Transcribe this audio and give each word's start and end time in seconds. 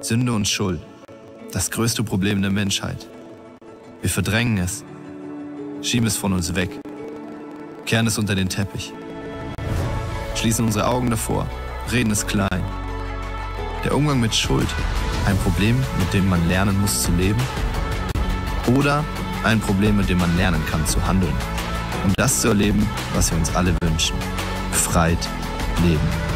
Sünde 0.00 0.32
und 0.32 0.46
Schuld, 0.46 0.80
das 1.52 1.70
größte 1.70 2.04
Problem 2.04 2.42
der 2.42 2.50
Menschheit. 2.50 3.08
Wir 4.02 4.10
verdrängen 4.10 4.58
es, 4.58 4.84
schieben 5.80 6.06
es 6.06 6.16
von 6.16 6.32
uns 6.32 6.54
weg, 6.54 6.70
kehren 7.86 8.06
es 8.06 8.18
unter 8.18 8.34
den 8.34 8.48
Teppich, 8.48 8.92
schließen 10.34 10.66
unsere 10.66 10.86
Augen 10.86 11.08
davor, 11.10 11.46
reden 11.90 12.10
es 12.10 12.26
klein. 12.26 12.62
Der 13.82 13.94
Umgang 13.94 14.20
mit 14.20 14.34
Schuld, 14.34 14.68
ein 15.26 15.36
Problem, 15.38 15.76
mit 15.98 16.12
dem 16.12 16.28
man 16.28 16.46
lernen 16.48 16.78
muss 16.80 17.02
zu 17.02 17.12
leben, 17.12 17.40
oder 18.76 19.04
ein 19.44 19.60
Problem, 19.60 19.96
mit 19.96 20.08
dem 20.08 20.18
man 20.18 20.36
lernen 20.36 20.62
kann 20.70 20.86
zu 20.86 21.04
handeln, 21.06 21.34
um 22.04 22.12
das 22.16 22.40
zu 22.40 22.48
erleben, 22.48 22.86
was 23.14 23.30
wir 23.30 23.38
uns 23.38 23.54
alle 23.54 23.74
wünschen. 23.82 24.16
Befreit 24.70 25.28
leben. 25.82 26.33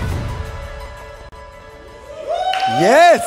Yes! 2.80 3.22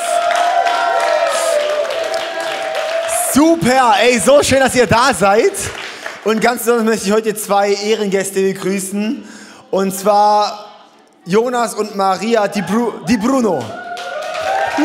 Super, 3.33 3.95
ey, 4.01 4.17
so 4.19 4.41
schön, 4.43 4.59
dass 4.59 4.75
ihr 4.75 4.87
da 4.87 5.13
seid. 5.13 5.51
Und 6.23 6.39
ganz 6.39 6.59
besonders 6.59 6.85
möchte 6.85 7.07
ich 7.07 7.11
heute 7.11 7.35
zwei 7.35 7.73
Ehrengäste 7.73 8.41
begrüßen. 8.41 9.27
Und 9.69 9.93
zwar 9.93 10.71
Jonas 11.25 11.73
und 11.73 11.97
Maria 11.97 12.47
Di, 12.47 12.61
Bru 12.61 12.93
Di 13.05 13.17
Bruno. 13.17 13.61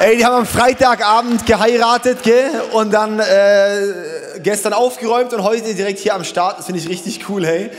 ey, 0.00 0.18
die 0.18 0.24
haben 0.24 0.36
am 0.36 0.46
Freitagabend 0.46 1.44
geheiratet, 1.44 2.22
gell? 2.22 2.62
Und 2.72 2.92
dann 2.92 3.18
äh, 3.18 4.38
gestern 4.40 4.72
aufgeräumt 4.72 5.32
und 5.32 5.42
heute 5.42 5.74
direkt 5.74 5.98
hier 5.98 6.14
am 6.14 6.22
Start. 6.22 6.60
Das 6.60 6.66
finde 6.66 6.80
ich 6.80 6.88
richtig 6.88 7.28
cool, 7.28 7.44
hey. 7.44 7.70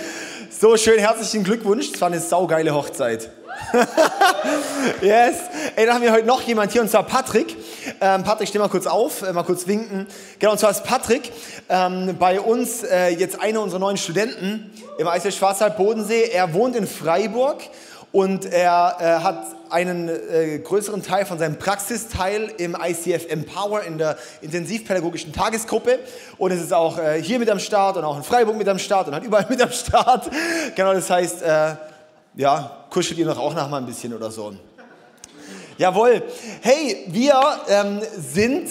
So 0.59 0.75
schön, 0.75 0.99
herzlichen 0.99 1.45
Glückwunsch. 1.45 1.91
Es 1.93 2.01
war 2.01 2.07
eine 2.07 2.19
saugeile 2.19 2.73
Hochzeit. 2.73 3.29
yes. 5.01 5.35
Ey, 5.75 5.85
dann 5.85 5.95
haben 5.95 6.01
wir 6.03 6.11
heute 6.11 6.27
noch 6.27 6.41
jemand 6.41 6.71
hier 6.71 6.81
und 6.81 6.89
zwar 6.89 7.03
Patrick. 7.03 7.55
Ähm, 8.01 8.23
Patrick, 8.23 8.47
steh 8.47 8.59
mal 8.59 8.69
kurz 8.69 8.85
auf, 8.85 9.21
äh, 9.21 9.33
mal 9.33 9.43
kurz 9.43 9.67
winken. 9.67 10.07
Genau, 10.39 10.53
und 10.53 10.59
zwar 10.59 10.71
ist 10.71 10.83
Patrick 10.83 11.31
ähm, 11.69 12.15
bei 12.19 12.39
uns 12.39 12.83
äh, 12.83 13.09
jetzt 13.09 13.41
einer 13.41 13.61
unserer 13.61 13.79
neuen 13.79 13.97
Studenten 13.97 14.71
im 14.97 15.07
ICF 15.07 15.35
Schwarzwald 15.35 15.77
Bodensee. 15.77 16.29
Er 16.31 16.53
wohnt 16.53 16.75
in 16.75 16.87
Freiburg 16.87 17.61
und 18.11 18.45
er 18.45 18.97
äh, 18.99 19.23
hat 19.23 19.47
einen 19.69 20.07
äh, 20.07 20.59
größeren 20.59 21.01
Teil 21.01 21.25
von 21.25 21.39
seinem 21.39 21.57
Praxisteil 21.57 22.51
im 22.57 22.77
ICF 22.79 23.25
Empower 23.27 23.81
in 23.81 23.97
der 23.97 24.17
intensivpädagogischen 24.41 25.33
Tagesgruppe 25.33 25.97
und 26.37 26.51
es 26.51 26.61
ist 26.61 26.73
auch 26.73 26.99
äh, 26.99 27.21
hier 27.21 27.39
mit 27.39 27.49
am 27.49 27.57
Start 27.57 27.97
und 27.97 28.03
auch 28.03 28.15
in 28.15 28.23
Freiburg 28.23 28.55
mit 28.55 28.69
am 28.69 28.77
Start 28.77 29.07
und 29.07 29.15
hat 29.15 29.23
überall 29.23 29.47
mit 29.49 29.61
am 29.61 29.71
Start. 29.71 30.29
Genau, 30.75 30.93
das 30.93 31.09
heißt, 31.09 31.41
äh, 31.41 31.75
ja, 32.35 32.82
kuschelt 32.93 33.17
ihr 33.17 33.25
noch 33.25 33.39
auch 33.39 33.55
noch 33.55 33.69
mal 33.69 33.77
ein 33.77 33.87
bisschen 33.87 34.13
oder 34.13 34.29
so. 34.29 34.53
Jawohl. 35.79 36.21
Hey, 36.61 37.05
wir 37.07 37.33
ähm, 37.67 38.01
sind 38.15 38.69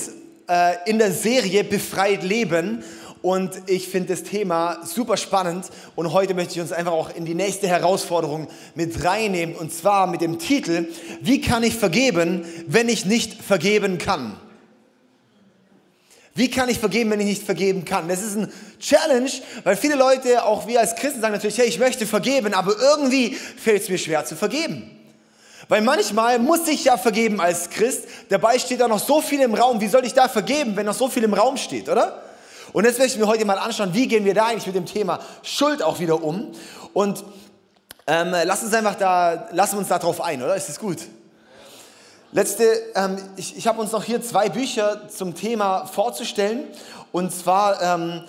äh, 0.48 0.74
in 0.88 0.98
der 0.98 1.10
Serie 1.10 1.64
Befreit 1.64 2.22
Leben 2.22 2.84
und 3.20 3.50
ich 3.66 3.88
finde 3.88 4.10
das 4.10 4.22
Thema 4.22 4.78
super 4.84 5.16
spannend 5.16 5.66
und 5.96 6.12
heute 6.12 6.34
möchte 6.34 6.54
ich 6.54 6.60
uns 6.60 6.70
einfach 6.70 6.92
auch 6.92 7.12
in 7.12 7.24
die 7.24 7.34
nächste 7.34 7.66
Herausforderung 7.66 8.46
mit 8.76 9.02
reinnehmen 9.02 9.56
und 9.56 9.72
zwar 9.72 10.06
mit 10.06 10.20
dem 10.20 10.38
Titel, 10.38 10.86
wie 11.20 11.40
kann 11.40 11.64
ich 11.64 11.74
vergeben, 11.74 12.44
wenn 12.68 12.88
ich 12.88 13.04
nicht 13.04 13.42
vergeben 13.42 13.98
kann? 13.98 14.36
Wie 16.34 16.50
kann 16.50 16.68
ich 16.70 16.78
vergeben, 16.78 17.10
wenn 17.10 17.20
ich 17.20 17.26
nicht 17.26 17.42
vergeben 17.42 17.84
kann? 17.84 18.08
Das 18.08 18.22
ist 18.22 18.36
ein 18.36 18.50
Challenge, 18.80 19.30
weil 19.64 19.76
viele 19.76 19.96
Leute, 19.96 20.44
auch 20.44 20.66
wir 20.66 20.80
als 20.80 20.96
Christen, 20.96 21.20
sagen 21.20 21.34
natürlich, 21.34 21.58
hey, 21.58 21.66
ich 21.66 21.78
möchte 21.78 22.06
vergeben, 22.06 22.54
aber 22.54 22.74
irgendwie 22.78 23.34
fällt 23.34 23.82
es 23.82 23.88
mir 23.90 23.98
schwer 23.98 24.24
zu 24.24 24.34
vergeben. 24.34 24.98
Weil 25.68 25.82
manchmal 25.82 26.38
muss 26.38 26.66
ich 26.68 26.84
ja 26.84 26.96
vergeben 26.96 27.40
als 27.40 27.68
Christ, 27.70 28.04
dabei 28.30 28.58
steht 28.58 28.80
da 28.80 28.88
noch 28.88 28.98
so 28.98 29.20
viel 29.20 29.40
im 29.40 29.54
Raum. 29.54 29.80
Wie 29.80 29.88
soll 29.88 30.04
ich 30.06 30.14
da 30.14 30.28
vergeben, 30.28 30.74
wenn 30.74 30.86
noch 30.86 30.94
so 30.94 31.08
viel 31.08 31.22
im 31.22 31.34
Raum 31.34 31.56
steht, 31.58 31.88
oder? 31.88 32.22
Und 32.72 32.84
jetzt 32.84 32.98
möchte 32.98 33.14
ich 33.14 33.20
mir 33.20 33.26
heute 33.26 33.44
mal 33.44 33.58
anschauen, 33.58 33.92
wie 33.92 34.08
gehen 34.08 34.24
wir 34.24 34.34
da 34.34 34.46
eigentlich 34.46 34.66
mit 34.66 34.76
dem 34.76 34.86
Thema 34.86 35.20
Schuld 35.42 35.82
auch 35.82 36.00
wieder 36.00 36.22
um. 36.22 36.52
Und 36.94 37.24
ähm, 38.06 38.34
lass 38.44 38.62
uns 38.62 38.72
einfach 38.72 38.94
da, 38.94 39.48
lassen 39.52 39.74
wir 39.74 39.80
uns 39.80 39.88
da 39.88 39.98
drauf 39.98 40.20
ein, 40.22 40.42
oder? 40.42 40.56
Ist 40.56 40.70
das 40.70 40.78
gut? 40.78 40.98
Letzte, 42.34 42.64
ähm, 42.94 43.18
ich, 43.36 43.58
ich 43.58 43.66
habe 43.66 43.78
uns 43.78 43.92
noch 43.92 44.04
hier 44.04 44.22
zwei 44.22 44.48
Bücher 44.48 45.06
zum 45.10 45.34
Thema 45.34 45.84
vorzustellen. 45.84 46.64
Und 47.12 47.30
zwar, 47.30 47.82
ähm, 47.82 48.24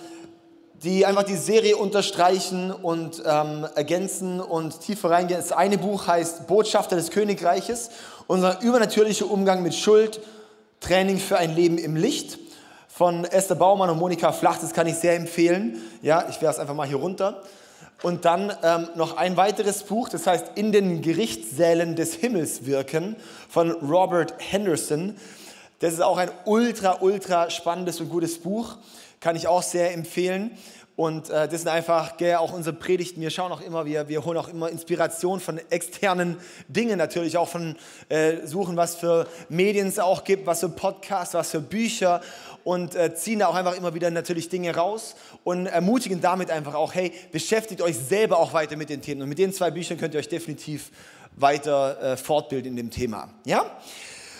die 0.82 1.06
einfach 1.06 1.22
die 1.22 1.36
Serie 1.36 1.78
unterstreichen 1.78 2.70
und 2.70 3.22
ähm, 3.24 3.66
ergänzen 3.74 4.42
und 4.42 4.80
tiefer 4.80 5.08
reingehen. 5.08 5.40
Das 5.40 5.52
eine 5.52 5.78
Buch 5.78 6.06
heißt 6.06 6.46
Botschafter 6.46 6.96
des 6.96 7.10
Königreiches, 7.12 7.88
unser 8.26 8.60
übernatürlicher 8.60 9.30
Umgang 9.30 9.62
mit 9.62 9.74
Schuld, 9.74 10.20
Training 10.80 11.16
für 11.16 11.38
ein 11.38 11.54
Leben 11.54 11.78
im 11.78 11.96
Licht 11.96 12.38
von 12.88 13.24
Esther 13.24 13.56
Baumann 13.56 13.88
und 13.88 13.98
Monika 13.98 14.32
Flach. 14.32 14.58
Das 14.60 14.74
kann 14.74 14.86
ich 14.86 14.96
sehr 14.96 15.16
empfehlen. 15.16 15.80
Ja, 16.02 16.26
ich 16.28 16.42
werfe 16.42 16.56
es 16.56 16.58
einfach 16.58 16.74
mal 16.74 16.86
hier 16.86 16.98
runter. 16.98 17.42
Und 18.02 18.24
dann 18.24 18.52
ähm, 18.62 18.88
noch 18.96 19.16
ein 19.16 19.36
weiteres 19.36 19.82
Buch, 19.84 20.08
das 20.08 20.26
heißt 20.26 20.52
In 20.56 20.72
den 20.72 21.00
Gerichtssälen 21.00 21.96
des 21.96 22.14
Himmels 22.14 22.66
wirken 22.66 23.16
von 23.48 23.70
Robert 23.70 24.34
Henderson. 24.38 25.16
Das 25.78 25.92
ist 25.92 26.02
auch 26.02 26.18
ein 26.18 26.30
ultra, 26.44 26.98
ultra 27.00 27.50
spannendes 27.50 28.00
und 28.00 28.10
gutes 28.10 28.38
Buch. 28.38 28.76
Kann 29.20 29.36
ich 29.36 29.48
auch 29.48 29.62
sehr 29.62 29.94
empfehlen. 29.94 30.50
Und 30.96 31.28
äh, 31.28 31.48
das 31.48 31.62
sind 31.62 31.68
einfach 31.68 32.16
gell, 32.18 32.36
auch 32.36 32.52
unsere 32.52 32.76
Predigten. 32.76 33.20
Wir 33.20 33.30
schauen 33.30 33.50
auch 33.50 33.60
immer, 33.60 33.84
wir, 33.84 34.08
wir 34.08 34.24
holen 34.24 34.38
auch 34.38 34.48
immer 34.48 34.68
Inspiration 34.68 35.40
von 35.40 35.58
externen 35.70 36.36
Dingen, 36.68 36.98
natürlich 36.98 37.36
auch 37.36 37.48
von 37.48 37.76
äh, 38.08 38.46
suchen, 38.46 38.76
was 38.76 38.94
für 38.94 39.26
Medien 39.48 39.88
es 39.88 39.98
auch 39.98 40.22
gibt, 40.22 40.46
was 40.46 40.60
für 40.60 40.68
Podcasts, 40.68 41.34
was 41.34 41.50
für 41.50 41.60
Bücher 41.60 42.20
und 42.62 42.94
äh, 42.94 43.12
ziehen 43.14 43.40
da 43.40 43.48
auch 43.48 43.56
einfach 43.56 43.76
immer 43.76 43.94
wieder 43.94 44.08
natürlich 44.12 44.48
Dinge 44.48 44.74
raus 44.76 45.16
und 45.42 45.66
ermutigen 45.66 46.20
damit 46.20 46.52
einfach 46.52 46.74
auch, 46.74 46.94
hey, 46.94 47.12
beschäftigt 47.32 47.82
euch 47.82 47.98
selber 47.98 48.38
auch 48.38 48.52
weiter 48.52 48.76
mit 48.76 48.88
den 48.88 49.02
Themen. 49.02 49.22
Und 49.22 49.28
mit 49.28 49.38
den 49.38 49.52
zwei 49.52 49.72
Büchern 49.72 49.98
könnt 49.98 50.14
ihr 50.14 50.20
euch 50.20 50.28
definitiv 50.28 50.92
weiter 51.34 52.00
äh, 52.00 52.16
fortbilden 52.16 52.70
in 52.70 52.76
dem 52.76 52.90
Thema. 52.90 53.30
Ja? 53.44 53.78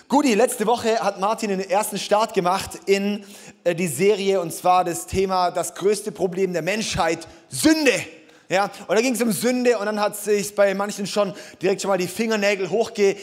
Guti, 0.06 0.34
letzte 0.34 0.66
Woche 0.66 1.00
hat 1.00 1.18
Martin 1.18 1.48
den 1.48 1.60
ersten 1.60 1.98
Start 1.98 2.34
gemacht 2.34 2.72
in 2.84 3.24
äh, 3.64 3.74
die 3.74 3.86
Serie 3.86 4.38
und 4.38 4.52
zwar 4.52 4.84
das 4.84 5.06
Thema 5.06 5.50
das 5.50 5.74
größte 5.74 6.12
Problem 6.12 6.52
der 6.52 6.60
Menschheit, 6.60 7.26
Sünde. 7.48 8.04
Ja, 8.50 8.70
und 8.86 8.94
da 8.94 9.00
ging 9.00 9.14
es 9.14 9.22
um 9.22 9.32
Sünde 9.32 9.78
und 9.78 9.86
dann 9.86 9.98
hat 9.98 10.14
sich 10.14 10.54
bei 10.54 10.74
manchen 10.74 11.06
schon 11.06 11.32
direkt 11.62 11.80
schon 11.80 11.88
mal 11.88 11.96
die 11.96 12.06
Fingernägel 12.06 12.68
hochge 12.68 13.16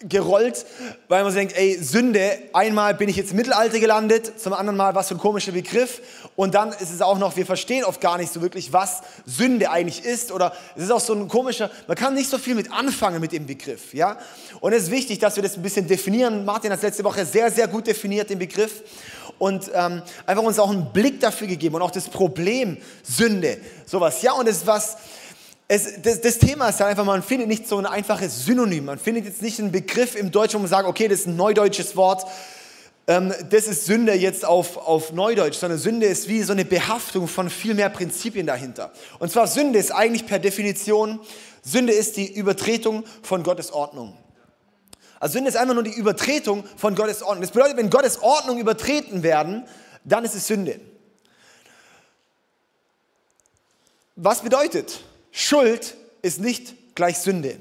gerollt, 0.00 0.66
weil 1.08 1.24
man 1.24 1.34
denkt, 1.34 1.56
ey, 1.56 1.82
Sünde, 1.82 2.38
einmal 2.52 2.94
bin 2.94 3.08
ich 3.08 3.16
jetzt 3.16 3.30
im 3.30 3.38
Mittelalter 3.38 3.78
gelandet, 3.78 4.38
zum 4.38 4.52
anderen 4.52 4.76
Mal, 4.76 4.94
was 4.94 5.08
für 5.08 5.14
ein 5.14 5.18
komischer 5.18 5.52
Begriff. 5.52 6.02
Und 6.36 6.54
dann 6.54 6.72
ist 6.72 6.92
es 6.92 7.00
auch 7.00 7.18
noch, 7.18 7.36
wir 7.36 7.46
verstehen 7.46 7.84
oft 7.84 8.00
gar 8.00 8.18
nicht 8.18 8.30
so 8.30 8.42
wirklich, 8.42 8.72
was 8.72 9.00
Sünde 9.24 9.70
eigentlich 9.70 10.04
ist. 10.04 10.32
Oder 10.32 10.52
es 10.76 10.84
ist 10.84 10.90
auch 10.90 11.00
so 11.00 11.14
ein 11.14 11.28
komischer, 11.28 11.70
man 11.86 11.96
kann 11.96 12.14
nicht 12.14 12.28
so 12.28 12.36
viel 12.36 12.54
mit 12.54 12.70
anfangen 12.72 13.20
mit 13.20 13.32
dem 13.32 13.46
Begriff. 13.46 13.94
Ja? 13.94 14.18
Und 14.60 14.74
es 14.74 14.84
ist 14.84 14.90
wichtig, 14.90 15.18
dass 15.18 15.36
wir 15.36 15.42
das 15.42 15.56
ein 15.56 15.62
bisschen 15.62 15.88
definieren. 15.88 16.44
Martin 16.44 16.70
hat 16.72 16.82
letzte 16.82 17.02
Woche 17.04 17.24
sehr, 17.24 17.50
sehr 17.50 17.66
gut 17.66 17.86
definiert, 17.86 18.28
den 18.28 18.38
Begriff. 18.38 18.82
Und 19.38 19.70
ähm, 19.74 20.02
einfach 20.24 20.42
uns 20.42 20.58
auch 20.58 20.70
einen 20.70 20.92
Blick 20.92 21.20
dafür 21.20 21.46
gegeben 21.46 21.74
und 21.74 21.82
auch 21.82 21.90
das 21.90 22.08
Problem 22.08 22.78
Sünde. 23.02 23.58
Sowas. 23.84 24.22
Ja, 24.22 24.32
und 24.32 24.48
es 24.48 24.58
ist 24.58 24.66
was, 24.66 24.96
es, 25.68 26.00
das, 26.00 26.20
das, 26.20 26.38
Thema 26.38 26.68
ist 26.68 26.78
ja 26.78 26.86
einfach, 26.86 27.04
man 27.04 27.22
findet 27.22 27.48
nicht 27.48 27.66
so 27.66 27.76
ein 27.76 27.86
einfaches 27.86 28.44
Synonym. 28.44 28.84
Man 28.84 28.98
findet 28.98 29.24
jetzt 29.24 29.42
nicht 29.42 29.58
einen 29.58 29.72
Begriff 29.72 30.14
im 30.14 30.30
Deutschen, 30.30 30.56
wo 30.56 30.60
man 30.60 30.70
sagt, 30.70 30.88
okay, 30.88 31.08
das 31.08 31.20
ist 31.20 31.26
ein 31.26 31.36
neudeutsches 31.36 31.96
Wort. 31.96 32.24
Ähm, 33.08 33.32
das 33.50 33.66
ist 33.66 33.84
Sünde 33.84 34.14
jetzt 34.14 34.44
auf, 34.44 34.76
auf 34.76 35.12
Neudeutsch, 35.12 35.56
sondern 35.56 35.78
Sünde 35.78 36.06
ist 36.06 36.28
wie 36.28 36.42
so 36.42 36.52
eine 36.52 36.64
Behaftung 36.64 37.26
von 37.26 37.50
viel 37.50 37.74
mehr 37.74 37.88
Prinzipien 37.88 38.46
dahinter. 38.46 38.92
Und 39.18 39.32
zwar 39.32 39.48
Sünde 39.48 39.78
ist 39.78 39.90
eigentlich 39.90 40.26
per 40.26 40.38
Definition, 40.38 41.18
Sünde 41.62 41.92
ist 41.92 42.16
die 42.16 42.32
Übertretung 42.32 43.04
von 43.22 43.42
Gottes 43.42 43.72
Ordnung. 43.72 44.16
Also 45.18 45.34
Sünde 45.34 45.48
ist 45.48 45.56
einfach 45.56 45.74
nur 45.74 45.82
die 45.82 45.94
Übertretung 45.94 46.62
von 46.76 46.94
Gottes 46.94 47.22
Ordnung. 47.22 47.42
Das 47.42 47.50
bedeutet, 47.50 47.76
wenn 47.76 47.90
Gottes 47.90 48.22
Ordnung 48.22 48.58
übertreten 48.58 49.24
werden, 49.24 49.66
dann 50.04 50.24
ist 50.24 50.36
es 50.36 50.46
Sünde. 50.46 50.78
Was 54.14 54.42
bedeutet? 54.42 55.00
Schuld 55.38 55.94
ist 56.22 56.40
nicht 56.40 56.94
gleich 56.94 57.18
Sünde. 57.18 57.60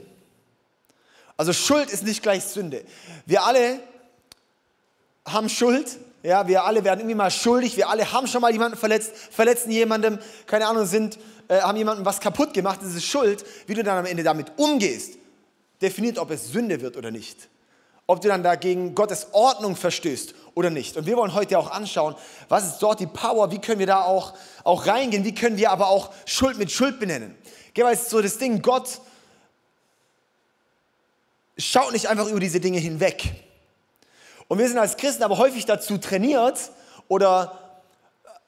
Also 1.36 1.52
Schuld 1.52 1.90
ist 1.92 2.04
nicht 2.04 2.24
gleich 2.24 2.46
Sünde. 2.46 2.86
Wir 3.26 3.44
alle 3.44 3.82
haben 5.28 5.50
Schuld. 5.50 5.98
Ja, 6.24 6.48
wir 6.48 6.64
alle 6.64 6.86
werden 6.86 7.02
irgendwie 7.02 7.16
mal 7.16 7.30
schuldig. 7.30 7.76
Wir 7.76 7.90
alle 7.90 8.10
haben 8.14 8.28
schon 8.28 8.40
mal 8.40 8.54
jemanden 8.54 8.78
verletzt, 8.78 9.12
verletzen 9.30 9.72
jemandem, 9.72 10.20
keine 10.48 10.68
Ahnung, 10.68 10.86
sind, 10.86 11.20
äh, 11.50 11.60
haben 11.60 11.78
jemandem 11.78 12.06
was 12.06 12.22
kaputt 12.22 12.54
gemacht. 12.54 12.80
Das 12.82 12.96
ist 12.96 13.04
Schuld. 13.04 13.44
Wie 13.68 13.74
du 13.74 13.84
dann 13.84 13.98
am 13.98 14.06
Ende 14.06 14.24
damit 14.24 14.54
umgehst, 14.56 15.18
definiert, 15.82 16.18
ob 16.18 16.32
es 16.32 16.54
Sünde 16.54 16.80
wird 16.80 16.96
oder 16.96 17.12
nicht. 17.12 17.50
Ob 18.08 18.22
du 18.22 18.30
dann 18.30 18.42
dagegen 18.42 18.96
Gottes 18.96 19.28
Ordnung 19.34 19.76
verstößt 19.76 20.34
oder 20.54 20.70
nicht. 20.70 20.96
Und 20.96 21.08
wir 21.08 21.18
wollen 21.18 21.34
heute 21.34 21.60
auch 21.60 21.72
anschauen, 21.72 22.16
was 22.48 22.68
ist 22.68 22.80
dort 22.80 23.02
die 23.02 23.08
Power, 23.08 23.52
wie 23.52 23.60
können 23.60 23.80
wir 23.80 23.88
da 23.88 24.04
auch, 24.04 24.34
auch 24.64 24.88
reingehen, 24.88 25.26
wie 25.26 25.36
können 25.36 25.58
wir 25.58 25.72
aber 25.72 25.90
auch 25.90 26.14
Schuld 26.26 26.58
mit 26.58 26.72
Schuld 26.72 27.02
benennen. 27.02 27.36
Geh, 27.76 27.84
weil 27.84 27.94
es 27.94 28.10
so 28.10 28.22
das 28.22 28.38
Ding, 28.38 28.62
Gott 28.62 29.02
schaut 31.58 31.92
nicht 31.92 32.08
einfach 32.08 32.28
über 32.28 32.40
diese 32.40 32.62
Dinge 32.62 32.80
hinweg. 32.80 33.34
Und 34.48 34.60
wir 34.60 34.68
sind 34.70 34.78
als 34.78 34.96
Christen 34.96 35.24
aber 35.24 35.38
häufig 35.38 35.66
dazu 35.66 35.98
trainiert 35.98 36.58
oder 37.10 37.60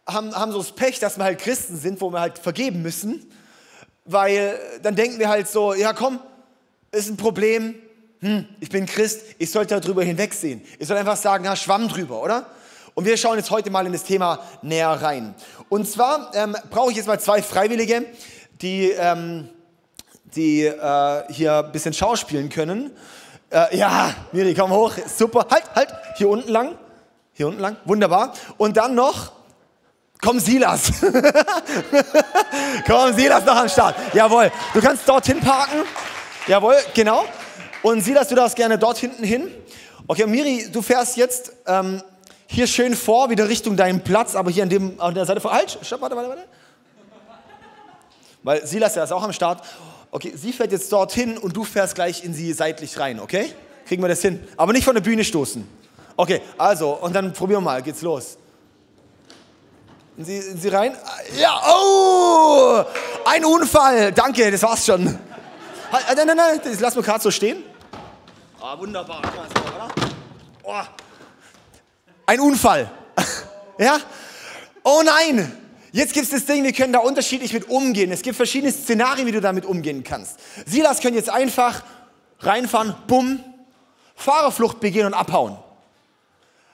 haben, 0.07 0.33
haben 0.33 0.53
so 0.53 0.59
das 0.59 0.71
Pech, 0.71 0.99
dass 0.99 1.17
wir 1.17 1.25
halt 1.25 1.39
Christen 1.39 1.77
sind, 1.77 1.99
wo 1.99 2.09
wir 2.09 2.21
halt 2.21 2.39
vergeben 2.39 2.81
müssen, 2.81 3.29
weil 4.05 4.57
dann 4.81 4.95
denken 4.95 5.19
wir 5.19 5.27
halt 5.27 5.49
so, 5.49 5.73
ja 5.73 5.91
komm, 5.91 6.21
ist 6.93 7.09
ein 7.09 7.17
Problem, 7.17 7.75
hm, 8.21 8.47
ich 8.61 8.69
bin 8.69 8.85
Christ, 8.85 9.23
ich 9.39 9.51
sollte 9.51 9.77
darüber 9.77 10.05
hinwegsehen. 10.05 10.61
Ich 10.79 10.87
soll 10.87 10.95
einfach 10.95 11.17
sagen, 11.17 11.43
ja, 11.43 11.57
schwamm 11.57 11.89
drüber, 11.89 12.23
oder? 12.23 12.45
Und 12.93 13.03
wir 13.03 13.17
schauen 13.17 13.37
jetzt 13.37 13.51
heute 13.51 13.69
mal 13.71 13.85
in 13.85 13.91
das 13.91 14.05
Thema 14.05 14.39
näher 14.61 14.89
rein. 14.89 15.35
Und 15.67 15.87
zwar 15.87 16.33
ähm, 16.33 16.55
brauche 16.69 16.91
ich 16.91 16.97
jetzt 16.97 17.07
mal 17.07 17.19
zwei 17.19 17.41
Freiwillige, 17.41 18.05
die, 18.61 18.91
ähm, 18.91 19.49
die 20.35 20.65
äh, 20.65 21.23
hier 21.29 21.65
ein 21.65 21.71
bisschen 21.71 21.93
schauspielen 21.93 22.49
können. 22.49 22.91
Äh, 23.49 23.77
ja, 23.77 24.13
Miri, 24.31 24.53
komm 24.53 24.71
hoch, 24.71 24.93
super. 25.07 25.47
Halt, 25.49 25.63
halt, 25.75 25.89
hier 26.17 26.29
unten 26.29 26.51
lang. 26.51 26.77
Hier 27.33 27.47
unten 27.47 27.61
lang, 27.61 27.77
wunderbar. 27.85 28.33
Und 28.57 28.77
dann 28.77 28.95
noch, 28.95 29.31
komm 30.21 30.39
Silas. 30.39 30.91
komm 32.87 33.13
Silas 33.13 33.45
noch 33.45 33.55
am 33.55 33.69
Start. 33.69 33.95
Jawohl, 34.13 34.51
du 34.73 34.81
kannst 34.81 35.07
dorthin 35.07 35.39
parken. 35.39 35.83
Jawohl, 36.47 36.75
genau. 36.93 37.25
Und 37.83 38.01
Silas, 38.01 38.27
du 38.27 38.35
darfst 38.35 38.55
gerne 38.55 38.77
dort 38.77 38.97
hinten 38.97 39.23
hin. 39.23 39.51
Okay, 40.07 40.25
Miri, 40.25 40.67
du 40.71 40.81
fährst 40.81 41.15
jetzt 41.15 41.51
ähm, 41.67 42.01
hier 42.47 42.65
schön 42.65 42.95
vor, 42.95 43.29
wieder 43.29 43.47
Richtung 43.47 43.77
deinen 43.77 44.01
Platz, 44.01 44.35
aber 44.35 44.49
hier 44.49 44.63
an, 44.63 44.69
dem, 44.69 44.99
an 44.99 45.13
der 45.13 45.25
Seite 45.25 45.41
vor. 45.41 45.53
Halt, 45.53 45.77
stopp, 45.81 46.01
warte, 46.01 46.15
warte, 46.15 46.29
warte. 46.29 46.43
Weil 48.47 48.65
Silas 48.65 48.95
ja 48.95 49.03
ist 49.03 49.11
auch 49.11 49.23
am 49.23 49.33
Start. 49.33 49.61
Okay, 50.09 50.31
sie 50.33 50.53
fährt 50.53 50.71
jetzt 50.71 50.89
dorthin 50.93 51.37
und 51.37 51.57
du 51.57 51.65
fährst 51.65 51.95
gleich 51.95 52.23
in 52.23 52.33
sie 52.33 52.53
seitlich 52.53 52.97
rein, 52.97 53.19
okay? 53.19 53.53
Kriegen 53.85 54.01
wir 54.01 54.07
das 54.07 54.21
hin? 54.21 54.41
Aber 54.55 54.71
nicht 54.71 54.85
von 54.85 54.95
der 54.95 55.01
Bühne 55.01 55.25
stoßen. 55.25 55.67
Okay, 56.15 56.41
also, 56.57 56.91
und 56.91 57.13
dann 57.13 57.33
probieren 57.33 57.61
wir 57.61 57.71
mal, 57.71 57.81
geht's 57.81 58.01
los. 58.01 58.37
In 60.15 60.23
sie, 60.23 60.39
sie 60.39 60.69
rein. 60.69 60.95
Ja, 61.37 61.61
oh! 61.67 62.85
Ein 63.25 63.43
Unfall! 63.43 64.13
Danke, 64.13 64.49
das 64.49 64.63
war's 64.63 64.85
schon. 64.85 65.19
Halt, 65.91 66.15
nein, 66.15 66.27
nein, 66.27 66.37
nein, 66.37 66.61
das 66.63 66.79
lass 66.79 66.95
mal 66.95 67.01
gerade 67.01 67.21
so 67.21 67.29
stehen. 67.29 67.65
Ah, 68.61 68.79
wunderbar. 68.79 69.23
Oh. 70.63 70.73
Ein 72.25 72.39
Unfall. 72.39 72.89
ja? 73.77 73.97
Oh 74.85 75.01
nein! 75.03 75.66
Jetzt 75.91 76.13
gibt 76.13 76.25
es 76.25 76.31
das 76.31 76.45
Ding, 76.45 76.63
wir 76.63 76.73
können 76.73 76.93
da 76.93 76.99
unterschiedlich 76.99 77.53
mit 77.53 77.69
umgehen. 77.69 78.11
Es 78.11 78.21
gibt 78.21 78.35
verschiedene 78.35 78.71
Szenarien, 78.71 79.25
wie 79.27 79.31
du 79.31 79.41
damit 79.41 79.65
umgehen 79.65 80.03
kannst. 80.03 80.39
Silas 80.65 80.99
können 80.99 81.15
jetzt 81.15 81.29
einfach 81.29 81.83
reinfahren, 82.39 82.95
bumm, 83.07 83.43
Fahrerflucht 84.15 84.79
begehen 84.79 85.05
und 85.05 85.13
abhauen. 85.13 85.57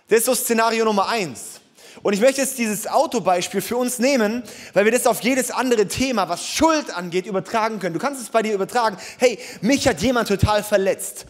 Das 0.07 0.19
ist 0.19 0.25
so 0.25 0.35
Szenario 0.35 0.85
Nummer 0.85 1.07
eins. 1.07 1.61
Und 2.01 2.13
ich 2.13 2.19
möchte 2.19 2.41
jetzt 2.41 2.57
dieses 2.57 2.87
Autobeispiel 2.87 3.61
für 3.61 3.77
uns 3.77 3.99
nehmen, 3.99 4.43
weil 4.73 4.85
wir 4.85 4.91
das 4.91 5.05
auf 5.05 5.21
jedes 5.21 5.51
andere 5.51 5.87
Thema, 5.87 6.27
was 6.27 6.47
Schuld 6.47 6.95
angeht, 6.95 7.25
übertragen 7.25 7.79
können. 7.79 7.93
Du 7.93 7.99
kannst 7.99 8.21
es 8.21 8.29
bei 8.29 8.41
dir 8.41 8.53
übertragen. 8.53 8.97
Hey, 9.19 9.37
mich 9.61 9.87
hat 9.87 10.01
jemand 10.01 10.27
total 10.27 10.63
verletzt. 10.63 11.25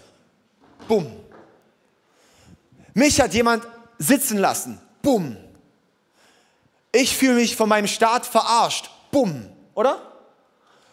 Bumm. 0.88 1.08
Mich 2.94 3.20
hat 3.20 3.34
jemand 3.34 3.68
sitzen 3.98 4.38
lassen. 4.38 4.80
Bumm. 5.02 5.38
Ich 6.96 7.18
fühle 7.18 7.34
mich 7.34 7.56
von 7.56 7.68
meinem 7.68 7.88
Staat 7.88 8.26
verarscht. 8.26 8.92
Bumm. 9.12 9.50
Oder? 9.74 10.00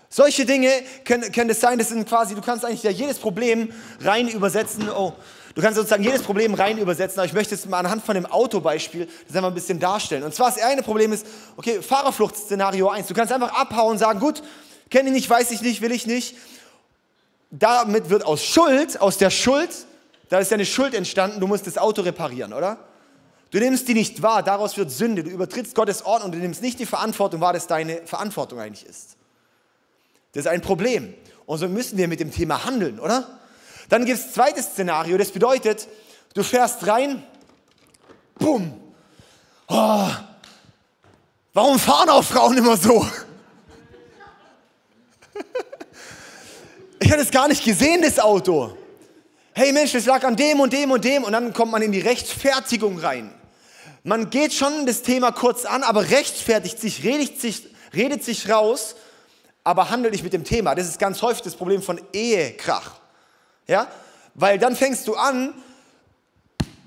Solche 0.08 0.44
Dinge 0.44 0.70
können, 1.04 1.30
können 1.30 1.50
es 1.50 1.60
sein, 1.60 1.78
das 1.78 1.90
sind 1.90 2.08
quasi, 2.08 2.34
du 2.34 2.40
kannst 2.40 2.64
eigentlich 2.64 2.82
ja 2.82 2.90
jedes 2.90 3.18
Problem 3.18 3.72
rein 4.00 4.26
übersetzen. 4.26 4.88
Oh, 4.90 5.12
du 5.54 5.62
kannst 5.62 5.76
sozusagen 5.76 6.02
jedes 6.02 6.22
Problem 6.22 6.54
rein 6.54 6.78
übersetzen, 6.78 7.20
aber 7.20 7.26
ich 7.26 7.32
möchte 7.32 7.54
es 7.54 7.66
mal 7.66 7.78
anhand 7.78 8.02
von 8.04 8.16
dem 8.16 8.26
Autobeispiel 8.26 9.08
das 9.28 9.36
einfach 9.36 9.50
ein 9.50 9.54
bisschen 9.54 9.78
darstellen. 9.78 10.24
Und 10.24 10.34
zwar 10.34 10.50
das 10.50 10.60
eine 10.60 10.82
Problem 10.82 11.12
ist, 11.12 11.26
okay, 11.56 11.80
Fahrerflucht-Szenario 11.80 12.88
1. 12.88 13.06
Du 13.06 13.14
kannst 13.14 13.32
einfach 13.32 13.52
abhauen 13.52 13.92
und 13.92 13.98
sagen, 13.98 14.18
gut, 14.18 14.42
kenne 14.90 15.10
ich 15.10 15.14
nicht, 15.14 15.30
weiß 15.30 15.52
ich 15.52 15.60
nicht, 15.60 15.80
will 15.80 15.92
ich 15.92 16.06
nicht. 16.06 16.34
Damit 17.52 18.10
wird 18.10 18.24
aus 18.24 18.42
Schuld, 18.42 19.00
aus 19.00 19.16
der 19.18 19.30
Schuld, 19.30 19.70
da 20.28 20.38
ist 20.38 20.50
ja 20.50 20.56
eine 20.56 20.66
Schuld 20.66 20.94
entstanden, 20.94 21.40
du 21.40 21.46
musst 21.46 21.66
das 21.68 21.78
Auto 21.78 22.02
reparieren, 22.02 22.52
oder? 22.52 22.78
Du 23.50 23.58
nimmst 23.58 23.88
die 23.88 23.94
nicht 23.94 24.22
wahr, 24.22 24.42
daraus 24.42 24.76
wird 24.76 24.90
Sünde. 24.90 25.24
Du 25.24 25.30
übertrittst 25.30 25.74
Gottes 25.74 26.04
Ordnung, 26.04 26.32
du 26.32 26.38
nimmst 26.38 26.62
nicht 26.62 26.78
die 26.78 26.86
Verantwortung 26.86 27.40
wahr, 27.40 27.52
dass 27.52 27.66
deine 27.66 28.06
Verantwortung 28.06 28.60
eigentlich 28.60 28.86
ist. 28.86 29.16
Das 30.32 30.44
ist 30.44 30.50
ein 30.50 30.60
Problem. 30.60 31.14
Und 31.46 31.58
so 31.58 31.68
müssen 31.68 31.98
wir 31.98 32.06
mit 32.06 32.20
dem 32.20 32.30
Thema 32.30 32.64
handeln, 32.64 33.00
oder? 33.00 33.38
Dann 33.88 34.04
gibt 34.04 34.20
es 34.20 34.32
zweites 34.32 34.66
Szenario, 34.66 35.18
das 35.18 35.32
bedeutet, 35.32 35.88
du 36.34 36.44
fährst 36.44 36.86
rein, 36.86 37.24
bumm. 38.38 38.72
Oh, 39.66 40.08
warum 41.52 41.78
fahren 41.78 42.08
auch 42.10 42.22
Frauen 42.22 42.56
immer 42.56 42.76
so? 42.76 43.04
Ich 47.00 47.10
hatte 47.10 47.22
es 47.22 47.30
gar 47.32 47.48
nicht 47.48 47.64
gesehen, 47.64 48.02
das 48.02 48.20
Auto. 48.20 48.76
Hey 49.52 49.72
Mensch, 49.72 49.90
das 49.90 50.06
lag 50.06 50.22
an 50.22 50.36
dem 50.36 50.60
und 50.60 50.72
dem 50.72 50.92
und 50.92 51.04
dem 51.04 51.24
und 51.24 51.32
dann 51.32 51.52
kommt 51.52 51.72
man 51.72 51.82
in 51.82 51.90
die 51.90 51.98
Rechtfertigung 51.98 52.98
rein. 52.98 53.34
Man 54.02 54.30
geht 54.30 54.52
schon 54.52 54.86
das 54.86 55.02
Thema 55.02 55.32
kurz 55.32 55.64
an, 55.64 55.82
aber 55.82 56.10
rechtfertigt 56.10 56.80
sich, 56.80 57.04
redet 57.04 57.40
sich, 57.40 57.68
redet 57.94 58.24
sich 58.24 58.48
raus 58.48 58.96
aber 59.64 59.90
handel 59.90 60.10
nicht 60.10 60.24
mit 60.24 60.32
dem 60.32 60.44
Thema. 60.44 60.74
Das 60.74 60.88
ist 60.88 60.98
ganz 60.98 61.22
häufig 61.22 61.42
das 61.42 61.54
Problem 61.54 61.82
von 61.82 62.00
Ehekrach. 62.12 62.92
Ja? 63.66 63.88
Weil 64.34 64.58
dann 64.58 64.76
fängst 64.76 65.06
du 65.06 65.14
an, 65.14 65.54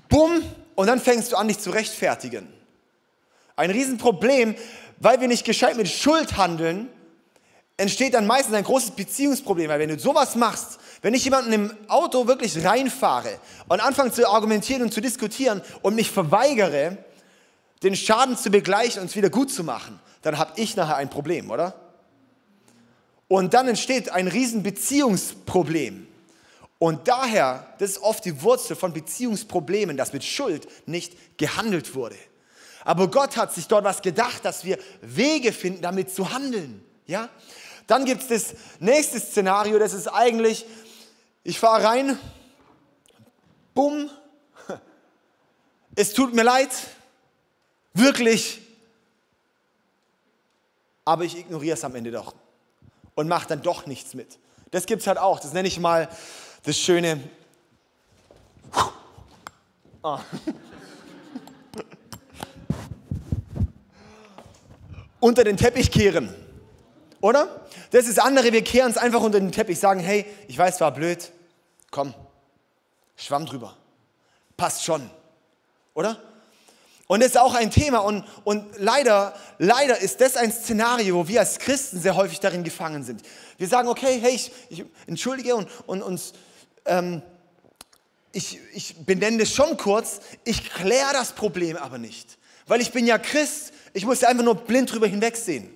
bumm, 0.08 0.42
und 0.74 0.88
dann 0.88 1.00
fängst 1.00 1.30
du 1.30 1.36
an, 1.36 1.46
dich 1.46 1.60
zu 1.60 1.70
rechtfertigen. 1.70 2.52
Ein 3.54 3.70
Riesenproblem, 3.70 4.56
weil 4.98 5.20
wir 5.20 5.28
nicht 5.28 5.44
gescheit 5.44 5.76
mit 5.76 5.88
Schuld 5.88 6.36
handeln, 6.36 6.88
entsteht 7.76 8.14
dann 8.14 8.26
meistens 8.26 8.54
ein 8.54 8.64
großes 8.64 8.92
Beziehungsproblem. 8.92 9.68
Weil 9.68 9.78
wenn 9.78 9.88
du 9.88 9.98
sowas 9.98 10.34
machst, 10.34 10.80
wenn 11.04 11.12
ich 11.12 11.24
jemanden 11.24 11.52
im 11.52 11.70
Auto 11.86 12.26
wirklich 12.28 12.64
reinfahre 12.64 13.38
und 13.68 13.80
anfange 13.80 14.10
zu 14.10 14.26
argumentieren 14.26 14.80
und 14.80 14.94
zu 14.94 15.02
diskutieren 15.02 15.60
und 15.82 15.94
mich 15.96 16.10
verweigere, 16.10 16.96
den 17.82 17.94
Schaden 17.94 18.38
zu 18.38 18.48
begleichen 18.48 19.02
und 19.02 19.10
es 19.10 19.14
wieder 19.14 19.28
gut 19.28 19.52
zu 19.52 19.64
machen, 19.64 20.00
dann 20.22 20.38
habe 20.38 20.58
ich 20.58 20.76
nachher 20.76 20.96
ein 20.96 21.10
Problem, 21.10 21.50
oder? 21.50 21.78
Und 23.28 23.52
dann 23.52 23.68
entsteht 23.68 24.08
ein 24.12 24.28
riesen 24.28 24.62
Beziehungsproblem. 24.62 26.06
Und 26.78 27.06
daher, 27.06 27.66
das 27.80 27.90
ist 27.90 28.02
oft 28.02 28.24
die 28.24 28.40
Wurzel 28.40 28.74
von 28.74 28.94
Beziehungsproblemen, 28.94 29.98
dass 29.98 30.14
mit 30.14 30.24
Schuld 30.24 30.66
nicht 30.86 31.36
gehandelt 31.36 31.94
wurde. 31.94 32.16
Aber 32.82 33.10
Gott 33.10 33.36
hat 33.36 33.52
sich 33.52 33.68
dort 33.68 33.84
was 33.84 34.00
gedacht, 34.00 34.42
dass 34.46 34.64
wir 34.64 34.78
Wege 35.02 35.52
finden, 35.52 35.82
damit 35.82 36.14
zu 36.14 36.32
handeln. 36.32 36.82
Ja? 37.06 37.28
Dann 37.86 38.06
gibt 38.06 38.22
es 38.22 38.28
das 38.28 38.58
nächste 38.80 39.20
Szenario, 39.20 39.78
das 39.78 39.92
ist 39.92 40.08
eigentlich, 40.08 40.64
ich 41.44 41.58
fahre 41.58 41.84
rein, 41.84 42.18
bumm, 43.74 44.10
es 45.94 46.12
tut 46.12 46.34
mir 46.34 46.42
leid, 46.42 46.70
wirklich, 47.92 48.60
aber 51.04 51.24
ich 51.24 51.38
ignoriere 51.38 51.74
es 51.74 51.84
am 51.84 51.94
Ende 51.94 52.10
doch 52.10 52.34
und 53.14 53.28
macht 53.28 53.50
dann 53.50 53.62
doch 53.62 53.86
nichts 53.86 54.14
mit. 54.14 54.38
Das 54.70 54.86
gibt 54.86 55.02
es 55.02 55.06
halt 55.06 55.18
auch. 55.18 55.38
Das 55.38 55.52
nenne 55.52 55.68
ich 55.68 55.78
mal 55.78 56.08
das 56.64 56.76
schöne. 56.76 57.20
Oh. 60.02 60.18
unter 65.20 65.42
den 65.42 65.56
Teppich 65.56 65.90
kehren. 65.90 66.34
Oder? 67.24 67.48
Das 67.90 68.06
ist 68.06 68.20
andere, 68.20 68.52
wir 68.52 68.62
kehren 68.62 68.90
es 68.90 68.98
einfach 68.98 69.22
unter 69.22 69.40
den 69.40 69.50
Teppich, 69.50 69.78
sagen, 69.78 69.98
hey, 69.98 70.26
ich 70.46 70.58
weiß, 70.58 70.78
war 70.82 70.92
blöd, 70.92 71.32
komm, 71.90 72.12
schwamm 73.16 73.46
drüber. 73.46 73.78
Passt 74.58 74.84
schon. 74.84 75.08
Oder? 75.94 76.20
Und 77.06 77.20
das 77.20 77.30
ist 77.30 77.38
auch 77.38 77.54
ein 77.54 77.70
Thema 77.70 78.00
und, 78.00 78.26
und 78.44 78.66
leider, 78.76 79.32
leider 79.58 79.98
ist 80.02 80.20
das 80.20 80.36
ein 80.36 80.52
Szenario, 80.52 81.16
wo 81.16 81.26
wir 81.26 81.40
als 81.40 81.58
Christen 81.58 81.98
sehr 81.98 82.14
häufig 82.14 82.40
darin 82.40 82.62
gefangen 82.62 83.02
sind. 83.04 83.22
Wir 83.56 83.68
sagen, 83.68 83.88
okay, 83.88 84.18
hey, 84.20 84.34
ich, 84.34 84.52
ich 84.68 84.84
entschuldige 85.06 85.56
und, 85.56 85.70
und 85.86 86.02
uns, 86.02 86.34
ähm, 86.84 87.22
ich, 88.32 88.60
ich 88.74 88.96
benenne 88.96 89.38
das 89.38 89.48
schon 89.48 89.78
kurz, 89.78 90.20
ich 90.44 90.70
kläre 90.74 91.14
das 91.14 91.32
Problem 91.32 91.78
aber 91.78 91.96
nicht. 91.96 92.36
Weil 92.66 92.82
ich 92.82 92.92
bin 92.92 93.06
ja 93.06 93.16
Christ, 93.16 93.72
ich 93.94 94.04
muss 94.04 94.22
einfach 94.24 94.44
nur 94.44 94.56
blind 94.56 94.92
drüber 94.92 95.06
hinwegsehen. 95.06 95.73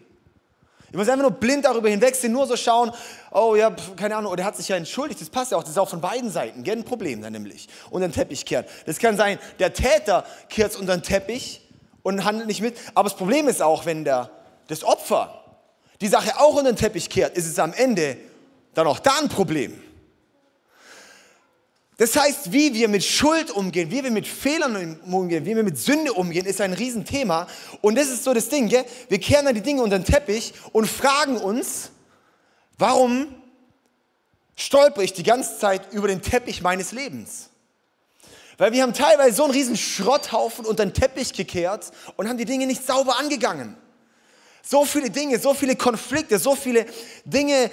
Ich 0.90 0.96
muss 0.96 1.08
einfach 1.08 1.22
nur 1.22 1.32
blind 1.32 1.64
darüber 1.64 1.88
hinwegsehen, 1.90 2.32
nur 2.32 2.46
so 2.46 2.56
schauen, 2.56 2.90
oh 3.30 3.54
ja, 3.54 3.74
keine 3.96 4.16
Ahnung, 4.16 4.34
der 4.36 4.46
hat 4.46 4.56
sich 4.56 4.68
ja 4.68 4.76
entschuldigt, 4.76 5.20
das 5.20 5.28
passt 5.28 5.52
ja 5.52 5.58
auch, 5.58 5.62
das 5.62 5.72
ist 5.72 5.78
auch 5.78 5.88
von 5.88 6.00
beiden 6.00 6.30
Seiten, 6.30 6.62
gell, 6.64 6.78
ein 6.78 6.84
Problem 6.84 7.20
dann 7.20 7.32
nämlich, 7.32 7.68
unter 7.90 8.08
den 8.08 8.14
Teppich 8.14 8.46
kehren. 8.46 8.64
Das 8.86 8.98
kann 8.98 9.16
sein, 9.16 9.38
der 9.58 9.74
Täter 9.74 10.24
kehrt 10.48 10.76
unter 10.76 10.96
den 10.96 11.02
Teppich 11.02 11.60
und 12.02 12.24
handelt 12.24 12.46
nicht 12.46 12.62
mit, 12.62 12.76
aber 12.94 13.08
das 13.08 13.18
Problem 13.18 13.48
ist 13.48 13.60
auch, 13.60 13.84
wenn 13.84 14.04
der, 14.04 14.30
das 14.68 14.82
Opfer 14.82 15.44
die 16.00 16.08
Sache 16.08 16.40
auch 16.40 16.54
unter 16.54 16.72
den 16.72 16.76
Teppich 16.76 17.10
kehrt, 17.10 17.36
ist 17.36 17.46
es 17.46 17.58
am 17.58 17.74
Ende 17.74 18.16
dann 18.74 18.86
auch 18.86 18.98
da 18.98 19.18
ein 19.20 19.28
Problem. 19.28 19.82
Das 21.98 22.14
heißt, 22.14 22.52
wie 22.52 22.72
wir 22.74 22.88
mit 22.88 23.04
Schuld 23.04 23.50
umgehen, 23.50 23.90
wie 23.90 24.04
wir 24.04 24.12
mit 24.12 24.26
Fehlern 24.26 25.00
umgehen, 25.10 25.44
wie 25.44 25.56
wir 25.56 25.64
mit 25.64 25.76
Sünde 25.78 26.12
umgehen, 26.12 26.46
ist 26.46 26.60
ein 26.60 26.72
Riesenthema. 26.72 27.48
Und 27.80 27.96
das 27.96 28.08
ist 28.08 28.22
so 28.22 28.32
das 28.32 28.48
Ding, 28.48 28.68
gell? 28.68 28.84
wir 29.08 29.18
kehren 29.18 29.46
dann 29.46 29.54
die 29.56 29.60
Dinge 29.62 29.82
unter 29.82 29.98
den 29.98 30.04
Teppich 30.04 30.54
und 30.70 30.86
fragen 30.86 31.36
uns, 31.38 31.90
warum 32.78 33.26
stolper 34.54 35.02
ich 35.02 35.12
die 35.12 35.24
ganze 35.24 35.58
Zeit 35.58 35.92
über 35.92 36.06
den 36.06 36.22
Teppich 36.22 36.62
meines 36.62 36.92
Lebens? 36.92 37.50
Weil 38.58 38.72
wir 38.72 38.82
haben 38.82 38.94
teilweise 38.94 39.34
so 39.34 39.42
einen 39.42 39.52
riesen 39.52 39.76
Schrotthaufen 39.76 40.66
unter 40.66 40.86
den 40.86 40.94
Teppich 40.94 41.32
gekehrt 41.32 41.90
und 42.16 42.28
haben 42.28 42.38
die 42.38 42.44
Dinge 42.44 42.68
nicht 42.68 42.86
sauber 42.86 43.18
angegangen. 43.18 43.76
So 44.62 44.84
viele 44.84 45.10
Dinge, 45.10 45.40
so 45.40 45.52
viele 45.52 45.74
Konflikte, 45.74 46.38
so 46.38 46.54
viele 46.54 46.86
Dinge, 47.24 47.72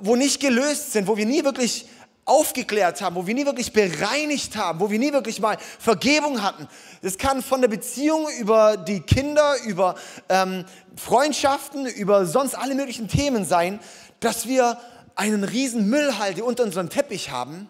wo 0.00 0.16
nicht 0.16 0.40
gelöst 0.40 0.92
sind, 0.92 1.06
wo 1.06 1.16
wir 1.16 1.24
nie 1.24 1.44
wirklich 1.44 1.86
aufgeklärt 2.24 3.02
haben, 3.02 3.16
wo 3.16 3.26
wir 3.26 3.34
nie 3.34 3.44
wirklich 3.44 3.72
bereinigt 3.72 4.56
haben, 4.56 4.80
wo 4.80 4.90
wir 4.90 4.98
nie 4.98 5.12
wirklich 5.12 5.40
mal 5.40 5.58
Vergebung 5.78 6.42
hatten. 6.42 6.68
Das 7.02 7.18
kann 7.18 7.42
von 7.42 7.60
der 7.60 7.68
Beziehung 7.68 8.28
über 8.38 8.76
die 8.76 9.00
Kinder, 9.00 9.56
über 9.64 9.94
ähm, 10.28 10.64
Freundschaften, 10.96 11.86
über 11.86 12.26
sonst 12.26 12.54
alle 12.54 12.74
möglichen 12.74 13.08
Themen 13.08 13.44
sein, 13.44 13.78
dass 14.20 14.46
wir 14.46 14.78
einen 15.16 15.44
riesen 15.44 15.88
Müllhalde 15.88 16.44
unter 16.44 16.64
unserem 16.64 16.88
Teppich 16.88 17.30
haben 17.30 17.68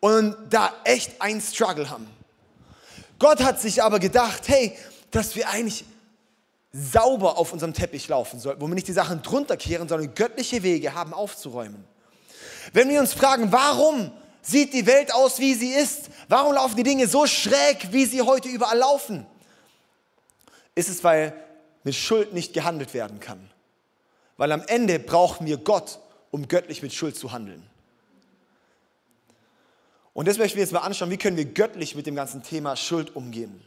und 0.00 0.36
da 0.50 0.72
echt 0.84 1.20
einen 1.20 1.40
Struggle 1.40 1.90
haben. 1.90 2.06
Gott 3.18 3.42
hat 3.42 3.60
sich 3.60 3.82
aber 3.82 3.98
gedacht, 3.98 4.42
hey, 4.46 4.76
dass 5.10 5.34
wir 5.36 5.48
eigentlich 5.48 5.84
sauber 6.72 7.38
auf 7.38 7.52
unserem 7.52 7.72
Teppich 7.72 8.06
laufen 8.08 8.38
sollten, 8.38 8.60
wo 8.60 8.66
wir 8.66 8.74
nicht 8.74 8.88
die 8.88 8.92
Sachen 8.92 9.22
drunter 9.22 9.56
kehren, 9.56 9.88
sondern 9.88 10.14
göttliche 10.14 10.62
Wege 10.62 10.94
haben 10.94 11.14
aufzuräumen. 11.14 11.84
Wenn 12.72 12.88
wir 12.88 13.00
uns 13.00 13.12
fragen, 13.12 13.52
warum 13.52 14.10
sieht 14.42 14.72
die 14.72 14.86
Welt 14.86 15.12
aus, 15.12 15.38
wie 15.38 15.54
sie 15.54 15.70
ist? 15.70 16.10
Warum 16.28 16.54
laufen 16.54 16.76
die 16.76 16.82
Dinge 16.82 17.06
so 17.06 17.26
schräg, 17.26 17.92
wie 17.92 18.06
sie 18.06 18.22
heute 18.22 18.48
überall 18.48 18.78
laufen? 18.78 19.26
Ist 20.74 20.88
es, 20.88 21.02
weil 21.02 21.34
mit 21.86 21.94
Schuld 21.94 22.32
nicht 22.32 22.52
gehandelt 22.52 22.94
werden 22.94 23.20
kann. 23.20 23.48
Weil 24.36 24.50
am 24.50 24.62
Ende 24.62 24.98
brauchen 24.98 25.46
wir 25.46 25.56
Gott, 25.56 26.00
um 26.32 26.48
göttlich 26.48 26.82
mit 26.82 26.92
Schuld 26.92 27.16
zu 27.16 27.30
handeln. 27.30 27.62
Und 30.12 30.26
das 30.26 30.36
möchten 30.36 30.56
wir 30.56 30.64
jetzt 30.64 30.72
mal 30.72 30.80
anschauen, 30.80 31.10
wie 31.10 31.16
können 31.16 31.36
wir 31.36 31.44
göttlich 31.44 31.94
mit 31.94 32.06
dem 32.06 32.16
ganzen 32.16 32.42
Thema 32.42 32.74
Schuld 32.74 33.14
umgehen. 33.14 33.62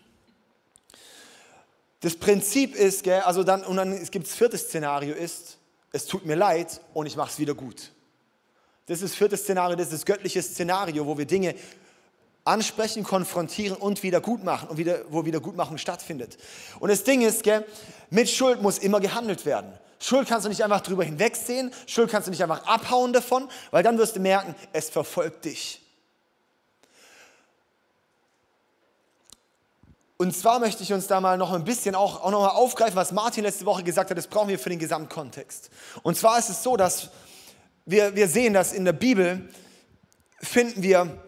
Das 2.02 2.18
Prinzip 2.18 2.76
ist, 2.76 3.04
gell, 3.04 3.22
also 3.22 3.44
dann, 3.44 3.64
und 3.64 3.78
dann 3.78 4.06
gibt 4.12 4.28
es 4.28 4.36
viertes 4.36 4.64
Szenario 4.64 5.16
ist, 5.16 5.58
es 5.94 6.06
tut 6.06 6.26
mir 6.26 6.36
leid 6.36 6.82
und 6.94 7.06
ich 7.06 7.16
mache 7.16 7.32
es 7.32 7.40
wieder 7.40 7.54
gut. 7.54 7.94
Das 8.90 9.04
ist 9.04 9.12
das 9.12 9.16
vierte 9.16 9.38
Szenario, 9.38 9.76
das 9.76 9.90
ist 9.90 9.94
das 9.94 10.06
göttliche 10.06 10.42
Szenario, 10.42 11.06
wo 11.06 11.16
wir 11.16 11.26
Dinge 11.26 11.54
ansprechen, 12.44 13.04
konfrontieren 13.04 13.78
und 13.78 14.02
wieder 14.02 14.20
gut 14.20 14.44
machen 14.44 14.68
und 14.68 14.78
wieder, 14.78 15.02
wo 15.10 15.26
Wiedergutmachung 15.26 15.78
stattfindet. 15.78 16.40
Und 16.80 16.90
das 16.90 17.04
Ding 17.04 17.22
ist, 17.22 17.44
gell, 17.44 17.64
mit 18.10 18.28
Schuld 18.32 18.64
muss 18.64 18.80
immer 18.80 19.00
gehandelt 19.00 19.46
werden. 19.46 19.72
Schuld 20.00 20.28
kannst 20.28 20.46
du 20.46 20.50
nicht 20.50 20.64
einfach 20.64 20.82
drüber 20.82 21.04
hinwegsehen, 21.04 21.72
Schuld 21.86 22.10
kannst 22.10 22.30
du 22.30 22.32
nicht 22.32 22.42
einfach 22.42 22.66
abhauen 22.66 23.14
davon, 23.14 23.48
weil 23.70 23.84
dann 23.84 24.00
wirst 24.00 24.16
du 24.16 24.22
merken, 24.22 24.56
es 24.74 24.90
verfolgt 24.90 25.46
dich. 25.46 25.86
Und 30.18 30.36
zwar 30.36 30.58
möchte 30.58 30.82
ich 30.82 30.92
uns 30.92 31.06
da 31.06 31.22
mal 31.22 31.38
noch 31.38 31.54
ein 31.54 31.64
bisschen 31.64 31.94
auch, 31.94 32.24
auch 32.24 32.32
noch 32.32 32.42
mal 32.42 32.50
aufgreifen, 32.50 32.96
was 32.96 33.12
Martin 33.12 33.44
letzte 33.44 33.68
Woche 33.68 33.84
gesagt 33.84 34.10
hat, 34.10 34.18
das 34.18 34.26
brauchen 34.26 34.50
wir 34.50 34.58
für 34.58 34.70
den 34.70 34.80
Gesamtkontext. 34.80 35.70
Und 36.02 36.18
zwar 36.18 36.40
ist 36.40 36.50
es 36.50 36.64
so, 36.64 36.76
dass 36.76 37.10
wir, 37.90 38.16
wir 38.16 38.28
sehen 38.28 38.54
dass 38.54 38.74
in 38.74 38.86
der 38.86 38.94
Bibel, 38.94 39.50
finden 40.42 40.84
wir 40.84 41.24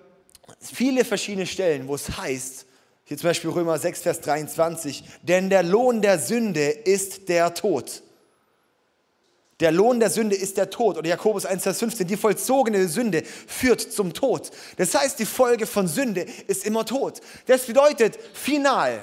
viele 0.59 1.03
verschiedene 1.03 1.47
Stellen, 1.47 1.87
wo 1.87 1.95
es 1.95 2.17
heißt, 2.17 2.65
hier 3.05 3.17
zum 3.17 3.29
Beispiel 3.29 3.49
Römer 3.49 3.77
6, 3.77 4.01
Vers 4.01 4.21
23, 4.21 5.03
denn 5.23 5.49
der 5.49 5.63
Lohn 5.63 6.01
der 6.01 6.19
Sünde 6.19 6.69
ist 6.69 7.27
der 7.29 7.53
Tod. 7.53 8.03
Der 9.59 9.71
Lohn 9.71 9.99
der 9.99 10.09
Sünde 10.09 10.35
ist 10.35 10.57
der 10.57 10.69
Tod. 10.69 10.97
Oder 10.97 11.09
Jakobus 11.09 11.45
1, 11.45 11.63
Vers 11.63 11.79
15, 11.79 12.07
die 12.07 12.17
vollzogene 12.17 12.87
Sünde 12.87 13.23
führt 13.47 13.81
zum 13.81 14.13
Tod. 14.13 14.49
Das 14.77 14.95
heißt, 14.95 15.19
die 15.19 15.25
Folge 15.25 15.67
von 15.67 15.87
Sünde 15.87 16.25
ist 16.47 16.65
immer 16.65 16.85
Tod. 16.85 17.21
Das 17.47 17.65
bedeutet 17.65 18.17
final, 18.33 19.01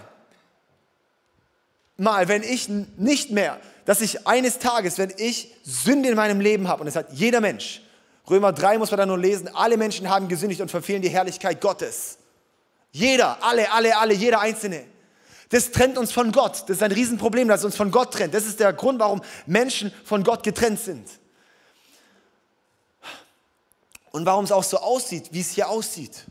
mal, 1.97 2.29
wenn 2.29 2.43
ich 2.43 2.69
nicht 2.69 3.31
mehr 3.31 3.61
dass 3.89 4.03
ich 4.03 4.27
eines 4.27 4.59
Tages, 4.59 4.99
wenn 4.99 5.15
ich 5.17 5.51
Sünde 5.65 6.11
in 6.11 6.15
meinem 6.15 6.43
Leben 6.43 6.69
habe, 6.69 6.81
und 6.81 6.87
das 6.89 6.95
hat 6.95 7.11
jeder 7.11 7.41
Mensch, 7.41 7.81
Römer 8.29 8.53
3 8.53 8.77
muss 8.77 8.91
man 8.91 8.99
da 8.99 9.07
nur 9.07 9.17
lesen, 9.17 9.49
alle 9.55 9.79
Menschen 9.79 10.11
haben 10.11 10.29
gesündigt 10.29 10.61
und 10.61 10.71
verfehlen 10.71 11.01
die 11.01 11.09
Herrlichkeit 11.09 11.63
Gottes. 11.63 12.19
Jeder, 12.93 13.43
alle, 13.43 13.73
alle, 13.73 13.97
alle, 13.97 14.13
jeder 14.13 14.41
Einzelne. 14.41 14.85
Das 15.49 15.71
trennt 15.71 15.97
uns 15.97 16.13
von 16.13 16.33
Gott. 16.33 16.65
Das 16.67 16.77
ist 16.77 16.83
ein 16.83 16.93
Riesenproblem, 16.93 17.49
das 17.49 17.65
uns 17.65 17.77
von 17.77 17.91
Gott 17.91 18.13
trennt. 18.13 18.35
Das 18.35 18.45
ist 18.45 18.61
der 18.61 18.75
Grund, 18.75 19.01
warum 19.01 19.23
Menschen 19.47 19.91
von 20.05 20.23
Gott 20.23 20.43
getrennt 20.43 20.81
sind. 20.81 21.09
Und 24.11 24.27
warum 24.27 24.45
es 24.45 24.53
auch 24.53 24.65
so 24.65 24.77
aussieht, 24.77 25.31
wie 25.31 25.41
es 25.41 25.53
hier 25.53 25.71
aussieht. 25.71 26.27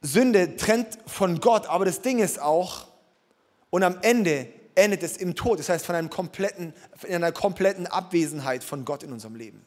Sünde 0.00 0.56
trennt 0.56 0.98
von 1.06 1.38
Gott, 1.38 1.68
aber 1.68 1.84
das 1.84 2.02
Ding 2.02 2.18
ist 2.18 2.40
auch, 2.40 2.90
und 3.72 3.82
am 3.84 3.96
Ende 4.02 4.48
endet 4.74 5.02
es 5.02 5.16
im 5.16 5.34
Tod, 5.34 5.58
das 5.58 5.70
heißt 5.70 5.86
von, 5.86 5.94
einem 5.94 6.10
kompletten, 6.10 6.74
in 7.04 7.14
einer 7.14 7.32
kompletten 7.32 7.86
Abwesenheit 7.86 8.62
von 8.62 8.84
Gott 8.84 9.02
in 9.02 9.12
unserem 9.12 9.34
Leben. 9.34 9.64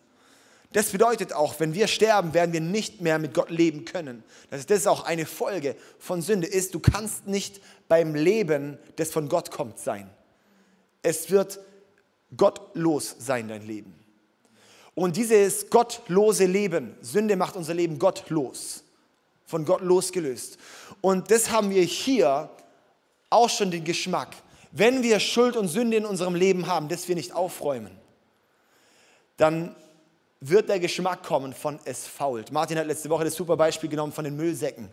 Das 0.74 0.91
bedeutet 0.91 1.33
auch, 1.33 1.59
wenn 1.59 1.74
wir 1.74 1.88
sterben, 1.88 2.35
werden 2.35 2.53
wir 2.53 2.62
nicht 2.62 3.01
mehr 3.01 3.17
mit 3.17 3.33
Gott 3.33 3.50
leben 3.50 3.83
können. 3.83 4.24
Das 4.51 4.59
ist, 4.59 4.69
das 4.69 4.77
ist 4.79 4.88
auch 4.88 5.05
eine 5.05 5.25
Folge 5.25 5.75
von 5.97 6.21
Sünde, 6.21 6.45
ist, 6.45 6.75
du 6.75 6.79
kannst 6.79 7.25
nicht 7.25 7.62
beim 7.88 8.13
Leben, 8.13 8.77
das 8.97 9.09
von 9.09 9.27
Gott 9.27 9.50
kommt, 9.50 9.79
sein. 9.79 10.07
Es 11.01 11.31
wird 11.31 11.59
gottlos 12.38 13.15
sein, 13.17 13.47
dein 13.47 13.65
Leben. 13.65 13.95
Und 14.93 15.17
dieses 15.17 15.71
gottlose 15.71 16.45
Leben, 16.45 16.95
Sünde 17.01 17.38
macht 17.38 17.55
unser 17.55 17.74
Leben 17.74 17.97
gottlos, 17.97 18.83
von 19.45 19.65
Gott 19.65 19.81
losgelöst. 19.81 20.59
Und 21.01 21.31
das 21.31 21.50
haben 21.50 21.71
wir 21.71 21.83
hier 21.83 22.51
auch 23.36 23.50
schon 23.50 23.70
den 23.70 23.84
Geschmack, 23.84 24.36
wenn 24.72 25.04
wir 25.04 25.20
Schuld 25.20 25.56
und 25.56 25.68
Sünde 25.68 25.98
in 25.98 26.06
unserem 26.06 26.36
Leben 26.36 26.68
haben, 26.68 26.89
das 26.89 27.08
wir 27.08 27.15
nicht 27.15 27.34
aufräumen, 27.34 27.92
dann 29.38 29.75
wird 30.39 30.70
der 30.70 30.80
Geschmack 30.80 31.24
kommen 31.24 31.54
von 31.54 31.80
es 31.86 32.08
fault. 32.08 32.51
Martin 32.51 32.77
hat 32.77 32.88
letzte 32.88 33.10
Woche 33.10 33.25
das 33.25 33.36
super 33.36 33.58
Beispiel 33.58 33.89
genommen 33.89 34.13
von 34.13 34.24
den 34.24 34.36
Müllsäcken. 34.36 34.89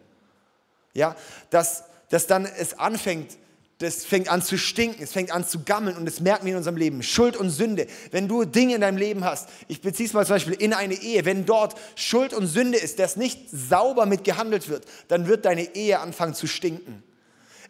Ja, 0.95 1.17
dass, 1.51 1.85
dass 2.11 2.27
dann 2.27 2.47
es 2.47 2.79
anfängt, 2.79 3.39
das 3.79 4.05
fängt 4.05 4.29
an 4.29 4.43
zu 4.43 4.57
stinken, 4.57 5.03
es 5.03 5.13
fängt 5.13 5.33
an 5.33 5.47
zu 5.47 5.65
gammeln 5.65 5.97
und 5.97 6.05
das 6.05 6.21
merken 6.21 6.45
wir 6.47 6.53
in 6.53 6.59
unserem 6.59 6.77
Leben. 6.77 7.03
Schuld 7.03 7.37
und 7.37 7.51
Sünde. 7.51 7.87
Wenn 8.13 8.29
du 8.29 8.45
Dinge 8.45 8.77
in 8.77 8.81
deinem 8.81 8.99
Leben 8.99 9.25
hast, 9.25 9.49
ich 9.67 9.81
beziehe 9.81 10.09
es 10.09 10.13
mal 10.13 10.25
zum 10.25 10.37
Beispiel 10.37 10.55
in 10.55 10.73
eine 10.73 10.95
Ehe, 10.95 11.25
wenn 11.25 11.45
dort 11.45 11.75
Schuld 11.97 12.33
und 12.35 12.47
Sünde 12.47 12.79
ist, 12.79 12.99
dass 12.99 13.17
nicht 13.17 13.51
sauber 13.51 14.07
mit 14.07 14.23
gehandelt 14.23 14.69
wird, 14.69 14.85
dann 15.09 15.27
wird 15.27 15.45
deine 15.45 15.75
Ehe 15.75 15.99
anfangen 15.99 16.35
zu 16.35 16.47
stinken. 16.47 17.03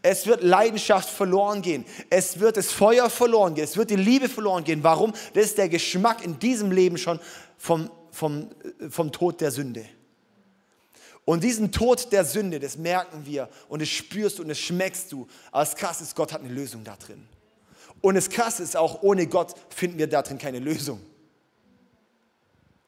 Es 0.03 0.27
wird 0.27 0.43
Leidenschaft 0.43 1.09
verloren 1.09 1.63
gehen. 1.63 1.85
Es 2.11 2.41
wird 2.41 2.57
das 2.57 2.73
Feuer 2.73 3.09
verloren 3.09 3.55
gehen. 3.55 3.65
Es 3.65 3.77
wird 3.77 3.91
die 3.91 3.97
Liebe 3.97 4.29
verloren 4.29 4.65
gehen. 4.65 4.83
Warum? 4.83 5.13
Das 5.33 5.45
ist 5.45 5.59
der 5.59 5.69
Geschmack 5.69 6.25
in 6.25 6.39
diesem 6.41 6.73
Leben 6.73 6.99
schon 6.99 7.21
vom, 7.57 7.89
vom, 8.11 8.51
vom 8.91 9.13
Tod 9.13 9.41
der 9.41 9.53
Sünde. 9.53 9.85
Und 11.25 11.45
diesen 11.45 11.71
Tod 11.71 12.11
der 12.11 12.25
Sünde, 12.25 12.59
das 12.59 12.77
merken 12.77 13.25
wir 13.25 13.49
und 13.69 13.81
das 13.81 13.89
spürst 13.89 14.39
du 14.39 14.43
und 14.43 14.49
das 14.49 14.59
schmeckst 14.59 15.13
du. 15.13 15.29
Aber 15.53 15.65
das 15.65 15.77
Krasse 15.77 16.03
ist, 16.03 16.17
Gott 16.17 16.33
hat 16.33 16.41
eine 16.41 16.53
Lösung 16.53 16.83
da 16.83 16.97
drin. 16.97 17.29
Und 18.01 18.17
das 18.17 18.29
Krasse 18.29 18.65
ist 18.65 18.77
auch, 18.77 19.03
ohne 19.03 19.29
Gott 19.29 19.55
finden 19.69 19.99
wir 19.99 20.09
da 20.09 20.23
drin 20.23 20.39
keine 20.39 20.59
Lösung. 20.59 21.01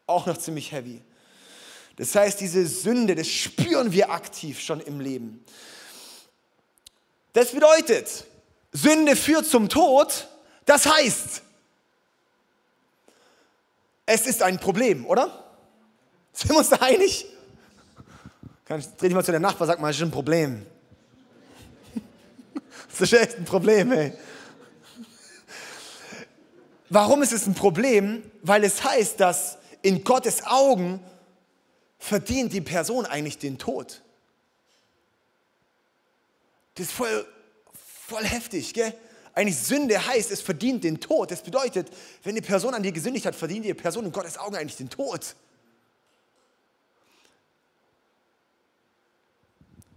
Auch 0.06 0.26
noch 0.26 0.36
ziemlich 0.36 0.72
heavy. 0.72 1.00
Das 1.96 2.12
heißt, 2.16 2.40
diese 2.40 2.66
Sünde, 2.66 3.14
das 3.14 3.28
spüren 3.28 3.92
wir 3.92 4.10
aktiv 4.10 4.60
schon 4.60 4.80
im 4.80 4.98
Leben. 4.98 5.44
Das 7.34 7.50
bedeutet, 7.50 8.24
Sünde 8.72 9.16
führt 9.16 9.44
zum 9.44 9.68
Tod. 9.68 10.28
Das 10.64 10.86
heißt, 10.86 11.42
es 14.06 14.26
ist 14.26 14.40
ein 14.42 14.58
Problem, 14.58 15.04
oder? 15.04 15.44
Sind 16.32 16.50
wir 16.50 16.58
uns 16.58 16.68
da 16.68 16.76
einig? 16.76 17.26
Ich, 18.68 18.86
dreh 18.96 19.08
dich 19.08 19.14
mal 19.14 19.24
zu 19.24 19.32
der 19.32 19.40
Nachbar, 19.40 19.66
sag 19.66 19.80
mal, 19.80 19.90
es 19.90 19.96
ist 19.96 20.02
ein 20.02 20.10
Problem. 20.10 20.64
Das 22.96 23.00
ist 23.00 23.12
echt 23.12 23.38
ein 23.38 23.44
Problem, 23.44 23.90
ey. 23.90 24.12
Warum 26.88 27.22
ist 27.22 27.32
es 27.32 27.48
ein 27.48 27.54
Problem? 27.54 28.22
Weil 28.42 28.62
es 28.62 28.84
heißt, 28.84 29.18
dass 29.18 29.58
in 29.82 30.04
Gottes 30.04 30.46
Augen 30.46 31.00
verdient 31.98 32.52
die 32.52 32.60
Person 32.60 33.04
eigentlich 33.04 33.38
den 33.38 33.58
Tod. 33.58 34.00
Das 36.74 36.86
ist 36.86 36.92
voll, 36.92 37.26
voll 38.06 38.24
heftig, 38.24 38.74
gell? 38.74 38.94
Eigentlich 39.34 39.58
Sünde 39.58 40.06
heißt, 40.06 40.30
es 40.30 40.40
verdient 40.40 40.84
den 40.84 41.00
Tod. 41.00 41.30
Das 41.30 41.42
bedeutet, 41.42 41.90
wenn 42.22 42.32
eine 42.32 42.42
Person 42.42 42.72
an 42.72 42.82
dir 42.82 42.92
gesündigt 42.92 43.26
hat, 43.26 43.34
verdient 43.34 43.64
die 43.64 43.74
Person 43.74 44.04
in 44.04 44.12
Gottes 44.12 44.38
Augen 44.38 44.54
eigentlich 44.54 44.76
den 44.76 44.90
Tod. 44.90 45.34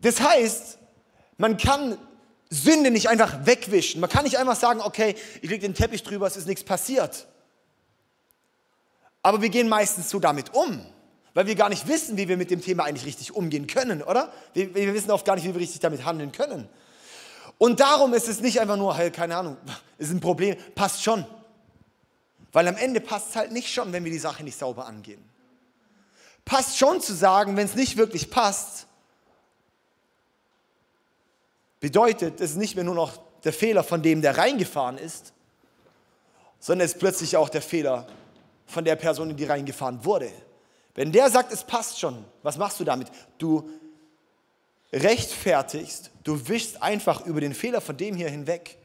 Das 0.01 0.19
heißt, 0.19 0.79
man 1.37 1.57
kann 1.57 1.97
Sünde 2.49 2.91
nicht 2.91 3.09
einfach 3.09 3.45
wegwischen. 3.45 4.01
Man 4.01 4.09
kann 4.09 4.23
nicht 4.23 4.37
einfach 4.37 4.55
sagen, 4.55 4.81
okay, 4.81 5.15
ich 5.41 5.49
lege 5.49 5.67
den 5.67 5.75
Teppich 5.75 6.01
drüber, 6.01 6.25
es 6.25 6.37
ist 6.37 6.47
nichts 6.47 6.63
passiert. 6.63 7.27
Aber 9.21 9.41
wir 9.41 9.49
gehen 9.49 9.67
meistens 9.67 10.09
so 10.09 10.19
damit 10.19 10.53
um, 10.53 10.85
weil 11.37 11.45
wir 11.45 11.53
gar 11.53 11.69
nicht 11.69 11.87
wissen, 11.87 12.17
wie 12.17 12.27
wir 12.27 12.35
mit 12.35 12.49
dem 12.49 12.61
Thema 12.61 12.85
eigentlich 12.85 13.05
richtig 13.05 13.35
umgehen 13.35 13.67
können, 13.67 14.01
oder? 14.01 14.33
Wir, 14.55 14.73
wir 14.73 14.91
wissen 14.95 15.11
oft 15.11 15.23
gar 15.23 15.35
nicht, 15.35 15.45
wie 15.45 15.53
wir 15.53 15.61
richtig 15.61 15.79
damit 15.79 16.03
handeln 16.03 16.31
können. 16.31 16.67
Und 17.59 17.79
darum 17.79 18.15
ist 18.15 18.27
es 18.27 18.41
nicht 18.41 18.59
einfach 18.59 18.75
nur, 18.75 18.97
hey, 18.97 19.11
keine 19.11 19.37
Ahnung, 19.37 19.55
ist 19.99 20.09
ein 20.09 20.19
Problem, 20.19 20.57
passt 20.73 21.03
schon. 21.03 21.27
Weil 22.51 22.67
am 22.67 22.75
Ende 22.75 23.01
passt 23.01 23.29
es 23.29 23.35
halt 23.35 23.51
nicht 23.51 23.71
schon, 23.71 23.93
wenn 23.93 24.03
wir 24.03 24.11
die 24.11 24.17
Sache 24.17 24.43
nicht 24.43 24.57
sauber 24.57 24.87
angehen. 24.87 25.23
Passt 26.43 26.75
schon 26.75 27.01
zu 27.01 27.13
sagen, 27.13 27.55
wenn 27.55 27.67
es 27.67 27.75
nicht 27.75 27.97
wirklich 27.97 28.31
passt, 28.31 28.87
bedeutet, 31.79 32.41
es 32.41 32.53
ist 32.53 32.57
nicht 32.57 32.73
mehr 32.73 32.83
nur 32.83 32.95
noch 32.95 33.15
der 33.43 33.53
Fehler 33.53 33.83
von 33.83 34.01
dem, 34.01 34.23
der 34.23 34.39
reingefahren 34.39 34.97
ist, 34.97 35.33
sondern 36.59 36.87
es 36.87 36.93
ist 36.93 36.99
plötzlich 36.99 37.37
auch 37.37 37.49
der 37.49 37.61
Fehler 37.61 38.07
von 38.65 38.83
der 38.83 38.95
Person, 38.95 39.29
in 39.29 39.37
die 39.37 39.45
reingefahren 39.45 40.03
wurde. 40.03 40.31
Wenn 40.97 41.11
der 41.11 41.29
sagt, 41.29 41.53
es 41.53 41.63
passt 41.63 41.99
schon, 41.99 42.25
was 42.41 42.57
machst 42.57 42.79
du 42.79 42.83
damit? 42.83 43.07
Du 43.37 43.69
rechtfertigst, 44.91 46.09
du 46.23 46.47
wischst 46.47 46.81
einfach 46.81 47.23
über 47.27 47.39
den 47.39 47.53
Fehler 47.53 47.81
von 47.81 47.95
dem 47.95 48.15
hier 48.15 48.29
hinweg 48.29 48.79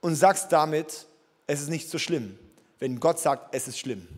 und 0.00 0.16
sagst 0.16 0.50
damit, 0.50 1.06
es 1.46 1.60
ist 1.60 1.68
nicht 1.68 1.88
so 1.88 1.96
schlimm, 1.96 2.36
wenn 2.80 2.98
Gott 2.98 3.20
sagt, 3.20 3.54
es 3.54 3.68
ist 3.68 3.78
schlimm. 3.78 4.08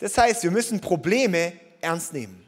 Das 0.00 0.18
heißt, 0.18 0.42
wir 0.42 0.50
müssen 0.50 0.80
Probleme 0.80 1.52
ernst 1.80 2.12
nehmen. 2.12 2.44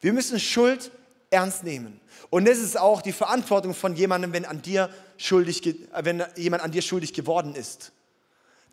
Wir 0.00 0.12
müssen 0.12 0.40
Schuld 0.40 0.90
ernst 1.30 1.62
nehmen. 1.62 2.00
Und 2.30 2.46
das 2.48 2.58
ist 2.58 2.76
auch 2.76 3.00
die 3.00 3.12
Verantwortung 3.12 3.74
von 3.74 3.94
jemandem, 3.94 4.32
wenn, 4.32 4.44
an 4.44 4.60
dir 4.60 4.90
schuldig, 5.18 5.76
wenn 6.00 6.24
jemand 6.34 6.64
an 6.64 6.72
dir 6.72 6.82
schuldig 6.82 7.14
geworden 7.14 7.54
ist. 7.54 7.92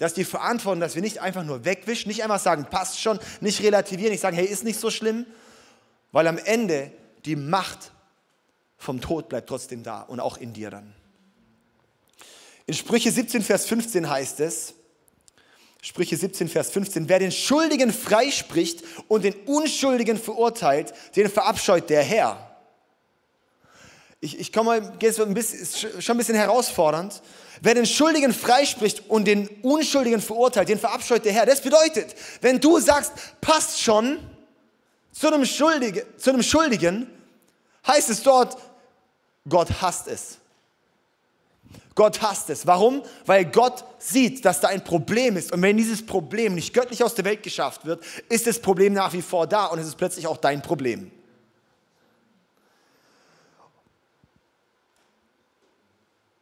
Das 0.01 0.13
ist 0.13 0.17
die 0.17 0.25
Verantwortung, 0.25 0.79
dass 0.79 0.95
wir 0.95 1.03
nicht 1.03 1.19
einfach 1.19 1.43
nur 1.43 1.63
wegwischen, 1.63 2.07
nicht 2.07 2.23
einfach 2.23 2.39
sagen, 2.39 2.65
passt 2.65 2.99
schon, 2.99 3.19
nicht 3.39 3.61
relativieren, 3.61 4.09
nicht 4.09 4.21
sagen, 4.21 4.35
hey, 4.35 4.47
ist 4.47 4.63
nicht 4.63 4.79
so 4.79 4.89
schlimm, 4.89 5.27
weil 6.11 6.25
am 6.25 6.39
Ende 6.39 6.91
die 7.23 7.35
Macht 7.35 7.91
vom 8.79 8.99
Tod 8.99 9.29
bleibt 9.29 9.47
trotzdem 9.47 9.83
da 9.83 10.01
und 10.01 10.19
auch 10.19 10.37
in 10.37 10.53
dir 10.53 10.71
dann. 10.71 10.95
In 12.65 12.73
Sprüche 12.73 13.11
17, 13.11 13.43
Vers 13.43 13.67
15 13.67 14.09
heißt 14.09 14.39
es, 14.39 14.73
Sprüche 15.83 16.17
17, 16.17 16.49
Vers 16.49 16.71
15, 16.71 17.07
wer 17.07 17.19
den 17.19 17.31
Schuldigen 17.31 17.93
freispricht 17.93 18.83
und 19.07 19.23
den 19.23 19.35
Unschuldigen 19.45 20.17
verurteilt, 20.17 20.95
den 21.15 21.29
verabscheut 21.29 21.91
der 21.91 22.01
Herr 22.01 22.50
ich, 24.21 24.39
ich 24.39 24.53
komme, 24.53 24.81
bisschen, 24.99 25.33
ist 25.33 25.79
schon 25.79 26.15
ein 26.15 26.17
bisschen 26.17 26.35
herausfordernd. 26.35 27.21
Wer 27.59 27.73
den 27.73 27.87
Schuldigen 27.87 28.33
freispricht 28.33 29.09
und 29.09 29.25
den 29.25 29.47
Unschuldigen 29.63 30.21
verurteilt, 30.21 30.69
den 30.69 30.79
verabscheut 30.79 31.25
der 31.25 31.33
Herr. 31.33 31.47
Das 31.47 31.61
bedeutet, 31.61 32.15
wenn 32.39 32.59
du 32.59 32.79
sagst, 32.79 33.13
passt 33.41 33.81
schon 33.81 34.19
zu 35.11 35.27
einem, 35.27 35.43
Schuldige, 35.43 36.05
zu 36.17 36.29
einem 36.29 36.43
Schuldigen, 36.43 37.07
heißt 37.85 38.11
es 38.11 38.21
dort, 38.21 38.57
Gott 39.49 39.69
hasst 39.81 40.07
es. 40.07 40.37
Gott 41.95 42.21
hasst 42.21 42.49
es. 42.51 42.65
Warum? 42.65 43.03
Weil 43.25 43.45
Gott 43.45 43.83
sieht, 43.97 44.45
dass 44.45 44.61
da 44.61 44.69
ein 44.69 44.83
Problem 44.83 45.35
ist. 45.35 45.51
Und 45.51 45.61
wenn 45.63 45.77
dieses 45.77 46.05
Problem 46.05 46.55
nicht 46.55 46.73
göttlich 46.73 47.03
aus 47.03 47.15
der 47.15 47.25
Welt 47.25 47.41
geschafft 47.41 47.85
wird, 47.85 48.03
ist 48.29 48.45
das 48.45 48.59
Problem 48.59 48.93
nach 48.93 49.13
wie 49.13 49.21
vor 49.21 49.47
da 49.47 49.65
und 49.65 49.79
es 49.79 49.87
ist 49.87 49.97
plötzlich 49.97 50.27
auch 50.27 50.37
dein 50.37 50.61
Problem. 50.61 51.11